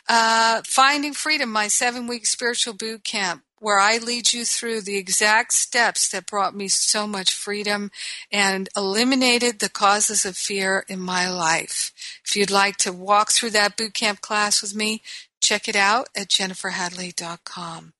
uh, 0.09 0.63
Finding 0.65 1.13
Freedom, 1.13 1.49
my 1.49 1.69
seven 1.69 2.05
week 2.05 2.25
spiritual 2.25 2.73
boot 2.73 3.05
camp, 3.05 3.43
where 3.61 3.79
I 3.79 3.99
lead 3.99 4.33
you 4.33 4.43
through 4.43 4.81
the 4.81 4.97
exact 4.97 5.53
steps 5.53 6.09
that 6.09 6.25
brought 6.25 6.55
me 6.55 6.67
so 6.67 7.05
much 7.05 7.31
freedom 7.31 7.91
and 8.31 8.67
eliminated 8.75 9.59
the 9.59 9.69
causes 9.69 10.25
of 10.25 10.35
fear 10.35 10.83
in 10.89 10.99
my 10.99 11.29
life. 11.29 11.93
If 12.25 12.35
you'd 12.35 12.49
like 12.49 12.77
to 12.77 12.91
walk 12.91 13.31
through 13.31 13.51
that 13.51 13.77
boot 13.77 13.93
camp 13.93 14.19
class 14.19 14.63
with 14.63 14.75
me, 14.75 15.03
check 15.39 15.69
it 15.69 15.75
out 15.75 16.09
at 16.15 16.29
jenniferhadley.com. 16.29 17.93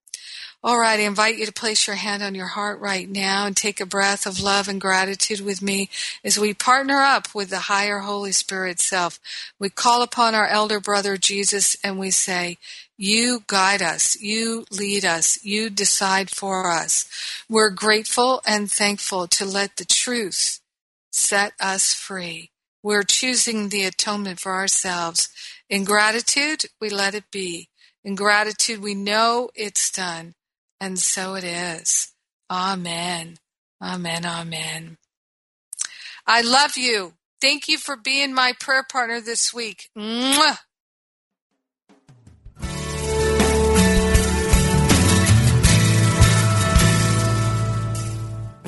All 0.63 0.79
right, 0.79 0.99
I 0.99 1.03
invite 1.03 1.37
you 1.37 1.47
to 1.47 1.51
place 1.51 1.87
your 1.87 1.95
hand 1.95 2.21
on 2.21 2.35
your 2.35 2.47
heart 2.47 2.79
right 2.79 3.09
now 3.09 3.47
and 3.47 3.57
take 3.57 3.79
a 3.79 3.85
breath 3.85 4.27
of 4.27 4.41
love 4.41 4.67
and 4.67 4.79
gratitude 4.79 5.41
with 5.41 5.59
me 5.59 5.89
as 6.23 6.37
we 6.37 6.53
partner 6.53 7.01
up 7.01 7.33
with 7.33 7.49
the 7.49 7.61
higher 7.61 7.99
Holy 7.99 8.31
Spirit 8.31 8.79
self. 8.79 9.19
We 9.57 9.69
call 9.69 10.03
upon 10.03 10.35
our 10.35 10.45
elder 10.45 10.79
brother 10.79 11.17
Jesus 11.17 11.75
and 11.83 11.97
we 11.97 12.11
say, 12.11 12.59
you 13.01 13.43
guide 13.47 13.81
us. 13.81 14.15
You 14.21 14.63
lead 14.69 15.03
us. 15.05 15.43
You 15.43 15.71
decide 15.71 16.29
for 16.29 16.69
us. 16.69 17.09
We're 17.49 17.71
grateful 17.71 18.43
and 18.45 18.69
thankful 18.69 19.27
to 19.29 19.43
let 19.43 19.77
the 19.77 19.85
truth 19.85 20.59
set 21.11 21.53
us 21.59 21.95
free. 21.95 22.51
We're 22.83 23.01
choosing 23.01 23.69
the 23.69 23.85
atonement 23.85 24.39
for 24.39 24.53
ourselves. 24.53 25.29
In 25.67 25.83
gratitude, 25.83 26.65
we 26.79 26.91
let 26.91 27.15
it 27.15 27.23
be. 27.31 27.69
In 28.03 28.13
gratitude, 28.13 28.83
we 28.83 28.93
know 28.93 29.49
it's 29.55 29.91
done. 29.91 30.35
And 30.79 30.99
so 30.99 31.33
it 31.33 31.43
is. 31.43 32.11
Amen. 32.51 33.37
Amen. 33.81 34.27
Amen. 34.27 34.97
I 36.27 36.41
love 36.41 36.77
you. 36.77 37.13
Thank 37.41 37.67
you 37.67 37.79
for 37.79 37.97
being 37.97 38.31
my 38.31 38.53
prayer 38.59 38.85
partner 38.87 39.19
this 39.19 39.51
week. 39.51 39.89
Mwah! 39.97 40.59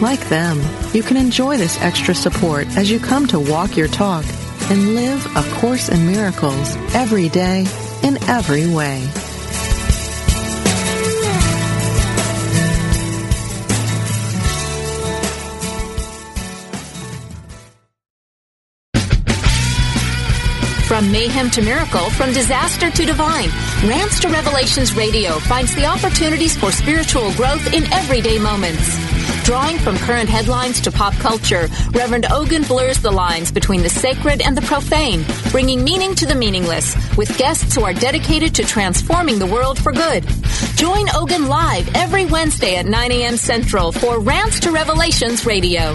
Like 0.00 0.28
them, 0.28 0.60
you 0.92 1.02
can 1.02 1.16
enjoy 1.16 1.56
this 1.56 1.80
extra 1.80 2.14
support 2.14 2.66
as 2.76 2.90
you 2.90 3.00
come 3.00 3.26
to 3.28 3.40
walk 3.40 3.78
your 3.78 3.88
talk 3.88 4.26
and 4.70 4.94
live 4.94 5.24
A 5.34 5.42
Course 5.54 5.88
in 5.88 6.06
Miracles 6.06 6.76
every 6.94 7.30
day 7.30 7.66
in 8.02 8.22
every 8.24 8.68
way. 8.68 9.00
From 20.86 21.10
mayhem 21.10 21.50
to 21.50 21.62
miracle, 21.62 22.10
from 22.10 22.32
disaster 22.32 22.90
to 22.90 23.04
divine, 23.06 23.48
Rants 23.88 24.20
to 24.20 24.28
Revelations 24.28 24.94
Radio 24.94 25.38
finds 25.40 25.74
the 25.74 25.86
opportunities 25.86 26.56
for 26.56 26.70
spiritual 26.70 27.32
growth 27.32 27.72
in 27.72 27.90
everyday 27.92 28.38
moments. 28.38 29.05
Drawing 29.46 29.78
from 29.78 29.96
current 29.98 30.28
headlines 30.28 30.80
to 30.80 30.90
pop 30.90 31.14
culture, 31.14 31.68
Reverend 31.92 32.26
Ogan 32.32 32.64
blurs 32.64 32.98
the 32.98 33.12
lines 33.12 33.52
between 33.52 33.80
the 33.80 33.88
sacred 33.88 34.42
and 34.42 34.56
the 34.56 34.62
profane, 34.62 35.24
bringing 35.52 35.84
meaning 35.84 36.16
to 36.16 36.26
the 36.26 36.34
meaningless, 36.34 36.96
with 37.16 37.38
guests 37.38 37.72
who 37.72 37.84
are 37.84 37.94
dedicated 37.94 38.56
to 38.56 38.64
transforming 38.64 39.38
the 39.38 39.46
world 39.46 39.78
for 39.78 39.92
good. 39.92 40.26
Join 40.74 41.06
Ogan 41.14 41.46
live 41.46 41.88
every 41.94 42.26
Wednesday 42.26 42.74
at 42.74 42.86
9 42.86 43.12
a.m. 43.12 43.36
Central 43.36 43.92
for 43.92 44.18
Rants 44.18 44.58
to 44.58 44.72
Revelations 44.72 45.46
Radio. 45.46 45.94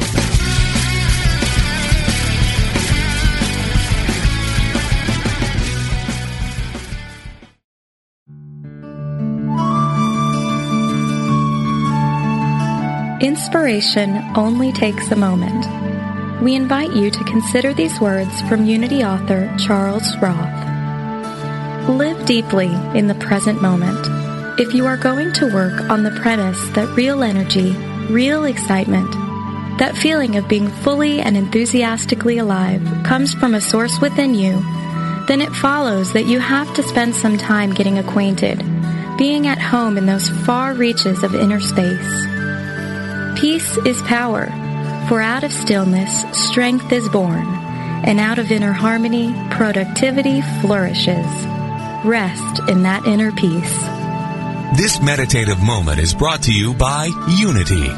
Inspiration 13.21 14.17
only 14.35 14.71
takes 14.71 15.11
a 15.11 15.15
moment. 15.15 16.41
We 16.41 16.55
invite 16.55 16.91
you 16.93 17.11
to 17.11 17.23
consider 17.25 17.71
these 17.71 18.01
words 18.01 18.41
from 18.49 18.65
Unity 18.65 19.03
author 19.03 19.55
Charles 19.59 20.17
Roth. 20.17 21.87
Live 21.87 22.25
deeply 22.25 22.73
in 22.97 23.05
the 23.05 23.13
present 23.13 23.61
moment. 23.61 24.59
If 24.59 24.73
you 24.73 24.87
are 24.87 24.97
going 24.97 25.33
to 25.33 25.53
work 25.53 25.87
on 25.87 26.01
the 26.01 26.19
premise 26.19 26.67
that 26.69 26.97
real 26.97 27.21
energy, 27.21 27.73
real 28.11 28.45
excitement, 28.45 29.11
that 29.77 29.95
feeling 29.95 30.35
of 30.35 30.47
being 30.47 30.69
fully 30.69 31.21
and 31.21 31.37
enthusiastically 31.37 32.39
alive 32.39 32.81
comes 33.03 33.35
from 33.35 33.53
a 33.53 33.61
source 33.61 34.01
within 34.01 34.33
you, 34.33 34.53
then 35.27 35.41
it 35.41 35.53
follows 35.53 36.11
that 36.13 36.25
you 36.25 36.39
have 36.39 36.73
to 36.73 36.81
spend 36.81 37.13
some 37.13 37.37
time 37.37 37.71
getting 37.71 37.99
acquainted, 37.99 38.65
being 39.19 39.45
at 39.45 39.61
home 39.61 39.95
in 39.95 40.07
those 40.07 40.27
far 40.43 40.73
reaches 40.73 41.21
of 41.21 41.35
inner 41.35 41.59
space. 41.59 42.30
Peace 43.41 43.75
is 43.87 43.99
power, 44.03 44.45
for 45.09 45.19
out 45.19 45.43
of 45.43 45.51
stillness 45.51 46.25
strength 46.31 46.91
is 46.91 47.09
born, 47.09 47.47
and 48.05 48.19
out 48.19 48.37
of 48.37 48.51
inner 48.51 48.71
harmony 48.71 49.33
productivity 49.49 50.41
flourishes. 50.61 51.25
Rest 52.05 52.69
in 52.69 52.83
that 52.83 53.07
inner 53.07 53.31
peace. 53.31 53.81
This 54.77 55.01
meditative 55.01 55.59
moment 55.59 55.99
is 55.99 56.13
brought 56.13 56.43
to 56.43 56.53
you 56.53 56.75
by 56.75 57.09
Unity. 57.29 57.89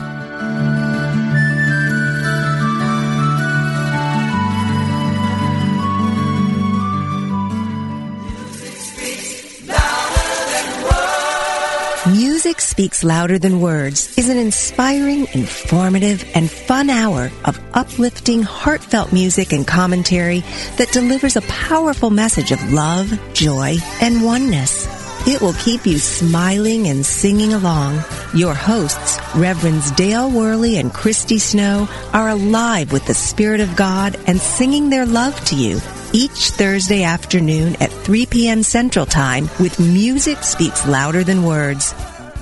Music 12.53 12.69
Speaks 12.69 13.03
Louder 13.03 13.39
Than 13.39 13.61
Words 13.61 14.15
is 14.15 14.29
an 14.29 14.37
inspiring, 14.37 15.25
informative, 15.33 16.23
and 16.35 16.51
fun 16.51 16.91
hour 16.91 17.31
of 17.45 17.59
uplifting, 17.73 18.43
heartfelt 18.43 19.11
music 19.11 19.53
and 19.53 19.65
commentary 19.65 20.41
that 20.77 20.91
delivers 20.91 21.35
a 21.35 21.41
powerful 21.41 22.11
message 22.11 22.51
of 22.51 22.71
love, 22.71 23.19
joy, 23.33 23.77
and 24.01 24.23
oneness. 24.23 24.85
It 25.27 25.41
will 25.41 25.53
keep 25.53 25.87
you 25.87 25.97
smiling 25.97 26.85
and 26.89 27.03
singing 27.03 27.53
along. 27.53 28.03
Your 28.35 28.53
hosts, 28.53 29.17
Reverends 29.35 29.89
Dale 29.89 30.29
Worley 30.29 30.77
and 30.77 30.93
Christy 30.93 31.39
Snow, 31.39 31.87
are 32.13 32.29
alive 32.29 32.91
with 32.91 33.07
the 33.07 33.15
Spirit 33.15 33.61
of 33.61 33.75
God 33.75 34.15
and 34.27 34.39
singing 34.39 34.91
their 34.91 35.07
love 35.07 35.43
to 35.45 35.55
you 35.55 35.79
each 36.13 36.51
Thursday 36.51 37.01
afternoon 37.01 37.75
at 37.79 37.89
3 37.89 38.27
p.m. 38.27 38.61
Central 38.61 39.07
Time 39.07 39.45
with 39.59 39.79
Music 39.79 40.43
Speaks 40.43 40.87
Louder 40.87 41.23
Than 41.23 41.41
Words. 41.41 41.95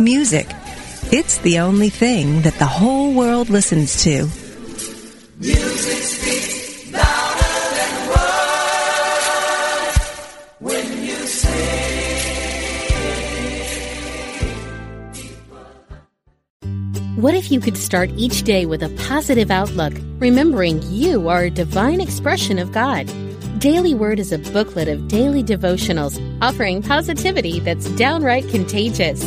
Music. 0.04 0.48
It's 1.12 1.38
the 1.40 1.60
only 1.60 1.90
thing 1.90 2.42
that 2.42 2.56
the 2.56 2.66
whole 2.66 3.14
world 3.14 3.50
listens 3.50 4.04
to. 4.04 4.28
Music 5.38 6.04
speaks 6.04 6.92
louder 6.92 7.54
than 7.78 8.08
words 8.10 9.98
when 10.60 11.04
you 11.04 11.16
sing. 11.28 11.52
What 17.22 17.36
if 17.36 17.52
you 17.52 17.60
could 17.60 17.78
start 17.78 18.10
each 18.18 18.42
day 18.42 18.66
with 18.66 18.82
a 18.82 18.90
positive 19.08 19.52
outlook, 19.52 19.94
remembering 20.18 20.82
you 20.84 21.30
are 21.30 21.44
a 21.44 21.52
divine 21.52 22.02
expression 22.02 22.58
of 22.58 22.72
God? 22.72 23.06
Daily 23.60 23.94
Word 23.94 24.18
is 24.20 24.32
a 24.32 24.40
booklet 24.40 24.88
of 24.88 25.08
daily 25.08 25.44
devotionals 25.44 26.20
offering 26.42 26.82
positivity 26.82 27.60
that's 27.60 27.88
downright 27.92 28.50
contagious. 28.50 29.24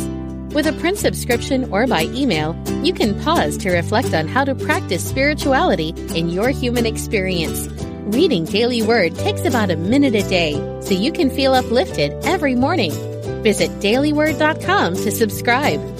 With 0.55 0.67
a 0.67 0.73
print 0.79 0.97
subscription 0.97 1.69
or 1.69 1.85
by 1.85 2.03
email, 2.03 2.55
you 2.81 2.93
can 2.93 3.19
pause 3.21 3.57
to 3.57 3.71
reflect 3.71 4.13
on 4.13 4.29
how 4.29 4.45
to 4.45 4.55
practice 4.55 5.05
spirituality 5.05 5.89
in 6.15 6.29
your 6.29 6.49
human 6.49 6.85
experience. 6.85 7.67
Reading 8.05 8.45
Daily 8.45 8.81
Word 8.81 9.15
takes 9.15 9.43
about 9.43 9.69
a 9.69 9.75
minute 9.75 10.15
a 10.15 10.27
day, 10.29 10.53
so 10.81 10.93
you 10.93 11.11
can 11.11 11.29
feel 11.29 11.53
uplifted 11.53 12.13
every 12.23 12.55
morning. 12.55 12.93
Visit 13.43 13.69
dailyword.com 13.81 14.95
to 14.95 15.11
subscribe. 15.11 15.94